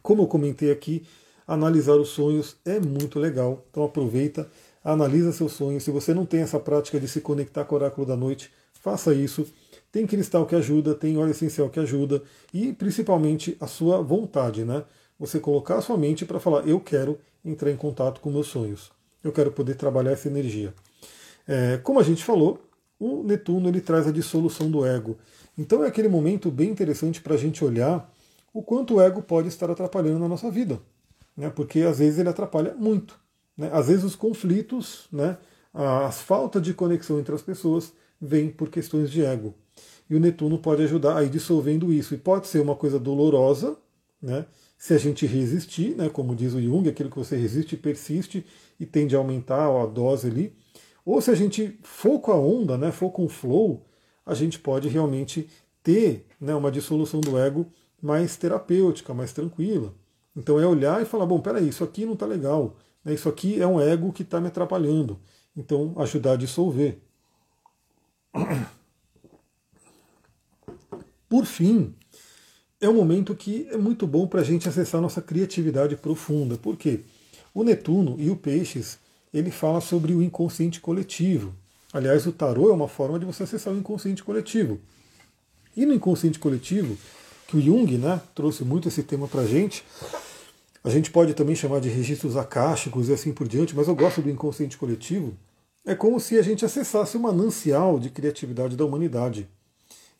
Como 0.03 0.23
eu 0.23 0.27
comentei 0.27 0.71
aqui, 0.71 1.05
analisar 1.47 1.95
os 1.95 2.11
sonhos 2.11 2.57
é 2.65 2.79
muito 2.79 3.19
legal. 3.19 3.65
Então 3.71 3.85
aproveita, 3.85 4.49
analisa 4.85 5.33
seus 5.33 5.53
sonhos. 5.53 5.83
Se 5.83 5.91
você 5.91 6.15
não 6.15 6.25
tem 6.25 6.41
essa 6.41 6.61
prática 6.61 7.01
de 7.01 7.09
se 7.09 7.21
conectar 7.21 7.65
com 7.65 7.75
o 7.75 7.79
oráculo 7.79 8.07
da 8.07 8.17
noite, 8.17 8.51
faça 8.73 9.13
isso. 9.15 9.47
Tem 9.97 10.07
cristal 10.07 10.45
que 10.45 10.55
ajuda, 10.55 10.95
tem 10.95 11.17
óleo 11.17 11.31
essencial 11.31 11.71
que 11.71 11.81
ajuda 11.81 12.23
e 12.53 12.71
principalmente 12.71 13.57
a 13.59 13.67
sua 13.67 14.03
vontade, 14.03 14.63
né? 14.63 14.85
Você 15.19 15.41
colocar 15.41 15.79
a 15.79 15.81
sua 15.81 15.97
mente 15.97 16.27
para 16.27 16.39
falar: 16.39 16.69
eu 16.69 16.79
quero 16.79 17.19
entrar 17.43 17.71
em 17.71 17.77
contato 17.79 18.21
com 18.21 18.31
meus 18.31 18.47
sonhos, 18.49 18.93
eu 19.25 19.33
quero 19.33 19.51
poder 19.51 19.75
trabalhar 19.75 20.11
essa 20.11 20.29
energia. 20.29 20.75
É, 21.49 21.79
como 21.79 21.99
a 21.99 22.03
gente 22.03 22.23
falou, 22.23 22.63
o 23.01 23.23
Netuno 23.23 23.71
ele 23.71 23.81
traz 23.81 24.07
a 24.07 24.11
dissolução 24.11 24.71
do 24.71 24.85
ego. 24.85 25.17
Então 25.57 25.83
é 25.83 25.89
aquele 25.89 26.09
momento 26.09 26.51
bem 26.51 26.69
interessante 26.69 27.23
para 27.23 27.33
a 27.33 27.39
gente 27.39 27.65
olhar 27.65 28.13
o 28.53 28.63
quanto 28.63 28.97
o 28.97 29.01
ego 29.01 29.23
pode 29.23 29.49
estar 29.49 29.71
atrapalhando 29.71 30.19
na 30.19 30.29
nossa 30.29 30.51
vida, 30.51 30.79
né? 31.35 31.49
Porque 31.49 31.81
às 31.81 32.01
vezes 32.01 32.19
ele 32.19 32.29
atrapalha 32.29 32.75
muito. 32.75 33.19
Né? 33.57 33.71
Às 33.73 33.87
vezes 33.87 34.05
os 34.05 34.15
conflitos, 34.15 35.09
né? 35.11 35.39
a 35.73 36.13
falta 36.13 36.61
de 36.61 36.75
conexão 36.75 37.19
entre 37.19 37.35
as 37.35 37.41
pessoas 37.41 37.95
vem 38.21 38.51
por 38.51 38.69
questões 38.69 39.11
de 39.11 39.25
ego. 39.25 39.55
E 40.09 40.15
o 40.15 40.21
Netuno 40.21 40.59
pode 40.59 40.83
ajudar 40.83 41.19
aí 41.19 41.29
dissolvendo 41.29 41.93
isso. 41.93 42.15
E 42.15 42.19
pode 42.19 42.47
ser 42.47 42.61
uma 42.61 42.77
coisa 42.77 42.99
dolorosa, 42.99 43.77
né? 44.21 44.47
se 44.79 44.95
a 44.95 44.99
gente 44.99 45.27
resistir, 45.27 45.97
né? 45.97 46.09
como 46.09 46.35
diz 46.35 46.55
o 46.55 46.61
Jung, 46.61 46.89
aquilo 46.89 47.11
que 47.11 47.19
você 47.19 47.37
resiste 47.37 47.77
persiste 47.77 48.45
e 48.79 48.85
tende 48.85 49.17
a 49.17 49.19
aumentar 49.19 49.67
a 49.67 49.87
dose 49.87 50.29
ali. 50.29 50.55
Ou 51.05 51.21
se 51.21 51.31
a 51.31 51.35
gente 51.35 51.79
for 51.83 52.21
com 52.21 52.33
a 52.33 52.37
onda, 52.37 52.77
né? 52.77 52.93
for 52.93 53.11
com 53.11 53.25
o 53.25 53.29
flow, 53.29 53.85
a 54.25 54.35
gente 54.35 54.59
pode 54.59 54.89
realmente 54.89 55.49
ter 55.83 56.27
né? 56.41 56.55
uma 56.55 56.71
dissolução 56.71 57.21
do 57.21 57.39
ego 57.39 57.67
mais 58.03 58.37
terapêutica, 58.37 59.15
mais 59.15 59.33
tranquila. 59.33 59.95
Então 60.37 60.61
é 60.61 60.67
olhar 60.67 61.01
e 61.01 61.07
falar, 61.07 61.25
bom, 61.25 61.41
peraí, 61.41 61.69
isso 61.69 61.83
aqui 61.83 62.05
não 62.05 62.13
está 62.13 62.27
legal. 62.27 62.77
Né? 63.05 63.15
Isso 63.15 63.29
aqui 63.29 63.61
é 63.61 63.67
um 63.67 63.81
ego 63.81 64.13
que 64.13 64.23
está 64.23 64.41
me 64.41 64.49
atrapalhando. 64.49 65.19
Então 65.57 65.95
ajudar 65.97 66.33
a 66.33 66.37
dissolver. 66.37 66.99
Por 71.29 71.45
fim, 71.45 71.95
é 72.81 72.89
um 72.89 72.95
momento 72.95 73.35
que 73.35 73.67
é 73.71 73.77
muito 73.77 74.07
bom 74.07 74.27
para 74.27 74.41
a 74.41 74.45
gente 74.45 74.69
acessar 74.69 75.01
nossa 75.01 75.23
criatividade 75.23 75.97
profunda. 75.97 76.57
Por 76.57 76.77
quê? 76.77 77.01
O 77.55 77.65
Netuno 77.65 78.17
e 78.19 78.29
o 78.31 78.37
Peixes, 78.37 78.99
ele 79.33 79.51
fala 79.51 79.81
sobre 79.81 80.13
o 80.13 80.23
inconsciente 80.23 80.81
coletivo. 80.81 81.55
Aliás, 81.93 82.27
o 82.27 82.33
tarô 82.33 82.71
é 82.71 82.73
uma 82.73 82.89
forma 82.89 83.19
de 83.19 83.25
você 83.25 83.45
acessar 83.45 83.73
o 83.73 83.79
inconsciente 83.79 84.23
coletivo. 84.23 84.79
E 85.77 85.87
no 85.87 85.95
inconsciente 85.95 86.39
coletivo, 86.39 86.97
que 87.49 87.57
o 87.57 87.61
Jung 87.61 87.97
né, 87.97 88.21
trouxe 88.35 88.65
muito 88.65 88.89
esse 88.89 89.03
tema 89.03 89.27
para 89.27 89.43
a 89.43 89.47
gente, 89.47 89.85
a 90.85 90.91
gente 90.91 91.11
pode 91.11 91.35
também 91.35 91.57
chamar 91.57 91.81
de 91.81 91.89
registros 91.89 92.37
acásticos 92.37 93.09
e 93.09 93.13
assim 93.13 93.33
por 93.33 93.49
diante, 93.49 93.75
mas 93.75 93.89
eu 93.89 93.97
gosto 93.97 94.23
do 94.23 94.31
inconsciente 94.31 94.77
coletivo. 94.77 95.35
É 95.85 95.95
como 95.95 96.21
se 96.21 96.39
a 96.39 96.43
gente 96.43 96.65
acessasse 96.65 97.17
o 97.17 97.21
manancial 97.21 97.99
de 97.99 98.11
criatividade 98.11 98.77
da 98.77 98.85
humanidade. 98.85 99.49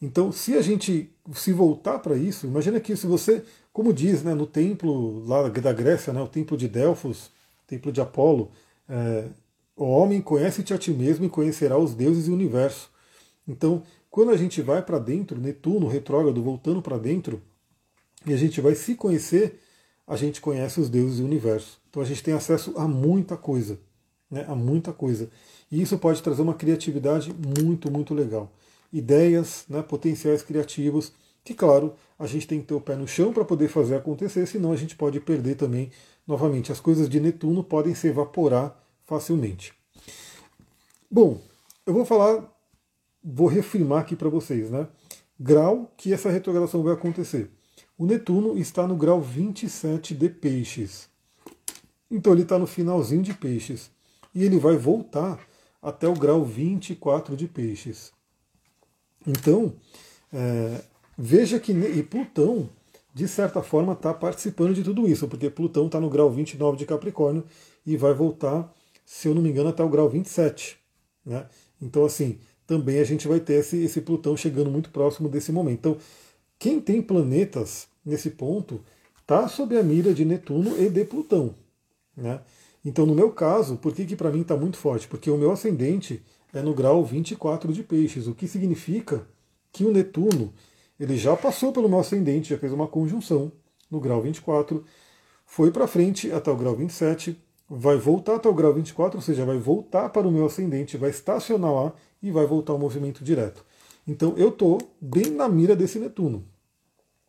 Então, 0.01 0.31
se 0.31 0.55
a 0.55 0.63
gente 0.63 1.11
se 1.35 1.53
voltar 1.53 1.99
para 1.99 2.17
isso, 2.17 2.47
imagina 2.47 2.79
que 2.79 2.95
se 2.97 3.07
você, 3.07 3.43
como 3.73 3.93
diz 3.93 4.23
né, 4.23 4.35
no 4.35 4.47
templo 4.47 5.25
lá 5.27 5.49
da 5.49 5.73
Grécia, 5.73 6.13
né, 6.13 6.21
o 6.21 6.29
templo 6.29 6.57
de 6.57 6.69
Delfos, 6.69 7.31
templo 7.67 7.91
de 7.91 8.01
Apolo, 8.01 8.51
é, 8.89 9.29
o 9.75 9.85
homem 9.85 10.21
conhece-te 10.21 10.75
a 10.75 10.79
ti 10.79 10.91
mesmo 10.91 11.25
e 11.25 11.31
conhecerá 11.31 11.79
os 11.79 11.95
deuses 11.95 12.27
e 12.27 12.31
o 12.31 12.35
universo. 12.35 12.91
Então, 13.49 13.83
quando 14.11 14.31
a 14.31 14.37
gente 14.37 14.61
vai 14.61 14.83
para 14.83 14.99
dentro, 14.99 15.41
Netuno 15.41 15.89
retrógrado 15.89 16.43
voltando 16.43 16.83
para 16.83 16.99
dentro, 16.99 17.41
e 18.25 18.35
a 18.35 18.37
gente 18.37 18.61
vai 18.61 18.75
se 18.75 18.95
conhecer, 18.95 19.61
a 20.07 20.17
gente 20.17 20.41
conhece 20.41 20.81
os 20.81 20.91
deuses 20.91 21.21
e 21.21 21.23
o 21.23 21.27
universo. 21.27 21.79
Então 21.89 22.03
a 22.03 22.07
gente 22.07 22.23
tem 22.23 22.35
acesso 22.35 22.75
a 22.77 22.87
muita 22.87 23.37
coisa, 23.37 23.79
né, 24.31 24.45
a 24.49 24.55
muita 24.55 24.93
coisa. 24.93 25.31
E 25.71 25.81
isso 25.81 25.97
pode 25.99 26.23
trazer 26.23 26.43
uma 26.43 26.55
criatividade 26.55 27.33
muito, 27.33 27.91
muito 27.91 28.13
legal 28.13 28.53
ideias, 28.93 29.65
né, 29.69 29.83
potenciais 29.83 30.43
criativos, 30.43 31.13
que, 31.45 31.55
claro, 31.55 31.95
a 32.19 32.27
gente 32.27 32.47
tem 32.47 32.61
que 32.61 32.67
ter 32.67 32.75
o 32.75 32.81
pé 32.81 32.97
no 32.97 33.07
chão 33.07 33.33
para 33.33 33.45
poder 33.45 33.69
fazer 33.69 33.95
acontecer, 33.97 34.47
senão 34.47 34.73
a 34.73 34.77
gente 34.77 34.97
pode 34.97 35.21
perder 35.21 35.55
também, 35.57 35.91
novamente, 36.27 36.73
as 36.73 36.81
coisas 36.81 37.09
de 37.09 37.21
Netuno 37.21 37.63
podem 37.63 37.95
se 37.95 38.09
evaporar 38.09 38.77
facilmente. 39.05 39.73
Bom, 41.11 41.41
eu 41.87 41.95
vou 41.95 42.05
falar 42.05 42.57
vou 43.27 43.49
reafirmar 43.49 44.03
aqui 44.03 44.15
para 44.15 44.29
vocês, 44.29 44.71
né? 44.71 44.87
Grau 45.39 45.93
que 45.97 46.13
essa 46.13 46.31
retrogradação 46.31 46.83
vai 46.83 46.95
acontecer. 46.95 47.51
O 47.99 48.07
Netuno 48.07 48.57
está 48.57 48.87
no 48.87 48.95
grau 48.95 49.21
27 49.21 50.15
de 50.15 50.29
Peixes. 50.29 51.09
Então 52.11 52.33
ele 52.33 52.43
está 52.43 52.59
no 52.59 52.67
finalzinho 52.67 53.23
de 53.23 53.35
Peixes. 53.35 53.91
E 54.35 54.45
ele 54.45 54.59
vai 54.59 54.77
voltar 54.77 55.41
até 55.83 56.07
o 56.07 56.15
grau 56.15 56.45
24 56.45 57.37
de 57.37 57.49
Peixes. 57.49 58.13
Então, 59.27 59.73
é, 60.33 60.83
veja 61.17 61.59
que 61.59 61.73
e 61.73 62.03
Plutão, 62.03 62.69
de 63.13 63.27
certa 63.27 63.63
forma, 63.63 63.93
está 63.93 64.15
participando 64.15 64.75
de 64.75 64.83
tudo 64.83 65.09
isso, 65.09 65.27
porque 65.27 65.51
Plutão 65.51 65.87
está 65.87 66.01
no 66.01 66.11
grau 66.11 66.31
29 66.31 66.77
de 66.77 66.87
Capricórnio 66.87 67.45
e 67.85 67.97
vai 67.97 68.15
voltar, 68.15 68.73
se 69.05 69.29
eu 69.29 69.35
não 69.35 69.43
me 69.43 69.51
engano, 69.51 69.71
até 69.71 69.83
o 69.83 69.89
grau 69.89 70.09
27. 70.09 70.79
Né? 71.25 71.47
Então, 71.81 72.05
assim, 72.05 72.39
também 72.67 72.99
a 72.99 73.05
gente 73.05 73.27
vai 73.27 73.41
ter 73.41 73.55
esse, 73.55 73.83
esse 73.83 74.01
Plutão 74.01 74.37
chegando 74.37 74.71
muito 74.71 74.91
próximo 74.91 75.29
desse 75.29 75.51
momento. 75.51 75.79
Então, 75.79 75.97
quem 76.59 76.81
tem 76.81 77.03
planetas 77.03 77.89
nesse 78.05 78.31
ponto 78.31 78.81
está 79.21 79.49
sob 79.49 79.77
a 79.77 79.83
mira 79.83 80.15
de 80.15 80.25
Netuno 80.25 80.81
e 80.81 80.89
de 80.89 81.05
Plutão. 81.05 81.55
Né? 82.17 82.41
Então, 82.85 83.05
no 83.05 83.15
meu 83.15 83.33
caso, 83.33 83.77
por 83.77 83.93
que, 83.93 84.05
que 84.05 84.15
para 84.15 84.31
mim 84.31 84.43
está 84.43 84.57
muito 84.57 84.77
forte? 84.77 85.09
Porque 85.09 85.31
o 85.31 85.37
meu 85.37 85.51
ascendente 85.51 86.23
é 86.59 86.63
no 86.63 86.75
grau 86.75 87.05
24 87.05 87.73
de 87.73 87.83
peixes, 87.83 88.27
o 88.27 88.35
que 88.35 88.49
significa 88.49 89.27
que 89.73 89.85
o 89.85 89.93
Netuno 89.93 90.53
ele 90.99 91.17
já 91.17 91.37
passou 91.37 91.73
pelo 91.73 91.89
meu 91.89 92.01
ascendente, 92.01 92.51
já 92.51 92.59
fez 92.59 92.73
uma 92.73 92.87
conjunção 92.87 93.53
no 93.91 94.01
grau 94.01 94.23
24, 94.23 94.85
foi 95.45 95.71
para 95.71 95.87
frente 95.87 96.33
até 96.33 96.51
o 96.51 96.57
grau 96.57 96.75
27, 96.75 97.39
vai 97.69 97.97
voltar 97.97 98.37
até 98.37 98.49
o 98.49 98.55
grau 98.55 98.73
24, 98.73 99.19
ou 99.19 99.23
seja, 99.23 99.45
vai 99.45 99.59
voltar 99.59 100.09
para 100.09 100.27
o 100.27 100.33
meu 100.33 100.47
ascendente, 100.47 100.97
vai 100.97 101.11
estacionar 101.11 101.73
lá 101.73 101.93
e 102.23 102.31
vai 102.31 102.47
voltar 102.47 102.73
ao 102.73 102.79
movimento 102.79 103.23
direto. 103.23 103.65
Então 104.07 104.35
eu 104.37 104.49
estou 104.49 104.81
bem 105.01 105.31
na 105.31 105.49
mira 105.49 105.77
desse 105.77 105.99
Netuno. 105.99 106.45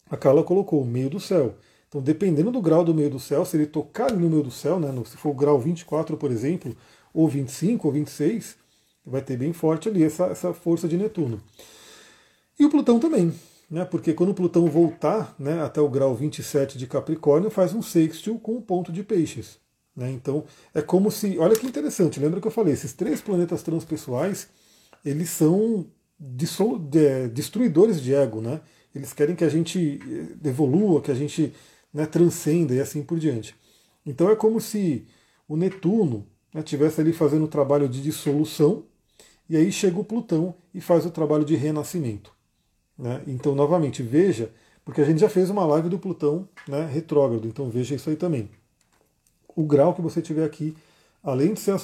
A 0.10 0.16
Carla 0.16 0.44
colocou 0.44 0.82
o 0.82 0.86
meio 0.86 1.10
do 1.10 1.20
céu. 1.20 1.56
Então, 1.90 2.02
dependendo 2.02 2.52
do 2.52 2.62
grau 2.62 2.84
do 2.84 2.94
meio 2.94 3.10
do 3.10 3.20
céu, 3.20 3.46
se 3.46 3.56
ele 3.56 3.66
tocar 3.66 4.12
no 4.12 4.30
meio 4.30 4.44
do 4.44 4.52
céu, 4.52 4.80
né, 4.80 4.90
se 5.06 5.18
for 5.18 5.30
o 5.30 5.34
grau 5.34 5.60
24, 5.60 6.18
por 6.18 6.32
exemplo, 6.32 6.76
ou 7.14 7.28
25 7.28 7.88
ou 7.88 7.94
26, 7.94 8.58
vai 9.08 9.22
ter 9.22 9.38
bem 9.38 9.54
forte 9.54 9.88
ali 9.88 10.04
essa, 10.04 10.26
essa 10.26 10.54
força 10.54 10.88
de 10.88 10.98
Netuno. 10.98 11.42
E 12.60 12.66
o 12.66 12.70
Plutão 12.70 13.00
também, 13.00 13.34
né, 13.70 13.86
porque 13.86 14.14
quando 14.14 14.30
o 14.30 14.34
Plutão 14.34 14.68
voltar 14.68 15.34
né, 15.40 15.62
até 15.62 15.80
o 15.80 15.90
grau 15.90 16.14
27 16.14 16.78
de 16.78 16.86
Capricórnio, 16.86 17.50
faz 17.50 17.74
um 17.74 17.82
sextil 17.82 18.38
com 18.38 18.58
o 18.58 18.62
ponto 18.62 18.92
de 18.92 19.04
peixes. 19.04 19.58
Né, 19.96 20.12
então 20.12 20.44
é 20.74 20.82
como 20.82 21.10
se. 21.10 21.40
Olha 21.40 21.56
que 21.56 21.66
interessante, 21.66 22.20
lembra 22.20 22.40
que 22.42 22.48
eu 22.48 22.52
falei, 22.52 22.74
esses 22.74 22.94
três 22.94 23.22
planetas 23.22 23.64
transpessoais, 23.64 24.48
eles 25.04 25.30
são 25.30 25.88
destruidores 26.20 28.02
de 28.02 28.14
ego, 28.14 28.42
né? 28.42 28.60
Eles 28.94 29.14
querem 29.14 29.36
que 29.36 29.44
a 29.44 29.50
gente 29.50 30.00
evolua, 30.44 31.02
que 31.02 31.12
a 31.12 31.16
gente 31.16 31.54
né, 31.94 32.06
transcenda 32.06 32.74
e 32.74 32.80
assim 32.80 33.04
por 33.04 33.20
diante. 33.20 33.56
Então 34.06 34.30
é 34.30 34.36
como 34.36 34.60
se 34.60 35.06
o 35.48 35.56
Netuno 35.56 36.26
né, 36.54 36.64
tivesse 36.64 37.00
ali 37.02 37.14
fazendo 37.14 37.46
o 37.46 37.48
trabalho 37.48 37.88
de 37.88 38.02
dissolução, 38.02 38.86
e 39.50 39.56
aí 39.56 39.72
chega 39.72 40.00
o 40.00 40.04
Plutão 40.04 40.56
e 40.74 40.82
faz 40.82 41.06
o 41.06 41.12
trabalho 41.12 41.46
de 41.46 41.56
renascimento. 41.56 42.32
Né? 42.98 43.22
Então, 43.28 43.54
novamente, 43.56 44.02
veja, 44.02 44.52
porque 44.84 45.02
a 45.02 45.06
gente 45.06 45.20
já 45.20 45.30
fez 45.30 45.50
uma 45.50 45.66
live 45.66 45.90
do 45.90 46.00
Plutão 46.00 46.48
né, 46.68 46.86
retrógrado, 46.86 47.48
então 47.48 47.70
veja 47.70 47.96
isso 47.96 48.10
aí 48.10 48.16
também. 48.16 48.50
O 49.56 49.64
grau 49.64 49.94
que 49.94 50.02
você 50.02 50.22
tiver 50.22 50.46
aqui, 50.46 50.76
além 51.24 51.54
de 51.54 51.60
ser 51.60 51.76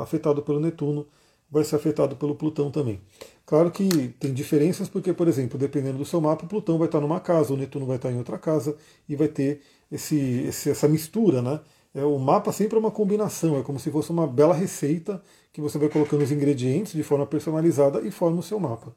afetado 0.00 0.42
pelo 0.42 0.60
Netuno, 0.60 1.06
vai 1.50 1.64
ser 1.64 1.76
afetado 1.76 2.16
pelo 2.16 2.34
Plutão 2.34 2.70
também. 2.70 3.00
Claro 3.44 3.70
que 3.70 4.08
tem 4.18 4.34
diferenças, 4.34 4.88
porque, 4.88 5.12
por 5.12 5.28
exemplo, 5.28 5.58
dependendo 5.58 5.98
do 5.98 6.04
seu 6.04 6.20
mapa, 6.20 6.44
o 6.44 6.48
Plutão 6.48 6.78
vai 6.78 6.88
estar 6.88 7.00
numa 7.00 7.20
casa, 7.20 7.52
o 7.52 7.56
Netuno 7.56 7.86
vai 7.86 7.96
estar 7.96 8.10
em 8.10 8.18
outra 8.18 8.38
casa, 8.38 8.76
e 9.08 9.14
vai 9.14 9.28
ter 9.28 9.62
esse, 9.90 10.46
essa 10.48 10.88
mistura, 10.88 11.40
né? 11.40 11.60
É, 11.96 12.04
o 12.04 12.18
mapa 12.18 12.52
sempre 12.52 12.76
é 12.76 12.78
uma 12.78 12.90
combinação, 12.90 13.58
é 13.58 13.62
como 13.62 13.80
se 13.80 13.90
fosse 13.90 14.10
uma 14.10 14.26
bela 14.26 14.52
receita 14.52 15.22
que 15.50 15.62
você 15.62 15.78
vai 15.78 15.88
colocando 15.88 16.22
os 16.22 16.30
ingredientes 16.30 16.92
de 16.92 17.02
forma 17.02 17.24
personalizada 17.24 18.02
e 18.02 18.10
forma 18.10 18.38
o 18.38 18.42
seu 18.42 18.60
mapa. 18.60 18.94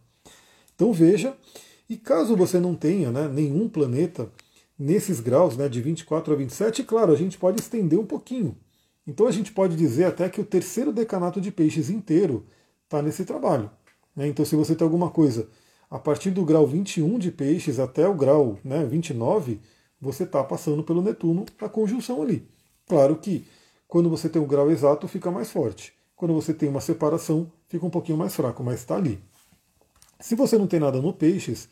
Então 0.75 0.91
veja, 0.91 1.33
e 1.89 1.95
caso 1.95 2.35
você 2.35 2.59
não 2.59 2.75
tenha 2.75 3.09
né, 3.09 3.29
nenhum 3.29 3.69
planeta 3.69 4.29
nesses 4.77 5.21
graus, 5.21 5.55
né, 5.55 5.69
de 5.69 5.81
24 5.81 6.33
a 6.33 6.35
27, 6.35 6.83
claro, 6.83 7.13
a 7.13 7.15
gente 7.15 7.37
pode 7.37 7.61
estender 7.61 7.97
um 7.97 8.05
pouquinho. 8.05 8.53
Então 9.07 9.27
a 9.27 9.31
gente 9.31 9.53
pode 9.53 9.77
dizer 9.77 10.03
até 10.03 10.27
que 10.27 10.41
o 10.41 10.45
terceiro 10.45 10.91
decanato 10.91 11.39
de 11.39 11.51
peixes 11.51 11.89
inteiro 11.89 12.45
está 12.83 13.01
nesse 13.01 13.23
trabalho. 13.23 13.71
Né? 14.13 14.27
Então, 14.27 14.43
se 14.43 14.57
você 14.57 14.75
tem 14.75 14.83
alguma 14.83 15.09
coisa 15.09 15.47
a 15.89 15.97
partir 15.97 16.31
do 16.31 16.43
grau 16.43 16.67
21 16.67 17.17
de 17.17 17.31
peixes 17.31 17.79
até 17.79 18.05
o 18.09 18.13
grau 18.13 18.59
né, 18.61 18.83
29, 18.83 19.61
você 20.01 20.23
está 20.23 20.43
passando 20.43 20.83
pelo 20.83 21.01
Netuno 21.01 21.45
a 21.61 21.69
conjunção 21.69 22.21
ali. 22.21 22.45
Claro 22.89 23.15
que 23.15 23.45
quando 23.87 24.09
você 24.09 24.27
tem 24.27 24.41
o 24.41 24.45
grau 24.45 24.69
exato, 24.69 25.07
fica 25.07 25.31
mais 25.31 25.49
forte. 25.49 25.93
Quando 26.15 26.33
você 26.33 26.53
tem 26.53 26.67
uma 26.67 26.81
separação, 26.81 27.49
fica 27.69 27.85
um 27.85 27.89
pouquinho 27.89 28.17
mais 28.17 28.35
fraco, 28.35 28.61
mas 28.61 28.81
está 28.81 28.97
ali. 28.97 29.23
Se 30.19 30.35
você 30.35 30.57
não 30.57 30.67
tem 30.67 30.81
nada 30.81 31.01
no 31.01 31.13
peixes, 31.13 31.69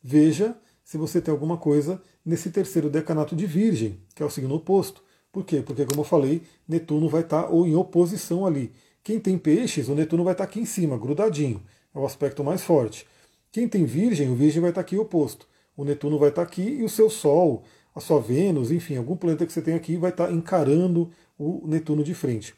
veja 0.00 0.56
se 0.84 0.96
você 0.96 1.20
tem 1.20 1.32
alguma 1.32 1.56
coisa 1.56 2.00
nesse 2.24 2.50
terceiro 2.50 2.88
decanato 2.88 3.34
de 3.34 3.46
Virgem, 3.46 3.98
que 4.14 4.22
é 4.22 4.26
o 4.26 4.30
signo 4.30 4.54
oposto. 4.54 5.02
Por 5.32 5.44
quê? 5.44 5.62
Porque, 5.62 5.84
como 5.84 6.02
eu 6.02 6.04
falei, 6.04 6.42
Netuno 6.68 7.08
vai 7.08 7.22
estar 7.22 7.44
tá, 7.44 7.48
ou 7.48 7.66
em 7.66 7.74
oposição 7.74 8.46
ali. 8.46 8.72
Quem 9.02 9.18
tem 9.18 9.36
peixes, 9.36 9.88
o 9.88 9.94
Netuno 9.94 10.22
vai 10.22 10.34
estar 10.34 10.44
tá 10.44 10.50
aqui 10.50 10.60
em 10.60 10.64
cima, 10.64 10.96
grudadinho 10.96 11.60
é 11.94 11.98
o 11.98 12.06
aspecto 12.06 12.44
mais 12.44 12.62
forte. 12.62 13.06
Quem 13.50 13.68
tem 13.68 13.84
Virgem, 13.84 14.30
o 14.30 14.34
Virgem 14.34 14.60
vai 14.60 14.70
estar 14.70 14.82
aqui 14.82 14.96
oposto. 14.96 15.48
O 15.76 15.84
Netuno 15.84 16.18
vai 16.18 16.28
estar 16.28 16.42
aqui 16.42 16.62
e 16.62 16.82
o 16.82 16.88
seu 16.88 17.08
Sol, 17.08 17.64
a 17.98 18.00
sua 18.00 18.20
Vênus, 18.20 18.70
enfim, 18.70 18.96
algum 18.96 19.16
planeta 19.16 19.44
que 19.44 19.52
você 19.52 19.60
tem 19.60 19.74
aqui 19.74 19.96
vai 19.96 20.10
estar 20.10 20.32
encarando 20.32 21.10
o 21.38 21.66
Netuno 21.66 22.02
de 22.02 22.14
frente. 22.14 22.54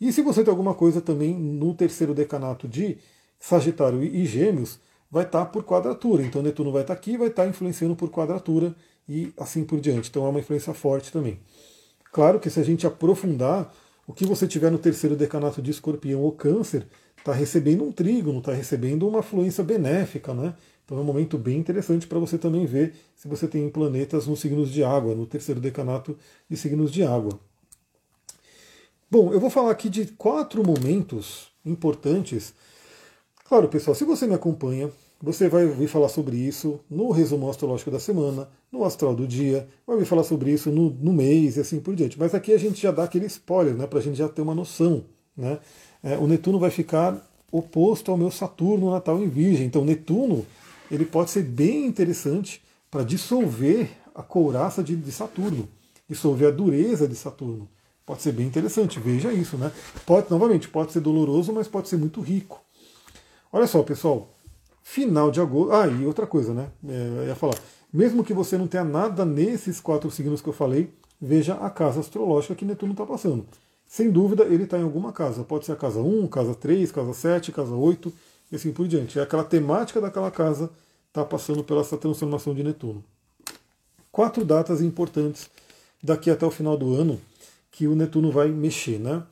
E 0.00 0.12
se 0.12 0.22
você 0.22 0.44
tem 0.44 0.50
alguma 0.50 0.74
coisa 0.74 1.00
também 1.00 1.34
no 1.34 1.74
terceiro 1.74 2.14
decanato 2.14 2.68
de 2.68 2.98
Sagitário 3.40 4.02
e 4.02 4.24
Gêmeos, 4.26 4.78
vai 5.10 5.24
estar 5.24 5.46
por 5.46 5.64
quadratura. 5.64 6.22
Então 6.22 6.42
Netuno 6.42 6.70
vai 6.70 6.82
estar 6.82 6.94
aqui, 6.94 7.16
vai 7.16 7.28
estar 7.28 7.46
influenciando 7.46 7.96
por 7.96 8.10
quadratura 8.10 8.74
e 9.08 9.32
assim 9.36 9.64
por 9.64 9.80
diante. 9.80 10.10
Então 10.10 10.26
é 10.26 10.28
uma 10.28 10.40
influência 10.40 10.72
forte 10.74 11.10
também. 11.10 11.40
Claro 12.12 12.38
que 12.38 12.50
se 12.50 12.60
a 12.60 12.62
gente 12.62 12.86
aprofundar, 12.86 13.72
o 14.06 14.12
que 14.12 14.26
você 14.26 14.46
tiver 14.46 14.70
no 14.70 14.78
terceiro 14.78 15.16
decanato 15.16 15.62
de 15.62 15.70
Escorpião 15.70 16.20
ou 16.20 16.32
Câncer 16.32 16.86
está 17.16 17.32
recebendo 17.32 17.84
um 17.84 17.92
trígono, 17.92 18.40
está 18.40 18.52
recebendo 18.52 19.08
uma 19.08 19.22
fluência 19.22 19.64
benéfica, 19.64 20.34
né? 20.34 20.54
Então 20.92 21.00
é 21.00 21.02
um 21.04 21.06
momento 21.06 21.38
bem 21.38 21.56
interessante 21.56 22.06
para 22.06 22.18
você 22.18 22.36
também 22.36 22.66
ver 22.66 22.92
se 23.16 23.26
você 23.26 23.48
tem 23.48 23.66
planetas 23.70 24.26
nos 24.26 24.40
signos 24.40 24.70
de 24.70 24.84
água, 24.84 25.14
no 25.14 25.24
terceiro 25.24 25.58
decanato 25.58 26.14
de 26.50 26.54
signos 26.54 26.92
de 26.92 27.02
água. 27.02 27.40
Bom, 29.10 29.32
eu 29.32 29.40
vou 29.40 29.48
falar 29.48 29.70
aqui 29.70 29.88
de 29.88 30.04
quatro 30.04 30.62
momentos 30.62 31.50
importantes. 31.64 32.52
Claro, 33.48 33.68
pessoal, 33.68 33.94
se 33.94 34.04
você 34.04 34.26
me 34.26 34.34
acompanha, 34.34 34.90
você 35.18 35.48
vai 35.48 35.64
ouvir 35.64 35.88
falar 35.88 36.10
sobre 36.10 36.36
isso 36.36 36.78
no 36.90 37.10
resumo 37.10 37.48
astrológico 37.48 37.90
da 37.90 37.98
semana, 37.98 38.46
no 38.70 38.84
astral 38.84 39.14
do 39.14 39.26
dia, 39.26 39.66
vai 39.86 39.96
ouvir 39.96 40.06
falar 40.06 40.24
sobre 40.24 40.50
isso 40.50 40.70
no, 40.70 40.90
no 40.90 41.14
mês 41.14 41.56
e 41.56 41.60
assim 41.60 41.80
por 41.80 41.96
diante. 41.96 42.18
Mas 42.18 42.34
aqui 42.34 42.52
a 42.52 42.58
gente 42.58 42.82
já 42.82 42.90
dá 42.90 43.04
aquele 43.04 43.24
spoiler, 43.24 43.74
né, 43.74 43.86
para 43.86 43.98
a 43.98 44.02
gente 44.02 44.18
já 44.18 44.28
ter 44.28 44.42
uma 44.42 44.54
noção. 44.54 45.04
Né? 45.34 45.58
é, 46.02 46.18
o 46.18 46.26
Netuno 46.26 46.58
vai 46.58 46.70
ficar 46.70 47.26
oposto 47.50 48.10
ao 48.10 48.18
meu 48.18 48.30
Saturno 48.30 48.90
natal 48.90 49.22
em 49.22 49.28
Virgem. 49.28 49.66
Então, 49.66 49.86
Netuno 49.86 50.44
ele 50.92 51.06
pode 51.06 51.30
ser 51.30 51.42
bem 51.42 51.86
interessante 51.86 52.62
para 52.90 53.02
dissolver 53.02 53.90
a 54.14 54.22
couraça 54.22 54.82
de, 54.82 54.94
de, 54.94 55.10
Saturno, 55.10 55.66
dissolver 56.06 56.48
a 56.48 56.50
dureza 56.50 57.08
de 57.08 57.16
Saturno. 57.16 57.66
Pode 58.04 58.20
ser 58.20 58.32
bem 58.32 58.46
interessante, 58.46 59.00
veja 59.00 59.32
isso, 59.32 59.56
né? 59.56 59.72
Pode, 60.04 60.30
novamente, 60.30 60.68
pode 60.68 60.92
ser 60.92 61.00
doloroso, 61.00 61.50
mas 61.50 61.66
pode 61.66 61.88
ser 61.88 61.96
muito 61.96 62.20
rico. 62.20 62.60
Olha 63.50 63.66
só, 63.66 63.82
pessoal, 63.82 64.28
final 64.82 65.30
de 65.30 65.40
agosto. 65.40 65.72
Ah, 65.72 65.86
e 65.86 66.04
outra 66.04 66.26
coisa, 66.26 66.52
né? 66.52 66.68
É, 66.86 67.08
eu 67.20 67.26
ia 67.26 67.34
falar, 67.34 67.56
mesmo 67.90 68.22
que 68.22 68.34
você 68.34 68.58
não 68.58 68.66
tenha 68.66 68.84
nada 68.84 69.24
nesses 69.24 69.80
quatro 69.80 70.10
signos 70.10 70.42
que 70.42 70.48
eu 70.48 70.52
falei, 70.52 70.92
veja 71.18 71.54
a 71.54 71.70
casa 71.70 72.00
astrológica 72.00 72.54
que 72.54 72.66
Netuno 72.66 72.92
está 72.92 73.06
passando. 73.06 73.46
Sem 73.86 74.10
dúvida, 74.10 74.44
ele 74.44 74.64
está 74.64 74.78
em 74.78 74.82
alguma 74.82 75.10
casa. 75.10 75.42
Pode 75.42 75.64
ser 75.64 75.72
a 75.72 75.76
casa 75.76 76.00
1, 76.00 76.26
casa 76.28 76.54
3, 76.54 76.92
casa 76.92 77.14
7, 77.14 77.50
casa 77.50 77.74
8 77.74 78.12
e 78.52 78.56
assim 78.56 78.70
por 78.70 78.86
diante. 78.86 79.18
É 79.18 79.22
aquela 79.22 79.42
temática 79.42 80.00
daquela 80.00 80.30
casa 80.30 80.70
está 81.08 81.24
passando 81.24 81.64
pela 81.64 81.80
essa 81.80 81.96
transformação 81.96 82.54
de 82.54 82.62
Netuno. 82.62 83.02
Quatro 84.12 84.44
datas 84.44 84.82
importantes 84.82 85.50
daqui 86.02 86.30
até 86.30 86.44
o 86.44 86.50
final 86.50 86.76
do 86.76 86.94
ano 86.94 87.18
que 87.70 87.88
o 87.88 87.96
Netuno 87.96 88.30
vai 88.30 88.48
mexer, 88.48 88.98
né? 88.98 89.22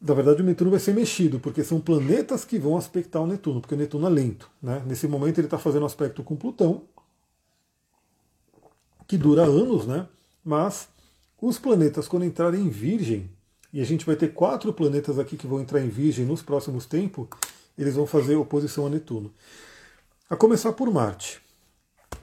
Na 0.00 0.14
verdade, 0.14 0.42
o 0.42 0.44
Netuno 0.44 0.70
vai 0.70 0.80
ser 0.80 0.94
mexido, 0.94 1.38
porque 1.38 1.62
são 1.62 1.80
planetas 1.80 2.44
que 2.44 2.58
vão 2.58 2.76
aspectar 2.76 3.22
o 3.22 3.26
Netuno, 3.26 3.60
porque 3.60 3.74
o 3.74 3.78
Netuno 3.78 4.06
é 4.06 4.10
lento. 4.10 4.50
Né? 4.60 4.82
Nesse 4.84 5.06
momento, 5.06 5.38
ele 5.38 5.46
está 5.46 5.58
fazendo 5.58 5.86
aspecto 5.86 6.24
com 6.24 6.34
Plutão, 6.34 6.82
que 9.06 9.16
dura 9.16 9.44
anos, 9.44 9.86
né? 9.86 10.08
mas 10.44 10.88
os 11.40 11.56
planetas, 11.56 12.08
quando 12.08 12.24
entrarem 12.24 12.62
em 12.62 12.68
Virgem, 12.68 13.30
e 13.72 13.80
a 13.80 13.84
gente 13.84 14.04
vai 14.04 14.16
ter 14.16 14.32
quatro 14.32 14.72
planetas 14.72 15.20
aqui 15.20 15.36
que 15.36 15.46
vão 15.46 15.60
entrar 15.60 15.80
em 15.80 15.88
Virgem 15.88 16.26
nos 16.26 16.42
próximos 16.42 16.84
tempos, 16.84 17.28
eles 17.76 17.94
vão 17.94 18.06
fazer 18.06 18.36
oposição 18.36 18.86
a 18.86 18.90
Netuno. 18.90 19.32
A 20.28 20.36
começar 20.36 20.72
por 20.72 20.90
Marte. 20.90 21.40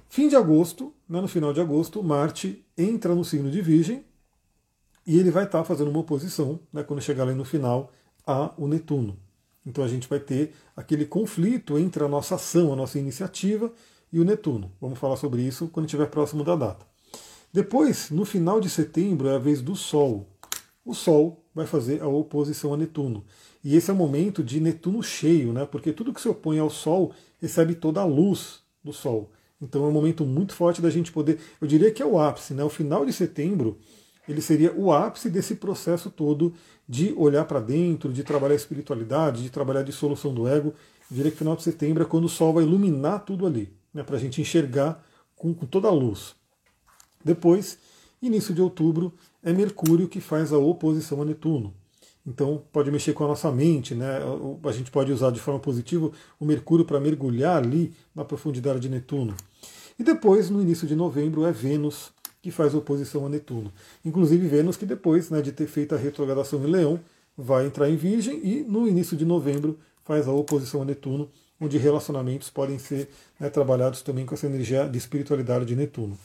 Fim 0.10 0.28
de 0.28 0.36
agosto, 0.36 0.94
né, 1.08 1.22
no 1.22 1.28
final 1.28 1.54
de 1.54 1.62
agosto, 1.62 2.02
Marte 2.04 2.66
entra 2.78 3.14
no 3.14 3.24
signo 3.24 3.52
de 3.52 3.62
Virgem 3.62 4.04
e 5.06 5.20
ele 5.20 5.32
vai 5.32 5.46
estar 5.46 5.64
fazendo 5.64 5.90
uma 5.90 6.00
oposição, 6.00 6.60
né, 6.74 6.84
quando 6.84 7.02
chegar 7.02 7.24
ali 7.24 7.34
no 7.34 7.46
final, 7.46 7.92
a 8.26 8.54
o 8.58 8.68
Netuno. 8.68 9.18
Então 9.66 9.84
a 9.84 9.88
gente 9.88 10.08
vai 10.08 10.20
ter 10.20 10.54
aquele 10.76 11.06
conflito 11.06 11.78
entre 11.78 12.04
a 12.04 12.08
nossa 12.08 12.36
ação, 12.36 12.74
a 12.74 12.76
nossa 12.76 12.98
iniciativa 12.98 13.72
e 14.12 14.20
o 14.20 14.24
Netuno. 14.24 14.72
Vamos 14.82 14.98
falar 14.98 15.18
sobre 15.18 15.42
isso 15.42 15.68
quando 15.68 15.86
estiver 15.86 16.08
próximo 16.08 16.44
da 16.44 16.56
data. 16.56 16.86
Depois, 17.52 18.10
no 18.10 18.26
final 18.26 18.60
de 18.60 18.70
setembro, 18.70 19.28
é 19.28 19.36
a 19.36 19.40
vez 19.40 19.62
do 19.62 19.76
Sol. 19.76 20.28
O 20.86 20.94
Sol 20.94 21.44
vai 21.54 21.66
fazer 21.66 22.02
a 22.02 22.08
oposição 22.08 22.74
a 22.74 22.78
Netuno. 22.78 23.26
E 23.64 23.76
esse 23.76 23.90
é 23.90 23.94
o 23.94 23.98
momento 23.98 24.44
de 24.44 24.60
Netuno 24.60 25.04
cheio, 25.04 25.52
né? 25.52 25.66
porque 25.66 25.92
tudo 25.92 26.14
que 26.14 26.22
se 26.22 26.30
opõe 26.30 26.60
ao 26.60 26.70
Sol 26.70 27.14
recebe 27.42 27.76
toda 27.76 28.02
a 28.02 28.06
luz 28.06 28.62
do 28.84 28.94
Sol. 28.94 29.32
Então 29.62 29.84
é 29.84 29.88
um 29.88 29.92
momento 29.92 30.26
muito 30.26 30.54
forte 30.54 30.82
da 30.82 30.90
gente 30.90 31.12
poder. 31.12 31.40
Eu 31.60 31.68
diria 31.68 31.92
que 31.92 32.02
é 32.02 32.06
o 32.06 32.18
ápice, 32.18 32.54
né? 32.54 32.64
O 32.64 32.70
final 32.70 33.06
de 33.06 33.12
setembro 33.12 33.78
ele 34.30 34.42
seria 34.42 34.72
o 34.74 34.94
ápice 34.94 35.30
desse 35.30 35.56
processo 35.56 36.12
todo 36.12 36.54
de 36.88 37.14
olhar 37.18 37.46
para 37.46 37.60
dentro, 37.60 38.14
de 38.14 38.24
trabalhar 38.24 38.54
a 38.54 38.58
espiritualidade, 38.58 39.42
de 39.42 39.50
trabalhar 39.50 39.80
a 39.80 39.84
dissolução 39.84 40.34
do 40.34 40.48
ego. 40.48 40.70
Eu 41.10 41.16
diria 41.18 41.32
que 41.32 41.38
final 41.38 41.56
de 41.56 41.64
setembro 41.64 42.04
é 42.04 42.06
quando 42.06 42.26
o 42.26 42.30
Sol 42.30 42.54
vai 42.54 42.64
iluminar 42.64 43.26
tudo 43.26 43.48
ali, 43.48 43.74
né? 43.92 44.04
para 44.04 44.18
a 44.18 44.20
gente 44.20 44.40
enxergar 44.40 45.04
com, 45.36 45.54
com 45.54 45.66
toda 45.66 45.88
a 45.88 45.92
luz. 45.92 46.36
Depois, 47.26 47.80
início 48.22 48.54
de 48.54 48.62
outubro, 48.62 49.12
é 49.44 49.52
Mercúrio 49.52 50.08
que 50.08 50.22
faz 50.22 50.54
a 50.54 50.58
oposição 50.60 51.22
a 51.22 51.26
Netuno. 51.26 51.74
Então 52.30 52.62
pode 52.72 52.92
mexer 52.92 53.14
com 53.14 53.26
a 53.26 53.28
nossa 53.28 53.52
mente, 53.52 53.96
né? 53.96 54.20
A 54.64 54.72
gente 54.72 54.92
pode 54.92 55.12
usar 55.12 55.32
de 55.32 55.40
forma 55.40 55.60
positiva 55.60 56.12
o 56.40 56.46
Mercúrio 56.46 56.86
para 56.86 57.00
mergulhar 57.00 57.58
ali 57.58 57.92
na 58.14 58.24
profundidade 58.24 58.80
de 58.80 58.88
Netuno. 58.88 59.36
E 59.98 60.04
depois, 60.04 60.48
no 60.50 60.62
início 60.62 60.88
de 60.88 60.96
novembro, 60.96 61.44
é 61.44 61.52
Vênus 61.52 62.12
que 62.40 62.52
faz 62.52 62.76
oposição 62.76 63.26
a 63.26 63.30
Netuno. 63.30 63.74
Inclusive 64.06 64.48
Vênus 64.48 64.78
que 64.78 64.86
depois 64.86 65.32
né, 65.32 65.42
de 65.42 65.52
ter 65.52 65.68
feito 65.68 65.96
a 65.96 65.98
retrogradação 65.98 66.64
em 66.64 66.70
Leão, 66.70 67.00
vai 67.36 67.66
entrar 67.66 67.90
em 67.90 67.96
Virgem 67.96 68.40
e 68.44 68.64
no 68.64 68.88
início 68.88 69.18
de 69.18 69.26
novembro 69.26 69.78
faz 70.06 70.28
a 70.28 70.32
oposição 70.32 70.84
a 70.84 70.86
Netuno, 70.86 71.30
onde 71.60 71.78
relacionamentos 71.78 72.50
podem 72.50 72.78
ser 72.78 73.10
né, 73.40 73.50
trabalhados 73.50 74.04
também 74.04 74.26
com 74.26 74.36
essa 74.36 74.46
energia 74.46 74.88
de 74.88 74.98
espiritualidade 74.98 75.66
de 75.66 75.76
Netuno. 75.76 76.18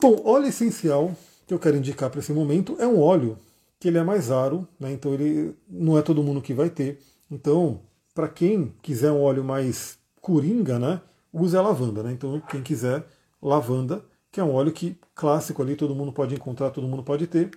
Bom, 0.00 0.22
óleo 0.24 0.46
essencial 0.46 1.14
que 1.46 1.52
eu 1.52 1.58
quero 1.58 1.76
indicar 1.76 2.10
para 2.10 2.20
esse 2.20 2.32
momento 2.32 2.76
é 2.78 2.86
um 2.86 3.00
óleo 3.00 3.36
que 3.82 3.88
ele 3.88 3.98
é 3.98 4.04
mais 4.04 4.28
raro, 4.28 4.68
né, 4.78 4.92
então 4.92 5.12
ele 5.12 5.56
não 5.68 5.98
é 5.98 6.02
todo 6.02 6.22
mundo 6.22 6.40
que 6.40 6.54
vai 6.54 6.70
ter. 6.70 7.00
Então, 7.28 7.80
para 8.14 8.28
quem 8.28 8.72
quiser 8.80 9.10
um 9.10 9.20
óleo 9.20 9.42
mais 9.42 9.98
coringa, 10.20 10.78
né, 10.78 11.00
use 11.32 11.56
a 11.56 11.60
lavanda. 11.60 12.00
Né? 12.00 12.12
Então, 12.12 12.40
quem 12.48 12.62
quiser 12.62 13.04
lavanda, 13.42 14.04
que 14.30 14.38
é 14.38 14.44
um 14.44 14.54
óleo 14.54 14.70
que 14.70 14.96
clássico 15.16 15.60
ali, 15.60 15.74
todo 15.74 15.96
mundo 15.96 16.12
pode 16.12 16.32
encontrar, 16.32 16.70
todo 16.70 16.86
mundo 16.86 17.02
pode 17.02 17.26
ter, 17.26 17.50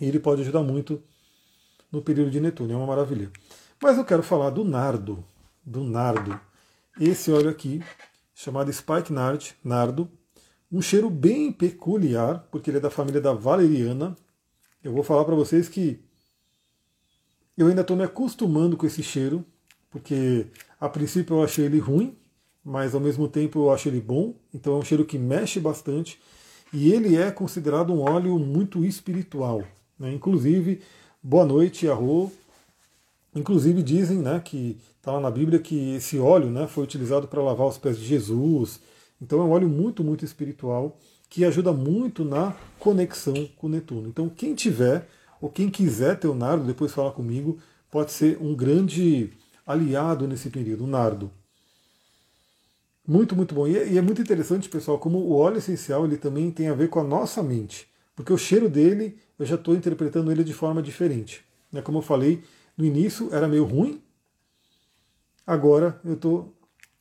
e 0.00 0.06
ele 0.06 0.18
pode 0.18 0.42
ajudar 0.42 0.64
muito 0.64 1.00
no 1.92 2.02
período 2.02 2.32
de 2.32 2.40
Netuno, 2.40 2.72
é 2.72 2.76
uma 2.76 2.84
maravilha. 2.84 3.30
Mas 3.80 3.96
eu 3.96 4.04
quero 4.04 4.24
falar 4.24 4.50
do 4.50 4.64
nardo, 4.64 5.24
do 5.64 5.84
nardo. 5.84 6.40
Esse 7.00 7.30
óleo 7.30 7.50
aqui, 7.50 7.80
chamado 8.34 8.72
Spike 8.72 9.12
Nard, 9.12 9.54
nardo, 9.62 10.10
um 10.72 10.82
cheiro 10.82 11.08
bem 11.08 11.52
peculiar, 11.52 12.48
porque 12.50 12.68
ele 12.68 12.78
é 12.78 12.80
da 12.80 12.90
família 12.90 13.20
da 13.20 13.32
valeriana. 13.32 14.16
Eu 14.86 14.92
vou 14.92 15.02
falar 15.02 15.24
para 15.24 15.34
vocês 15.34 15.68
que 15.68 15.98
eu 17.58 17.66
ainda 17.66 17.80
estou 17.80 17.96
me 17.96 18.04
acostumando 18.04 18.76
com 18.76 18.86
esse 18.86 19.02
cheiro, 19.02 19.44
porque 19.90 20.46
a 20.78 20.88
princípio 20.88 21.34
eu 21.34 21.42
achei 21.42 21.64
ele 21.64 21.80
ruim, 21.80 22.16
mas 22.64 22.94
ao 22.94 23.00
mesmo 23.00 23.26
tempo 23.26 23.58
eu 23.58 23.72
acho 23.72 23.88
ele 23.88 24.00
bom. 24.00 24.36
Então 24.54 24.74
é 24.74 24.76
um 24.76 24.84
cheiro 24.84 25.04
que 25.04 25.18
mexe 25.18 25.58
bastante 25.58 26.20
e 26.72 26.92
ele 26.92 27.16
é 27.16 27.32
considerado 27.32 27.92
um 27.92 28.00
óleo 28.00 28.38
muito 28.38 28.84
espiritual. 28.84 29.64
Né? 29.98 30.12
Inclusive, 30.12 30.80
boa 31.20 31.44
noite, 31.44 31.88
Arro. 31.88 32.30
Inclusive 33.34 33.82
dizem 33.82 34.18
né, 34.18 34.38
que 34.38 34.78
está 34.98 35.10
lá 35.10 35.18
na 35.18 35.32
Bíblia 35.32 35.58
que 35.58 35.96
esse 35.96 36.16
óleo 36.20 36.48
né, 36.48 36.68
foi 36.68 36.84
utilizado 36.84 37.26
para 37.26 37.42
lavar 37.42 37.66
os 37.66 37.76
pés 37.76 37.98
de 37.98 38.04
Jesus, 38.04 38.78
então 39.20 39.40
é 39.40 39.42
um 39.42 39.50
óleo 39.50 39.68
muito, 39.68 40.04
muito 40.04 40.24
espiritual 40.24 40.96
que 41.28 41.44
ajuda 41.44 41.72
muito 41.72 42.24
na 42.24 42.54
conexão 42.78 43.48
com 43.56 43.68
Netuno. 43.68 44.08
Então 44.08 44.28
quem 44.28 44.54
tiver 44.54 45.08
ou 45.40 45.50
quem 45.50 45.68
quiser 45.68 46.18
ter 46.18 46.28
o 46.28 46.34
nardo, 46.34 46.64
depois 46.64 46.92
falar 46.92 47.12
comigo, 47.12 47.58
pode 47.90 48.12
ser 48.12 48.38
um 48.40 48.54
grande 48.54 49.32
aliado 49.66 50.26
nesse 50.26 50.50
período, 50.50 50.84
o 50.84 50.86
nardo. 50.86 51.30
Muito, 53.06 53.36
muito 53.36 53.54
bom. 53.54 53.66
E 53.66 53.76
é, 53.76 53.88
e 53.88 53.98
é 53.98 54.02
muito 54.02 54.20
interessante, 54.20 54.68
pessoal, 54.68 54.98
como 54.98 55.18
o 55.18 55.36
óleo 55.36 55.58
essencial 55.58 56.04
ele 56.04 56.16
também 56.16 56.50
tem 56.50 56.68
a 56.68 56.74
ver 56.74 56.88
com 56.88 56.98
a 56.98 57.04
nossa 57.04 57.42
mente. 57.42 57.88
Porque 58.14 58.32
o 58.32 58.38
cheiro 58.38 58.68
dele, 58.68 59.18
eu 59.38 59.46
já 59.46 59.54
estou 59.54 59.74
interpretando 59.74 60.32
ele 60.32 60.42
de 60.42 60.52
forma 60.52 60.82
diferente. 60.82 61.44
Né? 61.70 61.82
Como 61.82 61.98
eu 61.98 62.02
falei, 62.02 62.42
no 62.76 62.84
início 62.84 63.32
era 63.32 63.46
meio 63.46 63.64
ruim, 63.64 64.00
agora 65.46 66.00
eu 66.04 66.14
estou 66.14 66.55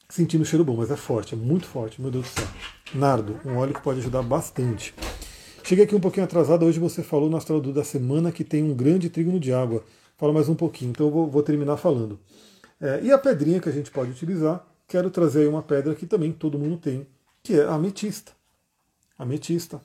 sentindo 0.09 0.41
o 0.41 0.45
cheiro 0.45 0.63
bom, 0.63 0.77
mas 0.77 0.91
é 0.91 0.95
forte, 0.95 1.33
é 1.33 1.37
muito 1.37 1.65
forte, 1.67 2.01
meu 2.01 2.11
Deus 2.11 2.25
do 2.25 2.39
céu. 2.39 2.47
Nardo, 2.93 3.39
um 3.45 3.57
óleo 3.57 3.73
que 3.73 3.81
pode 3.81 3.99
ajudar 3.99 4.21
bastante. 4.21 4.93
Cheguei 5.63 5.85
aqui 5.85 5.95
um 5.95 5.99
pouquinho 5.99 6.25
atrasado, 6.25 6.65
hoje 6.65 6.79
você 6.79 7.01
falou 7.01 7.29
no 7.29 7.37
astral 7.37 7.59
da 7.59 7.83
semana 7.83 8.31
que 8.31 8.43
tem 8.43 8.63
um 8.63 8.73
grande 8.73 9.09
trígono 9.09 9.39
de 9.39 9.51
água. 9.51 9.83
Fala 10.17 10.31
mais 10.31 10.47
um 10.47 10.55
pouquinho, 10.55 10.91
então 10.91 11.07
eu 11.07 11.11
vou, 11.11 11.27
vou 11.27 11.43
terminar 11.43 11.77
falando. 11.77 12.19
É, 12.79 13.01
e 13.01 13.11
a 13.11 13.17
pedrinha 13.17 13.59
que 13.59 13.67
a 13.67 13.71
gente 13.71 13.89
pode 13.89 14.11
utilizar, 14.11 14.65
quero 14.87 15.09
trazer 15.09 15.41
aí 15.41 15.47
uma 15.47 15.63
pedra 15.63 15.95
que 15.95 16.05
também 16.05 16.31
todo 16.31 16.59
mundo 16.59 16.77
tem, 16.77 17.07
que 17.41 17.59
é 17.59 17.63
a 17.63 17.73
ametista. 17.73 18.31
Ametista. 19.17 19.81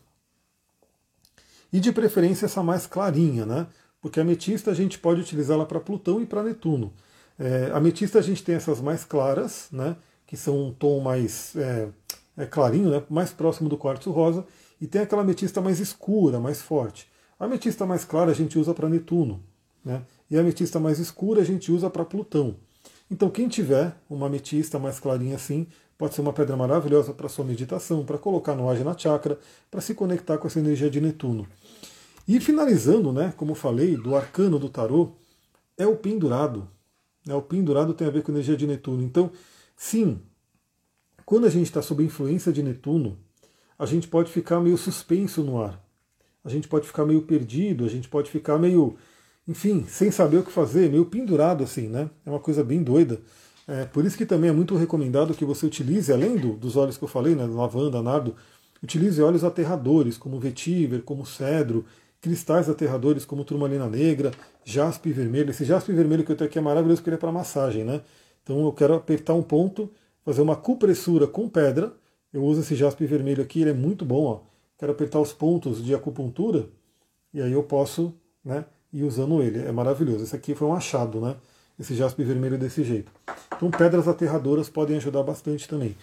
E 1.72 1.80
de 1.80 1.92
preferência 1.92 2.46
essa 2.46 2.62
mais 2.62 2.86
clarinha, 2.86 3.46
né? 3.46 3.66
Porque 4.00 4.18
a 4.18 4.22
ametista 4.22 4.70
a 4.70 4.74
gente 4.74 4.98
pode 4.98 5.20
utilizá-la 5.20 5.64
para 5.64 5.80
Plutão 5.80 6.20
e 6.20 6.26
para 6.26 6.42
Netuno. 6.42 6.92
É, 7.38 7.70
ametista 7.72 8.18
a 8.18 8.22
gente 8.22 8.42
tem 8.42 8.54
essas 8.54 8.80
mais 8.80 9.04
claras, 9.04 9.68
né? 9.72 9.96
Que 10.30 10.36
são 10.36 10.68
um 10.68 10.72
tom 10.72 11.00
mais 11.00 11.56
é, 11.56 11.88
é 12.36 12.46
clarinho, 12.46 12.88
né, 12.88 13.02
mais 13.10 13.32
próximo 13.32 13.68
do 13.68 13.76
quartzo 13.76 14.12
rosa, 14.12 14.46
e 14.80 14.86
tem 14.86 15.00
aquela 15.00 15.22
ametista 15.22 15.60
mais 15.60 15.80
escura, 15.80 16.38
mais 16.38 16.62
forte. 16.62 17.08
A 17.36 17.46
ametista 17.46 17.84
mais 17.84 18.04
clara 18.04 18.30
a 18.30 18.34
gente 18.34 18.56
usa 18.56 18.72
para 18.72 18.88
Netuno, 18.88 19.42
né, 19.84 20.02
e 20.30 20.36
a 20.36 20.40
ametista 20.40 20.78
mais 20.78 21.00
escura 21.00 21.40
a 21.40 21.44
gente 21.44 21.72
usa 21.72 21.90
para 21.90 22.04
Plutão. 22.04 22.54
Então, 23.10 23.28
quem 23.28 23.48
tiver 23.48 23.92
uma 24.08 24.28
ametista 24.28 24.78
mais 24.78 25.00
clarinha 25.00 25.34
assim, 25.34 25.66
pode 25.98 26.14
ser 26.14 26.20
uma 26.20 26.32
pedra 26.32 26.56
maravilhosa 26.56 27.12
para 27.12 27.28
sua 27.28 27.44
meditação, 27.44 28.04
para 28.04 28.16
colocar 28.16 28.54
no 28.54 28.70
Ajna 28.70 28.96
Chakra, 28.96 29.36
para 29.68 29.80
se 29.80 29.94
conectar 29.96 30.38
com 30.38 30.46
essa 30.46 30.60
energia 30.60 30.88
de 30.88 31.00
Netuno. 31.00 31.44
E 32.28 32.38
finalizando, 32.38 33.12
né, 33.12 33.34
como 33.36 33.52
falei, 33.56 33.96
do 33.96 34.14
arcano 34.14 34.60
do 34.60 34.68
tarô, 34.68 35.10
é 35.76 35.84
o 35.84 35.96
pendurado. 35.96 36.68
É, 37.28 37.34
o 37.34 37.42
pendurado 37.42 37.92
tem 37.94 38.06
a 38.06 38.10
ver 38.10 38.22
com 38.22 38.30
a 38.30 38.34
energia 38.34 38.56
de 38.56 38.64
Netuno. 38.64 39.02
Então, 39.02 39.32
Sim, 39.82 40.20
quando 41.24 41.46
a 41.46 41.48
gente 41.48 41.64
está 41.64 41.80
sob 41.80 42.04
influência 42.04 42.52
de 42.52 42.62
Netuno, 42.62 43.16
a 43.78 43.86
gente 43.86 44.06
pode 44.06 44.30
ficar 44.30 44.60
meio 44.60 44.76
suspenso 44.76 45.42
no 45.42 45.58
ar. 45.58 45.82
A 46.44 46.50
gente 46.50 46.68
pode 46.68 46.86
ficar 46.86 47.06
meio 47.06 47.22
perdido, 47.22 47.86
a 47.86 47.88
gente 47.88 48.06
pode 48.06 48.30
ficar 48.30 48.58
meio, 48.58 48.98
enfim, 49.48 49.86
sem 49.88 50.10
saber 50.10 50.36
o 50.36 50.42
que 50.42 50.52
fazer, 50.52 50.90
meio 50.90 51.06
pendurado 51.06 51.64
assim, 51.64 51.88
né? 51.88 52.10
É 52.26 52.30
uma 52.30 52.38
coisa 52.38 52.62
bem 52.62 52.82
doida. 52.82 53.22
É, 53.66 53.86
por 53.86 54.04
isso 54.04 54.18
que 54.18 54.26
também 54.26 54.50
é 54.50 54.52
muito 54.52 54.76
recomendado 54.76 55.32
que 55.32 55.46
você 55.46 55.64
utilize, 55.64 56.12
além 56.12 56.36
do, 56.36 56.52
dos 56.52 56.76
óleos 56.76 56.98
que 56.98 57.04
eu 57.04 57.08
falei, 57.08 57.34
né, 57.34 57.46
lavanda, 57.46 58.02
nardo, 58.02 58.36
utilize 58.82 59.22
óleos 59.22 59.44
aterradores, 59.44 60.18
como 60.18 60.38
vetiver, 60.38 61.00
como 61.04 61.24
cedro, 61.24 61.86
cristais 62.20 62.68
aterradores 62.68 63.24
como 63.24 63.44
turmalina 63.44 63.88
negra, 63.88 64.30
jaspe 64.62 65.10
vermelho. 65.10 65.50
Esse 65.50 65.64
jaspe 65.64 65.90
vermelho 65.94 66.22
que 66.22 66.32
eu 66.32 66.36
tenho 66.36 66.50
aqui 66.50 66.58
é 66.58 66.62
maravilhoso 66.62 67.00
porque 67.00 67.08
ele 67.08 67.16
é 67.16 67.18
para 67.18 67.32
massagem, 67.32 67.82
né? 67.82 68.02
Então 68.42 68.64
eu 68.64 68.72
quero 68.72 68.94
apertar 68.94 69.34
um 69.34 69.42
ponto, 69.42 69.90
fazer 70.24 70.42
uma 70.42 70.56
cupressura 70.56 71.26
com 71.26 71.48
pedra. 71.48 71.92
Eu 72.32 72.44
uso 72.44 72.60
esse 72.60 72.74
jaspe 72.74 73.06
vermelho 73.06 73.42
aqui, 73.42 73.60
ele 73.60 73.70
é 73.70 73.74
muito 73.74 74.04
bom. 74.04 74.24
Ó. 74.24 74.40
Quero 74.78 74.92
apertar 74.92 75.20
os 75.20 75.32
pontos 75.32 75.84
de 75.84 75.94
acupuntura 75.94 76.68
e 77.32 77.40
aí 77.40 77.52
eu 77.52 77.62
posso 77.62 78.14
né, 78.44 78.64
ir 78.92 79.04
usando 79.04 79.42
ele. 79.42 79.60
É 79.60 79.72
maravilhoso. 79.72 80.24
Esse 80.24 80.34
aqui 80.34 80.54
foi 80.54 80.66
um 80.68 80.74
achado, 80.74 81.20
né? 81.20 81.36
Esse 81.78 81.94
jaspe 81.94 82.22
vermelho 82.24 82.58
desse 82.58 82.84
jeito. 82.84 83.10
Então 83.56 83.70
pedras 83.70 84.08
aterradoras 84.08 84.68
podem 84.68 84.96
ajudar 84.96 85.22
bastante 85.22 85.68
também. 85.68 85.96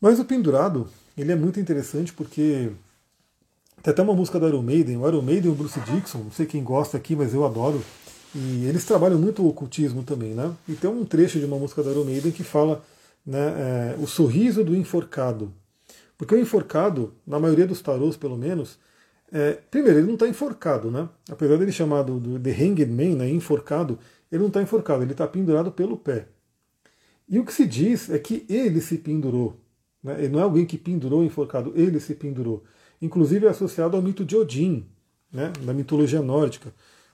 Mas 0.00 0.18
o 0.18 0.24
pendurado, 0.24 0.88
ele 1.16 1.30
é 1.30 1.36
muito 1.36 1.60
interessante 1.60 2.12
porque 2.12 2.72
tem 3.82 3.92
até 3.92 4.02
uma 4.02 4.14
música 4.14 4.38
do 4.38 4.46
Iron 4.46 4.62
Maiden, 4.62 4.96
o 4.96 5.08
Iron 5.08 5.22
Maiden 5.22 5.50
e 5.50 5.52
o 5.52 5.56
Bruce 5.56 5.80
Dixon, 5.80 6.18
não 6.18 6.30
sei 6.30 6.46
quem 6.46 6.62
gosta 6.62 6.96
aqui, 6.96 7.16
mas 7.16 7.34
eu 7.34 7.44
adoro. 7.44 7.82
E 8.34 8.66
eles 8.66 8.84
trabalham 8.84 9.18
muito 9.18 9.42
o 9.42 9.48
ocultismo 9.48 10.02
também, 10.02 10.34
né? 10.34 10.52
E 10.68 10.74
tem 10.74 10.88
um 10.90 11.04
trecho 11.04 11.38
de 11.38 11.44
uma 11.44 11.58
música 11.58 11.82
da 11.82 11.90
Iron 11.90 12.04
Maiden 12.04 12.32
que 12.32 12.42
fala 12.42 12.82
né, 13.24 13.38
é, 13.38 13.96
o 14.02 14.06
sorriso 14.06 14.64
do 14.64 14.74
enforcado. 14.74 15.52
Porque 16.16 16.34
o 16.34 16.38
enforcado, 16.38 17.12
na 17.26 17.38
maioria 17.38 17.66
dos 17.66 17.80
tarôs 17.82 18.16
pelo 18.16 18.36
menos, 18.36 18.78
É, 19.34 19.52
primeiro, 19.70 19.98
ele 19.98 20.06
não 20.06 20.14
está 20.14 20.28
enforcado, 20.28 20.90
né? 20.90 21.08
Apesar 21.30 21.56
dele 21.56 21.72
chamado 21.72 22.20
de 22.20 22.50
Hanged 22.50 22.90
Man, 22.90 23.16
né, 23.16 23.30
enforcado, 23.30 23.98
ele 24.30 24.40
não 24.42 24.48
está 24.48 24.60
enforcado, 24.60 25.02
ele 25.02 25.12
está 25.12 25.26
pendurado 25.26 25.72
pelo 25.72 25.96
pé. 25.96 26.26
E 27.26 27.38
o 27.38 27.44
que 27.46 27.52
se 27.52 27.66
diz 27.66 28.10
é 28.10 28.18
que 28.18 28.44
ele 28.46 28.82
se 28.82 28.98
pendurou. 28.98 29.56
Né? 30.02 30.16
Ele 30.18 30.28
não 30.28 30.38
é 30.38 30.42
alguém 30.42 30.66
que 30.66 30.76
pendurou 30.76 31.24
enforcado, 31.24 31.72
ele 31.74 31.98
se 31.98 32.14
pendurou. 32.14 32.62
Inclusive 33.00 33.46
é 33.46 33.48
associado 33.48 33.96
ao 33.96 34.02
mito 34.02 34.22
de 34.22 34.36
Odin, 34.36 34.84
né, 35.32 35.50
da 35.64 35.72
mitologia 35.72 36.20
nórdica. 36.20 36.70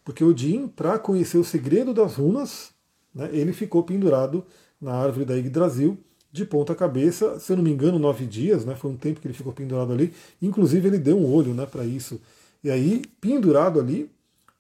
Porque 0.09 0.25
Odin, 0.25 0.69
para 0.69 0.99
conhecer 0.99 1.37
o 1.37 1.45
segredo 1.45 1.93
das 1.93 2.15
runas, 2.15 2.71
né, 3.15 3.29
ele 3.31 3.53
ficou 3.53 3.83
pendurado 3.83 4.43
na 4.81 4.95
árvore 4.95 5.27
da 5.27 5.37
Yggdrasil, 5.37 5.99
de 6.33 6.47
ponta 6.47 6.75
cabeça, 6.75 7.39
se 7.39 7.53
eu 7.53 7.57
não 7.59 7.63
me 7.63 7.71
engano, 7.71 7.99
nove 7.99 8.25
dias, 8.25 8.65
né, 8.65 8.75
foi 8.75 8.91
um 8.91 8.97
tempo 8.97 9.21
que 9.21 9.27
ele 9.27 9.35
ficou 9.35 9.53
pendurado 9.53 9.93
ali. 9.93 10.15
Inclusive 10.41 10.89
ele 10.89 10.97
deu 10.97 11.19
um 11.19 11.31
olho 11.31 11.53
né, 11.53 11.67
para 11.67 11.85
isso. 11.85 12.19
E 12.65 12.71
aí, 12.71 13.03
pendurado 13.21 13.79
ali, 13.79 14.11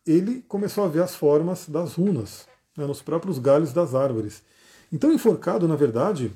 ele 0.06 0.44
começou 0.46 0.84
a 0.84 0.88
ver 0.88 1.02
as 1.02 1.14
formas 1.14 1.66
das 1.66 1.94
runas, 1.94 2.46
né, 2.76 2.84
nos 2.84 3.00
próprios 3.00 3.38
galhos 3.38 3.72
das 3.72 3.94
árvores. 3.94 4.42
Então, 4.92 5.10
enforcado, 5.10 5.66
na 5.66 5.76
verdade, 5.76 6.30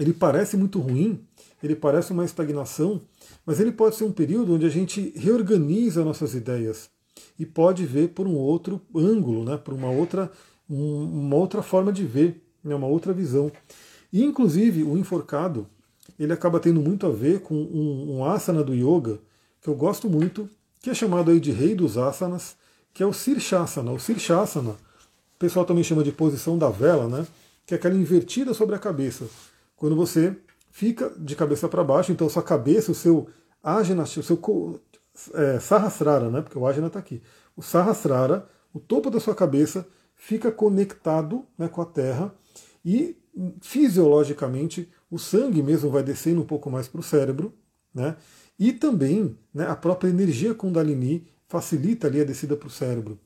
ele 0.00 0.14
parece 0.14 0.56
muito 0.56 0.78
ruim, 0.78 1.20
ele 1.62 1.76
parece 1.76 2.12
uma 2.12 2.24
estagnação, 2.24 2.98
mas 3.44 3.60
ele 3.60 3.72
pode 3.72 3.94
ser 3.94 4.04
um 4.04 4.12
período 4.12 4.54
onde 4.54 4.64
a 4.64 4.70
gente 4.70 5.12
reorganiza 5.14 6.02
nossas 6.02 6.34
ideias 6.34 6.95
e 7.38 7.44
pode 7.44 7.84
ver 7.84 8.08
por 8.08 8.26
um 8.26 8.34
outro 8.34 8.80
ângulo, 8.94 9.44
né, 9.44 9.56
por 9.56 9.74
uma 9.74 9.90
outra, 9.90 10.30
um, 10.68 11.04
uma 11.04 11.36
outra 11.36 11.62
forma 11.62 11.92
de 11.92 12.04
ver, 12.04 12.42
né, 12.62 12.74
uma 12.74 12.86
outra 12.86 13.12
visão. 13.12 13.50
E, 14.12 14.24
inclusive, 14.24 14.82
o 14.82 14.96
enforcado, 14.96 15.66
ele 16.18 16.32
acaba 16.32 16.60
tendo 16.60 16.80
muito 16.80 17.06
a 17.06 17.10
ver 17.10 17.40
com 17.40 17.54
um, 17.54 18.16
um 18.16 18.24
asana 18.24 18.62
do 18.62 18.74
yoga, 18.74 19.18
que 19.60 19.68
eu 19.68 19.74
gosto 19.74 20.08
muito, 20.08 20.48
que 20.80 20.90
é 20.90 20.94
chamado 20.94 21.30
aí 21.30 21.40
de 21.40 21.50
rei 21.50 21.74
dos 21.74 21.98
asanas, 21.98 22.56
que 22.94 23.02
é 23.02 23.06
o 23.06 23.12
Sirshasana. 23.12 23.92
O 23.92 23.98
Sirshasana, 23.98 24.70
o 24.70 25.38
pessoal 25.38 25.64
também 25.64 25.84
chama 25.84 26.02
de 26.02 26.12
posição 26.12 26.56
da 26.56 26.70
vela, 26.70 27.08
né? 27.08 27.26
que 27.66 27.74
é 27.74 27.76
aquela 27.76 27.94
invertida 27.94 28.54
sobre 28.54 28.76
a 28.76 28.78
cabeça. 28.78 29.26
Quando 29.76 29.96
você 29.96 30.34
fica 30.70 31.12
de 31.18 31.34
cabeça 31.34 31.68
para 31.68 31.82
baixo, 31.82 32.12
então 32.12 32.28
sua 32.28 32.42
cabeça, 32.42 32.92
o 32.92 32.94
seu 32.94 33.26
ajna, 33.62 34.04
o 34.04 34.06
seu 34.06 34.36
é, 35.34 35.58
sahasrara, 35.58 36.30
né? 36.30 36.42
porque 36.42 36.58
o 36.58 36.66
ajna 36.66 36.86
está 36.88 36.98
aqui. 36.98 37.22
O 37.56 37.62
sahasrara, 37.62 38.48
o 38.72 38.80
topo 38.80 39.10
da 39.10 39.20
sua 39.20 39.34
cabeça, 39.34 39.86
fica 40.14 40.50
conectado 40.50 41.44
né, 41.58 41.68
com 41.68 41.80
a 41.80 41.86
terra 41.86 42.34
e 42.84 43.16
fisiologicamente 43.60 44.90
o 45.10 45.18
sangue 45.18 45.62
mesmo 45.62 45.90
vai 45.90 46.02
descendo 46.02 46.40
um 46.40 46.46
pouco 46.46 46.70
mais 46.70 46.88
para 46.88 47.00
o 47.00 47.02
cérebro, 47.02 47.52
né? 47.94 48.16
E 48.58 48.72
também 48.72 49.36
né, 49.52 49.66
a 49.68 49.76
própria 49.76 50.08
energia 50.08 50.54
Kundalini 50.54 51.26
facilita 51.46 52.06
ali 52.06 52.20
a 52.20 52.24
descida 52.24 52.56
para 52.56 52.68
o 52.68 52.70
cérebro. 52.70 53.18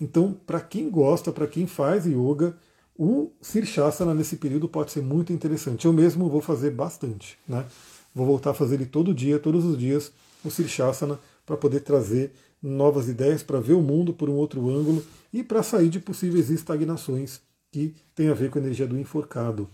Então, 0.00 0.36
para 0.46 0.60
quem 0.60 0.90
gosta, 0.90 1.32
para 1.32 1.46
quem 1.46 1.66
faz 1.66 2.04
yoga, 2.04 2.56
o 2.96 3.32
Sirshasana 3.40 4.14
nesse 4.14 4.36
período 4.36 4.68
pode 4.68 4.92
ser 4.92 5.02
muito 5.02 5.32
interessante. 5.32 5.86
Eu 5.86 5.92
mesmo 5.92 6.28
vou 6.28 6.40
fazer 6.40 6.70
bastante. 6.70 7.38
Né? 7.48 7.64
Vou 8.14 8.26
voltar 8.26 8.50
a 8.50 8.54
fazer 8.54 8.76
ele 8.76 8.86
todo 8.86 9.14
dia, 9.14 9.38
todos 9.38 9.64
os 9.64 9.78
dias, 9.78 10.12
o 10.44 10.50
Sirshasana, 10.50 11.18
para 11.44 11.56
poder 11.56 11.80
trazer 11.80 12.32
novas 12.62 13.08
ideias, 13.08 13.42
para 13.42 13.60
ver 13.60 13.74
o 13.74 13.82
mundo 13.82 14.12
por 14.12 14.30
um 14.30 14.34
outro 14.34 14.68
ângulo 14.70 15.04
e 15.32 15.42
para 15.42 15.62
sair 15.62 15.88
de 15.88 16.00
possíveis 16.00 16.50
estagnações 16.50 17.40
que 17.70 17.94
tem 18.14 18.28
a 18.28 18.34
ver 18.34 18.50
com 18.50 18.58
a 18.58 18.62
energia 18.62 18.86
do 18.86 18.98
enforcado. 18.98 19.68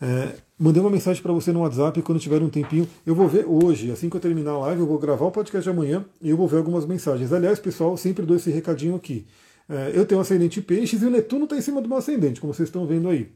É, 0.00 0.36
mandei 0.58 0.80
uma 0.80 0.90
mensagem 0.90 1.22
para 1.22 1.32
você 1.32 1.52
no 1.52 1.60
WhatsApp 1.60 2.00
quando 2.02 2.18
tiver 2.18 2.42
um 2.42 2.48
tempinho. 2.48 2.88
Eu 3.06 3.14
vou 3.14 3.28
ver 3.28 3.46
hoje, 3.46 3.90
assim 3.90 4.10
que 4.10 4.16
eu 4.16 4.20
terminar 4.20 4.52
a 4.52 4.58
live, 4.58 4.80
eu 4.80 4.86
vou 4.86 4.98
gravar 4.98 5.26
o 5.26 5.30
podcast 5.30 5.62
de 5.62 5.70
amanhã 5.70 6.04
e 6.20 6.30
eu 6.30 6.36
vou 6.36 6.48
ver 6.48 6.56
algumas 6.56 6.84
mensagens. 6.84 7.32
Aliás, 7.32 7.58
pessoal, 7.58 7.96
sempre 7.96 8.26
dou 8.26 8.36
esse 8.36 8.50
recadinho 8.50 8.96
aqui. 8.96 9.26
É, 9.68 9.92
eu 9.94 10.04
tenho 10.04 10.18
um 10.18 10.22
ascendente 10.22 10.60
peixes 10.60 11.00
e 11.02 11.06
o 11.06 11.10
Netuno 11.10 11.44
está 11.44 11.56
em 11.56 11.60
cima 11.60 11.80
do 11.80 11.88
meu 11.88 11.98
ascendente, 11.98 12.40
como 12.40 12.52
vocês 12.52 12.68
estão 12.68 12.86
vendo 12.86 13.08
aí. 13.08 13.30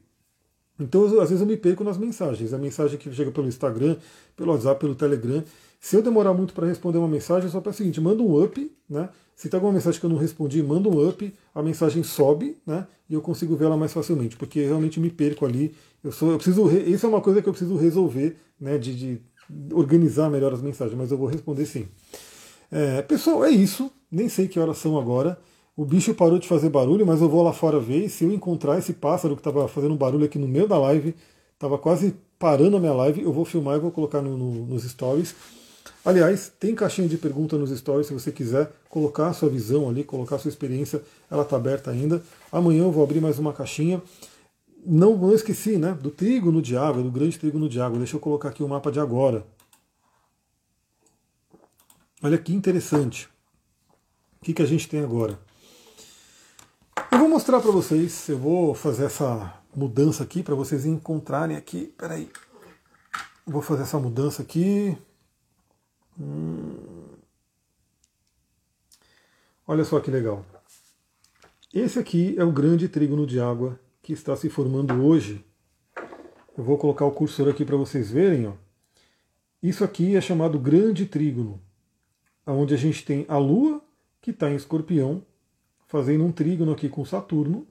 Então, 0.80 1.05
às 1.20 1.28
vezes 1.28 1.41
eu 1.41 1.47
me 1.47 1.57
perco 1.57 1.82
nas 1.82 1.99
mensagens. 1.99 2.53
A 2.53 2.59
mensagem 2.59 2.99
que 2.99 3.12
chega 3.12 3.30
pelo 3.30 3.49
Instagram, 3.49 3.97
pelo 4.36 4.53
WhatsApp, 4.53 4.80
pelo 4.80 4.95
Telegram. 4.95 5.43
Se 5.81 5.97
eu 5.97 6.03
demorar 6.03 6.35
muito 6.35 6.53
para 6.53 6.66
responder 6.66 6.99
uma 6.99 7.09
mensagem, 7.09 7.49
é 7.49 7.51
só 7.53 7.61
para 7.61 7.70
o 7.70 7.72
seguinte, 7.72 8.01
manda 8.01 8.22
um 8.22 8.43
up, 8.43 8.72
né? 8.89 9.09
Se 9.35 9.49
tem 9.49 9.57
alguma 9.57 9.72
mensagem 9.72 10.01
que 10.01 10.05
eu 10.05 10.11
não 10.11 10.16
respondi, 10.16 10.61
manda 10.62 10.89
um 10.89 11.09
up, 11.09 11.33
a 11.55 11.62
mensagem 11.62 12.03
sobe, 12.03 12.57
né? 12.66 12.87
E 13.09 13.14
eu 13.14 13.22
consigo 13.22 13.55
ver 13.55 13.66
ela 13.66 13.76
mais 13.76 13.93
facilmente, 13.93 14.37
porque 14.37 14.64
realmente 14.64 14.99
me 14.99 15.11
perco 15.11 15.47
ali. 15.47 15.74
Eu 16.03 16.11
sou, 16.11 16.33
eu 16.33 16.37
preciso, 16.37 16.68
isso 16.70 17.07
é 17.07 17.09
uma 17.09 17.20
coisa 17.20 17.41
que 17.41 17.49
eu 17.49 17.53
preciso 17.53 17.76
resolver, 17.76 18.37
né? 18.61 18.76
De, 18.76 18.95
de 18.95 19.20
organizar 19.72 20.29
melhor 20.29 20.53
as 20.53 20.61
mensagens, 20.61 20.99
mas 20.99 21.12
eu 21.12 21.16
vou 21.16 21.29
responder 21.29 21.64
sim. 21.64 21.87
É, 22.70 23.01
pessoal, 23.03 23.45
é 23.45 23.51
isso. 23.51 23.91
Nem 24.11 24.29
sei 24.29 24.49
que 24.49 24.59
horas 24.59 24.79
são 24.79 24.99
agora. 24.99 25.39
O 25.76 25.85
bicho 25.85 26.12
parou 26.12 26.41
de 26.41 26.49
fazer 26.49 26.68
barulho, 26.68 27.07
mas 27.07 27.20
eu 27.20 27.29
vou 27.29 27.43
lá 27.43 27.53
fora 27.53 27.79
ver. 27.79 28.07
E 28.07 28.09
se 28.09 28.24
eu 28.24 28.33
encontrar 28.33 28.79
esse 28.79 28.95
pássaro 28.95 29.37
que 29.37 29.41
estava 29.41 29.68
fazendo 29.68 29.95
barulho 29.95 30.24
aqui 30.24 30.39
no 30.39 30.49
meio 30.49 30.66
da 30.66 30.76
live, 30.76 31.14
estava 31.55 31.79
quase 31.79 32.16
parando 32.37 32.76
a 32.76 32.81
minha 32.81 32.93
live, 32.93 33.22
eu 33.22 33.33
vou 33.33 33.45
filmar 33.45 33.76
e 33.76 33.81
vou 33.81 33.93
colocar 33.93 34.20
no, 34.20 34.37
no, 34.37 34.66
nos 34.66 34.83
stories. 34.83 35.35
Aliás, 36.05 36.51
tem 36.59 36.74
caixinha 36.74 37.09
de 37.09 37.18
pergunta 37.18 37.57
nos 37.57 37.76
stories 37.76 38.07
se 38.07 38.12
você 38.12 38.32
quiser 38.32 38.72
colocar 38.88 39.28
a 39.28 39.32
sua 39.32 39.49
visão 39.49 39.88
ali, 39.88 40.05
colocar 40.05 40.36
a 40.36 40.38
sua 40.38 40.49
experiência, 40.49 41.03
ela 41.30 41.42
está 41.42 41.57
aberta 41.57 41.90
ainda. 41.90 42.22
Amanhã 42.51 42.84
eu 42.84 42.92
vou 42.92 43.03
abrir 43.03 43.20
mais 43.20 43.38
uma 43.38 43.53
caixinha. 43.53 44.01
Não, 44.86 45.16
não 45.16 45.34
esqueci, 45.34 45.76
né? 45.76 45.92
Do 46.01 46.11
trigo 46.11 46.51
no 46.51 46.62
diabo, 46.62 47.03
do 47.03 47.11
grande 47.11 47.38
trigo 47.38 47.59
no 47.59 47.68
diabo. 47.68 47.99
Deixa 47.99 48.16
eu 48.16 48.20
colocar 48.20 48.49
aqui 48.49 48.62
o 48.62 48.68
mapa 48.68 48.90
de 48.90 49.01
agora. 49.01 49.44
Olha 52.22 52.38
que 52.38 52.55
interessante. 52.55 53.28
O 54.40 54.44
que, 54.44 54.55
que 54.55 54.62
a 54.62 54.66
gente 54.66 54.88
tem 54.88 55.01
agora? 55.01 55.38
Eu 57.11 57.18
vou 57.18 57.28
mostrar 57.28 57.61
para 57.61 57.70
vocês, 57.70 58.28
eu 58.28 58.38
vou 58.38 58.74
fazer 58.74 59.07
essa 59.07 59.55
mudança 59.74 60.22
aqui 60.22 60.42
para 60.42 60.55
vocês 60.55 60.86
encontrarem 60.86 61.57
aqui. 61.57 61.92
Peraí, 61.99 62.30
vou 63.46 63.61
fazer 63.61 63.82
essa 63.82 63.99
mudança 63.99 64.42
aqui. 64.42 64.96
Hum. 66.19 66.77
Olha 69.66 69.85
só 69.85 70.01
que 70.01 70.11
legal. 70.11 70.45
Esse 71.73 71.99
aqui 71.99 72.35
é 72.39 72.45
o 72.45 72.51
grande 72.51 72.89
trígono 72.89 73.27
de 73.27 73.39
água 73.39 73.79
que 74.03 74.12
está 74.12 74.35
se 74.35 74.49
formando 74.49 75.05
hoje. 75.05 75.45
Eu 76.57 76.64
vou 76.64 76.79
colocar 76.79 77.05
o 77.05 77.12
cursor 77.12 77.49
aqui 77.49 77.64
para 77.64 77.77
vocês 77.77 78.11
verem. 78.11 78.47
Ó. 78.47 78.55
Isso 79.62 79.85
aqui 79.85 80.16
é 80.16 80.21
chamado 80.21 80.59
grande 80.59 81.05
trígono, 81.05 81.61
onde 82.47 82.73
a 82.73 82.77
gente 82.77 83.05
tem 83.05 83.27
a 83.29 83.37
Lua, 83.37 83.83
que 84.21 84.31
está 84.31 84.51
em 84.51 84.57
escorpião, 84.57 85.23
fazendo 85.87 86.25
um 86.25 86.33
trígono 86.33 86.73
aqui 86.73 86.89
com 86.89 87.05
Saturno, 87.05 87.66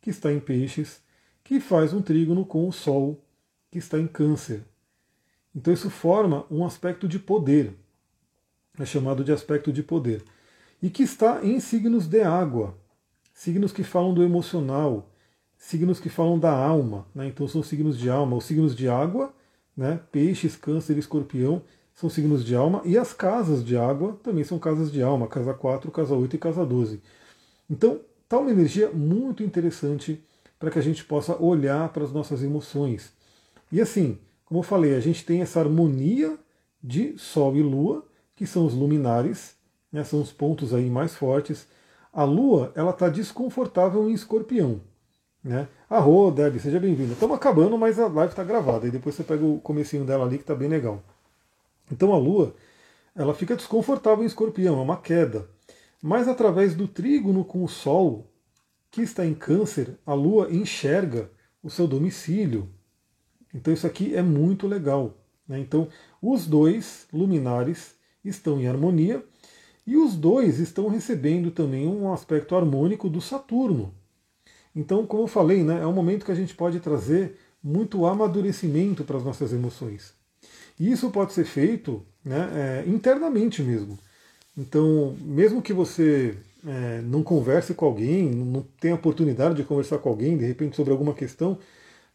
que 0.00 0.10
está 0.10 0.32
em 0.32 0.40
Peixes, 0.40 1.00
que 1.44 1.60
faz 1.60 1.92
um 1.92 2.02
trígono 2.02 2.44
com 2.44 2.68
o 2.68 2.72
Sol, 2.72 3.24
que 3.70 3.78
está 3.78 3.98
em 3.98 4.06
Câncer. 4.06 4.64
Então 5.54 5.72
isso 5.72 5.88
forma 5.88 6.44
um 6.50 6.64
aspecto 6.64 7.06
de 7.06 7.18
poder, 7.18 7.74
é 8.78 8.84
chamado 8.84 9.24
de 9.24 9.32
aspecto 9.32 9.72
de 9.72 9.82
poder, 9.82 10.22
e 10.82 10.90
que 10.90 11.02
está 11.02 11.44
em 11.44 11.58
signos 11.60 12.06
de 12.06 12.20
água, 12.20 12.74
signos 13.32 13.72
que 13.72 13.82
falam 13.82 14.12
do 14.12 14.22
emocional, 14.22 15.10
signos 15.56 15.98
que 15.98 16.08
falam 16.08 16.38
da 16.38 16.52
alma, 16.52 17.06
né? 17.14 17.26
então 17.26 17.48
são 17.48 17.62
signos 17.62 17.98
de 17.98 18.10
alma, 18.10 18.36
os 18.36 18.44
signos 18.44 18.74
de 18.74 18.88
água, 18.88 19.34
né? 19.76 20.00
peixes, 20.12 20.56
câncer, 20.56 20.96
escorpião, 20.98 21.62
são 21.94 22.10
signos 22.10 22.44
de 22.44 22.54
alma, 22.54 22.82
e 22.84 22.98
as 22.98 23.14
casas 23.14 23.64
de 23.64 23.76
água 23.76 24.18
também 24.22 24.44
são 24.44 24.58
casas 24.58 24.92
de 24.92 25.02
alma, 25.02 25.26
casa 25.26 25.54
4, 25.54 25.90
casa 25.90 26.14
8 26.14 26.36
e 26.36 26.38
casa 26.38 26.64
12. 26.64 27.00
Então, 27.70 28.00
está 28.22 28.38
uma 28.38 28.50
energia 28.50 28.90
muito 28.90 29.42
interessante 29.42 30.22
para 30.58 30.70
que 30.70 30.78
a 30.78 30.82
gente 30.82 31.04
possa 31.04 31.40
olhar 31.42 31.88
para 31.90 32.04
as 32.04 32.12
nossas 32.12 32.42
emoções. 32.42 33.12
E 33.72 33.80
assim, 33.80 34.18
como 34.44 34.60
eu 34.60 34.62
falei, 34.62 34.94
a 34.94 35.00
gente 35.00 35.24
tem 35.24 35.42
essa 35.42 35.60
harmonia 35.60 36.38
de 36.82 37.18
Sol 37.18 37.56
e 37.56 37.62
Lua, 37.62 38.04
que 38.36 38.46
são 38.46 38.66
os 38.66 38.74
luminares, 38.74 39.56
né, 39.90 40.04
são 40.04 40.20
os 40.20 40.30
pontos 40.30 40.74
aí 40.74 40.90
mais 40.90 41.14
fortes. 41.14 41.66
A 42.12 42.22
Lua, 42.22 42.70
ela 42.76 42.90
está 42.90 43.08
desconfortável 43.08 44.08
em 44.08 44.12
escorpião. 44.12 44.80
Né? 45.42 45.66
Arro, 45.88 46.30
Deb, 46.30 46.58
seja 46.58 46.78
bem-vinda. 46.78 47.14
Estamos 47.14 47.36
acabando, 47.36 47.78
mas 47.78 47.98
a 47.98 48.06
live 48.06 48.32
está 48.32 48.44
gravada. 48.44 48.86
E 48.86 48.90
depois 48.90 49.14
você 49.14 49.24
pega 49.24 49.44
o 49.44 49.60
comecinho 49.60 50.04
dela 50.04 50.24
ali, 50.24 50.36
que 50.36 50.42
está 50.42 50.54
bem 50.54 50.68
legal. 50.68 51.02
Então 51.90 52.12
a 52.12 52.18
Lua, 52.18 52.54
ela 53.14 53.34
fica 53.34 53.56
desconfortável 53.56 54.22
em 54.22 54.26
escorpião, 54.26 54.78
é 54.78 54.82
uma 54.82 54.96
queda. 54.96 55.48
Mas 56.02 56.28
através 56.28 56.74
do 56.74 56.86
trígono 56.86 57.44
com 57.44 57.64
o 57.64 57.68
Sol, 57.68 58.30
que 58.90 59.02
está 59.02 59.24
em 59.24 59.34
Câncer, 59.34 59.98
a 60.04 60.12
Lua 60.12 60.50
enxerga 60.50 61.30
o 61.62 61.70
seu 61.70 61.86
domicílio. 61.86 62.68
Então 63.54 63.72
isso 63.72 63.86
aqui 63.86 64.14
é 64.14 64.22
muito 64.22 64.66
legal. 64.66 65.16
Né? 65.48 65.58
Então 65.58 65.88
os 66.20 66.46
dois 66.46 67.06
luminares 67.12 67.95
estão 68.28 68.60
em 68.60 68.66
harmonia 68.66 69.24
e 69.86 69.96
os 69.96 70.16
dois 70.16 70.58
estão 70.58 70.88
recebendo 70.88 71.50
também 71.50 71.86
um 71.86 72.12
aspecto 72.12 72.56
harmônico 72.56 73.08
do 73.08 73.20
Saturno. 73.20 73.94
Então, 74.74 75.06
como 75.06 75.22
eu 75.22 75.28
falei, 75.28 75.62
né, 75.62 75.80
é 75.82 75.86
um 75.86 75.92
momento 75.92 76.24
que 76.24 76.32
a 76.32 76.36
gente 76.36 76.54
pode 76.54 76.80
trazer 76.80 77.38
muito 77.62 78.04
amadurecimento 78.04 79.04
para 79.04 79.16
as 79.16 79.24
nossas 79.24 79.52
emoções. 79.52 80.12
E 80.78 80.90
isso 80.90 81.10
pode 81.10 81.32
ser 81.32 81.44
feito 81.44 82.04
né, 82.24 82.84
é, 82.86 82.88
internamente 82.88 83.62
mesmo. 83.62 83.98
Então, 84.56 85.16
mesmo 85.20 85.62
que 85.62 85.72
você 85.72 86.36
é, 86.66 87.00
não 87.02 87.22
converse 87.22 87.74
com 87.74 87.86
alguém, 87.86 88.30
não 88.30 88.66
tenha 88.80 88.94
oportunidade 88.94 89.54
de 89.54 89.64
conversar 89.64 89.98
com 89.98 90.08
alguém, 90.08 90.36
de 90.36 90.44
repente 90.44 90.76
sobre 90.76 90.92
alguma 90.92 91.14
questão, 91.14 91.58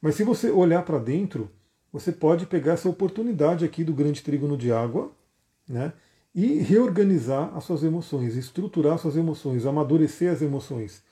mas 0.02 0.16
se 0.16 0.24
você 0.24 0.50
olhar 0.50 0.84
para 0.84 1.00
dentro, 1.00 1.50
você 1.92 2.12
pode 2.12 2.46
pegar 2.46 2.74
essa 2.74 2.90
oportunidade 2.90 3.64
aqui 3.64 3.84
do 3.84 3.94
grande 3.94 4.22
trígono 4.22 4.58
de 4.58 4.72
água, 4.72 5.12
né? 5.72 5.94
E 6.34 6.60
reorganizar 6.60 7.56
as 7.56 7.64
suas 7.64 7.84
emoções, 7.84 8.38
estruturar 8.38 8.94
as 8.94 9.02
suas 9.02 9.18
emoções, 9.18 9.66
amadurecer 9.66 10.32
as 10.32 10.42
emoções. 10.42 11.04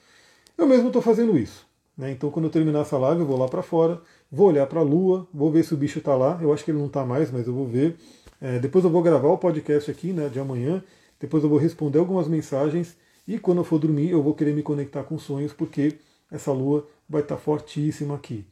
Eu 0.58 0.68
mesmo 0.68 0.88
estou 0.88 1.02
fazendo 1.02 1.38
isso. 1.38 1.68
Né? 1.98 2.12
Então, 2.12 2.32
quando 2.32 2.46
eu 2.46 2.52
terminar 2.52 2.82
essa 2.82 2.98
live, 2.98 3.22
eu 3.22 3.28
vou 3.28 3.38
lá 3.38 3.48
para 3.48 3.62
fora, 3.62 4.02
vou 4.32 4.48
olhar 4.48 4.66
para 4.68 4.80
a 4.80 4.84
Lua, 4.84 5.28
vou 5.34 5.52
ver 5.52 5.64
se 5.64 5.74
o 5.74 5.78
bicho 5.78 6.00
está 6.00 6.16
lá. 6.16 6.40
Eu 6.42 6.54
acho 6.54 6.64
que 6.64 6.72
ele 6.72 6.78
não 6.78 6.88
está 6.88 7.06
mais, 7.06 7.30
mas 7.32 7.48
eu 7.48 7.54
vou 7.54 7.68
ver. 7.68 7.98
É, 8.40 8.60
depois 8.60 8.86
eu 8.86 8.90
vou 8.90 9.02
gravar 9.02 9.28
o 9.28 9.38
podcast 9.38 9.92
aqui 9.92 10.14
né, 10.14 10.30
de 10.30 10.40
amanhã. 10.40 10.82
Depois 11.20 11.44
eu 11.44 11.50
vou 11.50 11.60
responder 11.60 12.00
algumas 12.00 12.28
mensagens. 12.28 12.96
E 13.28 13.38
quando 13.38 13.58
eu 13.58 13.64
for 13.66 13.78
dormir, 13.78 14.10
eu 14.10 14.24
vou 14.24 14.34
querer 14.34 14.54
me 14.54 14.64
conectar 14.64 15.04
com 15.04 15.20
sonhos, 15.20 15.52
porque 15.52 15.98
essa 16.32 16.52
Lua 16.52 16.88
vai 17.08 17.22
estar 17.22 17.36
tá 17.36 17.42
fortíssima 17.42 18.16
aqui. 18.16 18.46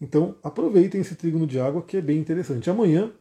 Então, 0.00 0.34
aproveitem 0.42 1.00
esse 1.00 1.14
trígono 1.14 1.46
de 1.46 1.60
água 1.60 1.82
que 1.82 1.96
é 1.96 2.00
bem 2.00 2.18
interessante. 2.18 2.70
Amanhã 2.70 3.12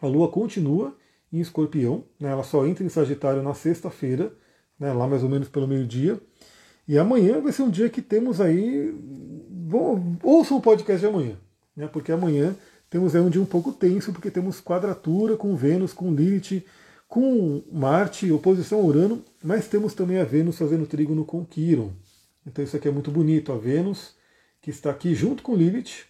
a 0.00 0.06
Lua 0.06 0.28
continua 0.28 0.94
em 1.32 1.38
Escorpião, 1.38 2.04
né? 2.18 2.30
ela 2.30 2.42
só 2.42 2.66
entra 2.66 2.84
em 2.84 2.88
Sagitário 2.88 3.42
na 3.42 3.54
sexta-feira, 3.54 4.32
né? 4.78 4.92
lá 4.92 5.06
mais 5.06 5.22
ou 5.22 5.28
menos 5.28 5.48
pelo 5.48 5.68
meio-dia. 5.68 6.20
E 6.86 6.98
amanhã 6.98 7.40
vai 7.40 7.52
ser 7.52 7.62
um 7.62 7.70
dia 7.70 7.88
que 7.88 8.02
temos 8.02 8.40
aí. 8.40 8.94
ouçam 10.22 10.56
o 10.56 10.60
podcast 10.60 11.00
de 11.00 11.06
amanhã, 11.06 11.36
né? 11.76 11.86
porque 11.86 12.10
amanhã 12.10 12.56
temos 12.88 13.14
aí 13.14 13.20
um 13.20 13.30
dia 13.30 13.40
um 13.40 13.46
pouco 13.46 13.72
tenso, 13.72 14.12
porque 14.12 14.30
temos 14.30 14.60
quadratura 14.60 15.36
com 15.36 15.54
Vênus, 15.54 15.92
com 15.92 16.12
Lilith, 16.12 16.64
com 17.06 17.62
Marte, 17.70 18.30
oposição 18.32 18.80
a 18.80 18.82
Urano, 18.82 19.24
mas 19.42 19.68
temos 19.68 19.94
também 19.94 20.18
a 20.18 20.24
Vênus 20.24 20.58
fazendo 20.58 20.86
trígono 20.86 21.24
com 21.24 21.44
Quiron. 21.44 21.92
Então 22.46 22.64
isso 22.64 22.76
aqui 22.76 22.88
é 22.88 22.90
muito 22.90 23.10
bonito, 23.10 23.52
a 23.52 23.56
Vênus 23.56 24.18
que 24.60 24.70
está 24.70 24.90
aqui 24.90 25.14
junto 25.14 25.42
com 25.42 25.54
Lilith, 25.54 26.04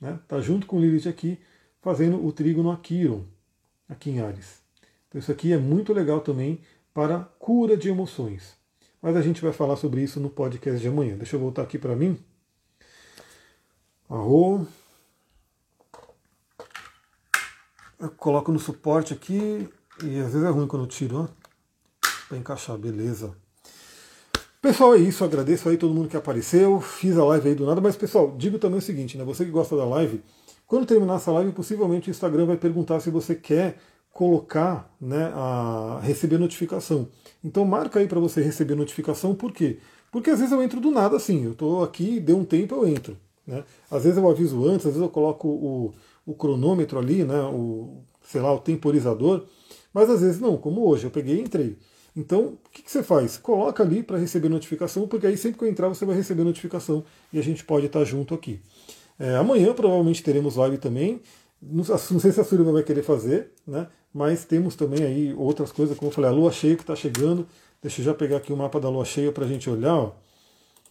né? 0.00 0.18
Está 0.22 0.40
junto 0.40 0.66
com 0.66 0.80
Lilith 0.80 1.08
aqui, 1.08 1.38
fazendo 1.80 2.24
o 2.24 2.32
trígono 2.32 2.70
a 2.70 2.76
Quiron, 2.76 3.24
aqui 3.92 4.10
em 4.10 4.20
Ares. 4.20 4.60
Então 5.08 5.18
isso 5.18 5.30
aqui 5.30 5.52
é 5.52 5.58
muito 5.58 5.92
legal 5.92 6.20
também 6.20 6.60
para 6.92 7.20
cura 7.38 7.76
de 7.76 7.88
emoções. 7.88 8.54
Mas 9.00 9.16
a 9.16 9.22
gente 9.22 9.42
vai 9.42 9.52
falar 9.52 9.76
sobre 9.76 10.02
isso 10.02 10.20
no 10.20 10.30
podcast 10.30 10.80
de 10.80 10.88
amanhã. 10.88 11.16
Deixa 11.16 11.36
eu 11.36 11.40
voltar 11.40 11.62
aqui 11.62 11.78
para 11.78 11.96
mim. 11.96 12.18
Arro. 14.08 14.66
Eu 17.98 18.10
coloco 18.10 18.52
no 18.52 18.58
suporte 18.58 19.12
aqui 19.12 19.68
e 20.02 20.18
às 20.20 20.32
vezes 20.32 20.44
é 20.44 20.50
ruim 20.50 20.66
quando 20.66 20.84
eu 20.84 20.88
tiro, 20.88 21.22
ó. 21.22 21.28
Para 22.28 22.38
encaixar, 22.38 22.76
beleza. 22.78 23.36
Pessoal, 24.60 24.94
é 24.94 24.98
isso. 24.98 25.24
Agradeço 25.24 25.68
aí 25.68 25.76
todo 25.76 25.92
mundo 25.92 26.08
que 26.08 26.16
apareceu. 26.16 26.80
Fiz 26.80 27.18
a 27.18 27.24
live 27.24 27.48
aí 27.48 27.54
do 27.54 27.66
nada, 27.66 27.80
mas 27.80 27.96
pessoal, 27.96 28.34
digo 28.36 28.58
também 28.58 28.78
o 28.78 28.82
seguinte, 28.82 29.18
né? 29.18 29.24
Você 29.24 29.44
que 29.44 29.50
gosta 29.50 29.76
da 29.76 29.84
live, 29.84 30.22
quando 30.72 30.86
terminar 30.86 31.16
essa 31.16 31.30
live, 31.32 31.52
possivelmente 31.52 32.08
o 32.08 32.10
Instagram 32.10 32.46
vai 32.46 32.56
perguntar 32.56 32.98
se 32.98 33.10
você 33.10 33.34
quer 33.34 33.76
colocar, 34.10 34.90
né, 34.98 35.30
a 35.34 36.00
receber 36.02 36.38
notificação. 36.38 37.08
Então 37.44 37.62
marca 37.62 38.00
aí 38.00 38.08
para 38.08 38.18
você 38.18 38.40
receber 38.40 38.74
notificação, 38.74 39.34
por 39.34 39.52
quê? 39.52 39.80
Porque 40.10 40.30
às 40.30 40.38
vezes 40.38 40.50
eu 40.50 40.62
entro 40.62 40.80
do 40.80 40.90
nada 40.90 41.14
assim, 41.14 41.44
eu 41.44 41.52
estou 41.52 41.84
aqui, 41.84 42.18
deu 42.18 42.38
um 42.38 42.44
tempo 42.46 42.74
eu 42.74 42.88
entro. 42.88 43.18
Né? 43.46 43.62
Às 43.90 44.04
vezes 44.04 44.16
eu 44.16 44.26
aviso 44.26 44.64
antes, 44.64 44.86
às 44.86 44.94
vezes 44.94 45.02
eu 45.02 45.10
coloco 45.10 45.46
o, 45.46 45.94
o 46.24 46.32
cronômetro 46.32 46.98
ali, 46.98 47.22
né, 47.22 47.42
o, 47.52 47.98
sei 48.22 48.40
lá, 48.40 48.50
o 48.54 48.58
temporizador, 48.58 49.44
mas 49.92 50.08
às 50.08 50.22
vezes 50.22 50.40
não, 50.40 50.56
como 50.56 50.88
hoje, 50.88 51.04
eu 51.04 51.10
peguei 51.10 51.36
e 51.36 51.42
entrei. 51.42 51.76
Então, 52.16 52.58
o 52.64 52.70
que, 52.70 52.82
que 52.82 52.90
você 52.90 53.02
faz? 53.02 53.36
Coloca 53.36 53.82
ali 53.82 54.02
para 54.02 54.16
receber 54.16 54.48
notificação, 54.48 55.06
porque 55.06 55.26
aí 55.26 55.36
sempre 55.36 55.58
que 55.58 55.64
eu 55.66 55.68
entrar 55.68 55.88
você 55.88 56.06
vai 56.06 56.16
receber 56.16 56.44
notificação 56.44 57.04
e 57.30 57.38
a 57.38 57.42
gente 57.42 57.62
pode 57.62 57.84
estar 57.84 58.04
junto 58.04 58.34
aqui. 58.34 58.58
É, 59.22 59.36
amanhã 59.36 59.72
provavelmente 59.72 60.20
teremos 60.20 60.56
live 60.56 60.78
também. 60.78 61.20
Não, 61.62 61.84
não, 61.84 62.18
sei 62.18 62.32
se 62.32 62.40
a 62.40 62.44
Suriba 62.44 62.72
vai 62.72 62.82
querer 62.82 63.04
fazer, 63.04 63.52
né? 63.64 63.86
mas 64.12 64.44
temos 64.44 64.74
também 64.74 65.04
aí 65.04 65.32
outras 65.34 65.70
coisas, 65.70 65.96
como 65.96 66.10
eu 66.10 66.12
falei, 66.12 66.28
a 66.28 66.32
lua 66.34 66.50
cheia 66.50 66.74
que 66.74 66.82
está 66.82 66.96
chegando. 66.96 67.46
Deixa 67.80 68.00
eu 68.00 68.04
já 68.04 68.14
pegar 68.14 68.38
aqui 68.38 68.52
o 68.52 68.56
mapa 68.56 68.80
da 68.80 68.88
lua 68.88 69.04
cheia 69.04 69.30
para 69.30 69.44
a 69.44 69.48
gente 69.48 69.70
olhar. 69.70 69.94
Ó. 69.94 70.10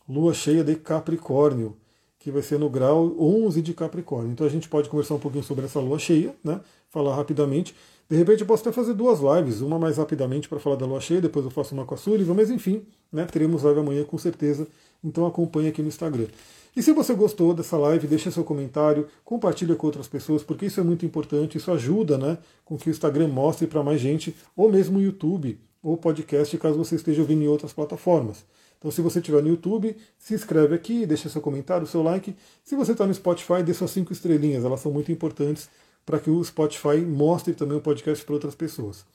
Lua 0.07 0.33
cheia 0.33 0.63
de 0.63 0.77
Capricórnio, 0.77 1.75
que 2.17 2.31
vai 2.31 2.41
ser 2.41 2.57
no 2.57 2.69
grau 2.69 3.13
11 3.19 3.61
de 3.61 3.73
Capricórnio. 3.73 4.31
Então 4.31 4.47
a 4.47 4.49
gente 4.49 4.69
pode 4.69 4.87
conversar 4.87 5.15
um 5.15 5.19
pouquinho 5.19 5.43
sobre 5.43 5.65
essa 5.65 5.81
lua 5.81 5.99
cheia, 5.99 6.33
né? 6.41 6.61
falar 6.89 7.13
rapidamente. 7.13 7.75
De 8.09 8.15
repente 8.15 8.41
eu 8.41 8.47
posso 8.47 8.61
até 8.63 8.71
fazer 8.71 8.93
duas 8.93 9.19
lives, 9.19 9.59
uma 9.59 9.77
mais 9.77 9.97
rapidamente 9.97 10.47
para 10.47 10.59
falar 10.59 10.77
da 10.77 10.85
lua 10.85 11.01
cheia, 11.01 11.19
depois 11.19 11.43
eu 11.43 11.51
faço 11.51 11.73
uma 11.73 11.85
com 11.85 11.95
a 11.95 11.97
Sullivan, 11.97 12.33
mas 12.33 12.49
enfim, 12.49 12.85
né, 13.11 13.25
teremos 13.25 13.63
live 13.63 13.79
amanhã 13.79 14.03
com 14.03 14.17
certeza, 14.17 14.67
então 15.01 15.25
acompanhe 15.25 15.69
aqui 15.69 15.81
no 15.81 15.87
Instagram. 15.87 16.27
E 16.75 16.81
se 16.81 16.93
você 16.93 17.13
gostou 17.13 17.53
dessa 17.53 17.77
live, 17.77 18.07
deixe 18.07 18.31
seu 18.31 18.43
comentário, 18.43 19.07
compartilha 19.25 19.75
com 19.75 19.87
outras 19.87 20.07
pessoas, 20.07 20.41
porque 20.41 20.67
isso 20.67 20.79
é 20.79 20.83
muito 20.83 21.05
importante, 21.05 21.57
isso 21.57 21.71
ajuda 21.71 22.17
né, 22.17 22.37
com 22.63 22.77
que 22.77 22.89
o 22.89 22.91
Instagram 22.91 23.27
mostre 23.27 23.67
para 23.67 23.83
mais 23.83 23.99
gente, 23.99 24.35
ou 24.55 24.71
mesmo 24.71 24.99
o 24.99 25.01
YouTube, 25.01 25.59
ou 25.83 25.97
podcast, 25.97 26.57
caso 26.57 26.77
você 26.77 26.95
esteja 26.95 27.21
ouvindo 27.21 27.43
em 27.43 27.47
outras 27.47 27.73
plataformas. 27.73 28.45
Então, 28.79 28.89
se 28.89 29.01
você 29.01 29.19
estiver 29.19 29.43
no 29.43 29.49
YouTube, 29.49 29.95
se 30.17 30.33
inscreve 30.33 30.73
aqui, 30.73 31.05
deixa 31.05 31.29
seu 31.29 31.41
comentário, 31.41 31.85
seu 31.85 32.01
like. 32.01 32.35
Se 32.63 32.75
você 32.75 32.93
está 32.93 33.05
no 33.05 33.13
Spotify, 33.13 33.61
dê 33.63 33.73
suas 33.73 33.91
cinco 33.91 34.11
estrelinhas, 34.11 34.63
elas 34.63 34.79
são 34.79 34.91
muito 34.91 35.11
importantes 35.11 35.69
para 36.05 36.19
que 36.19 36.31
o 36.31 36.43
Spotify 36.43 36.97
mostre 36.97 37.53
também 37.53 37.77
o 37.77 37.81
podcast 37.81 38.25
para 38.25 38.33
outras 38.33 38.55
pessoas. 38.55 39.05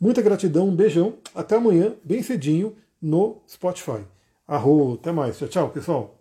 Muita 0.00 0.20
gratidão, 0.20 0.68
um 0.68 0.74
beijão, 0.74 1.14
até 1.34 1.56
amanhã, 1.56 1.94
bem 2.02 2.22
cedinho, 2.22 2.74
no 3.00 3.38
Spotify. 3.48 4.02
Arro, 4.46 4.94
até 4.94 5.12
mais. 5.12 5.38
Tchau, 5.38 5.48
tchau, 5.48 5.70
pessoal. 5.70 6.15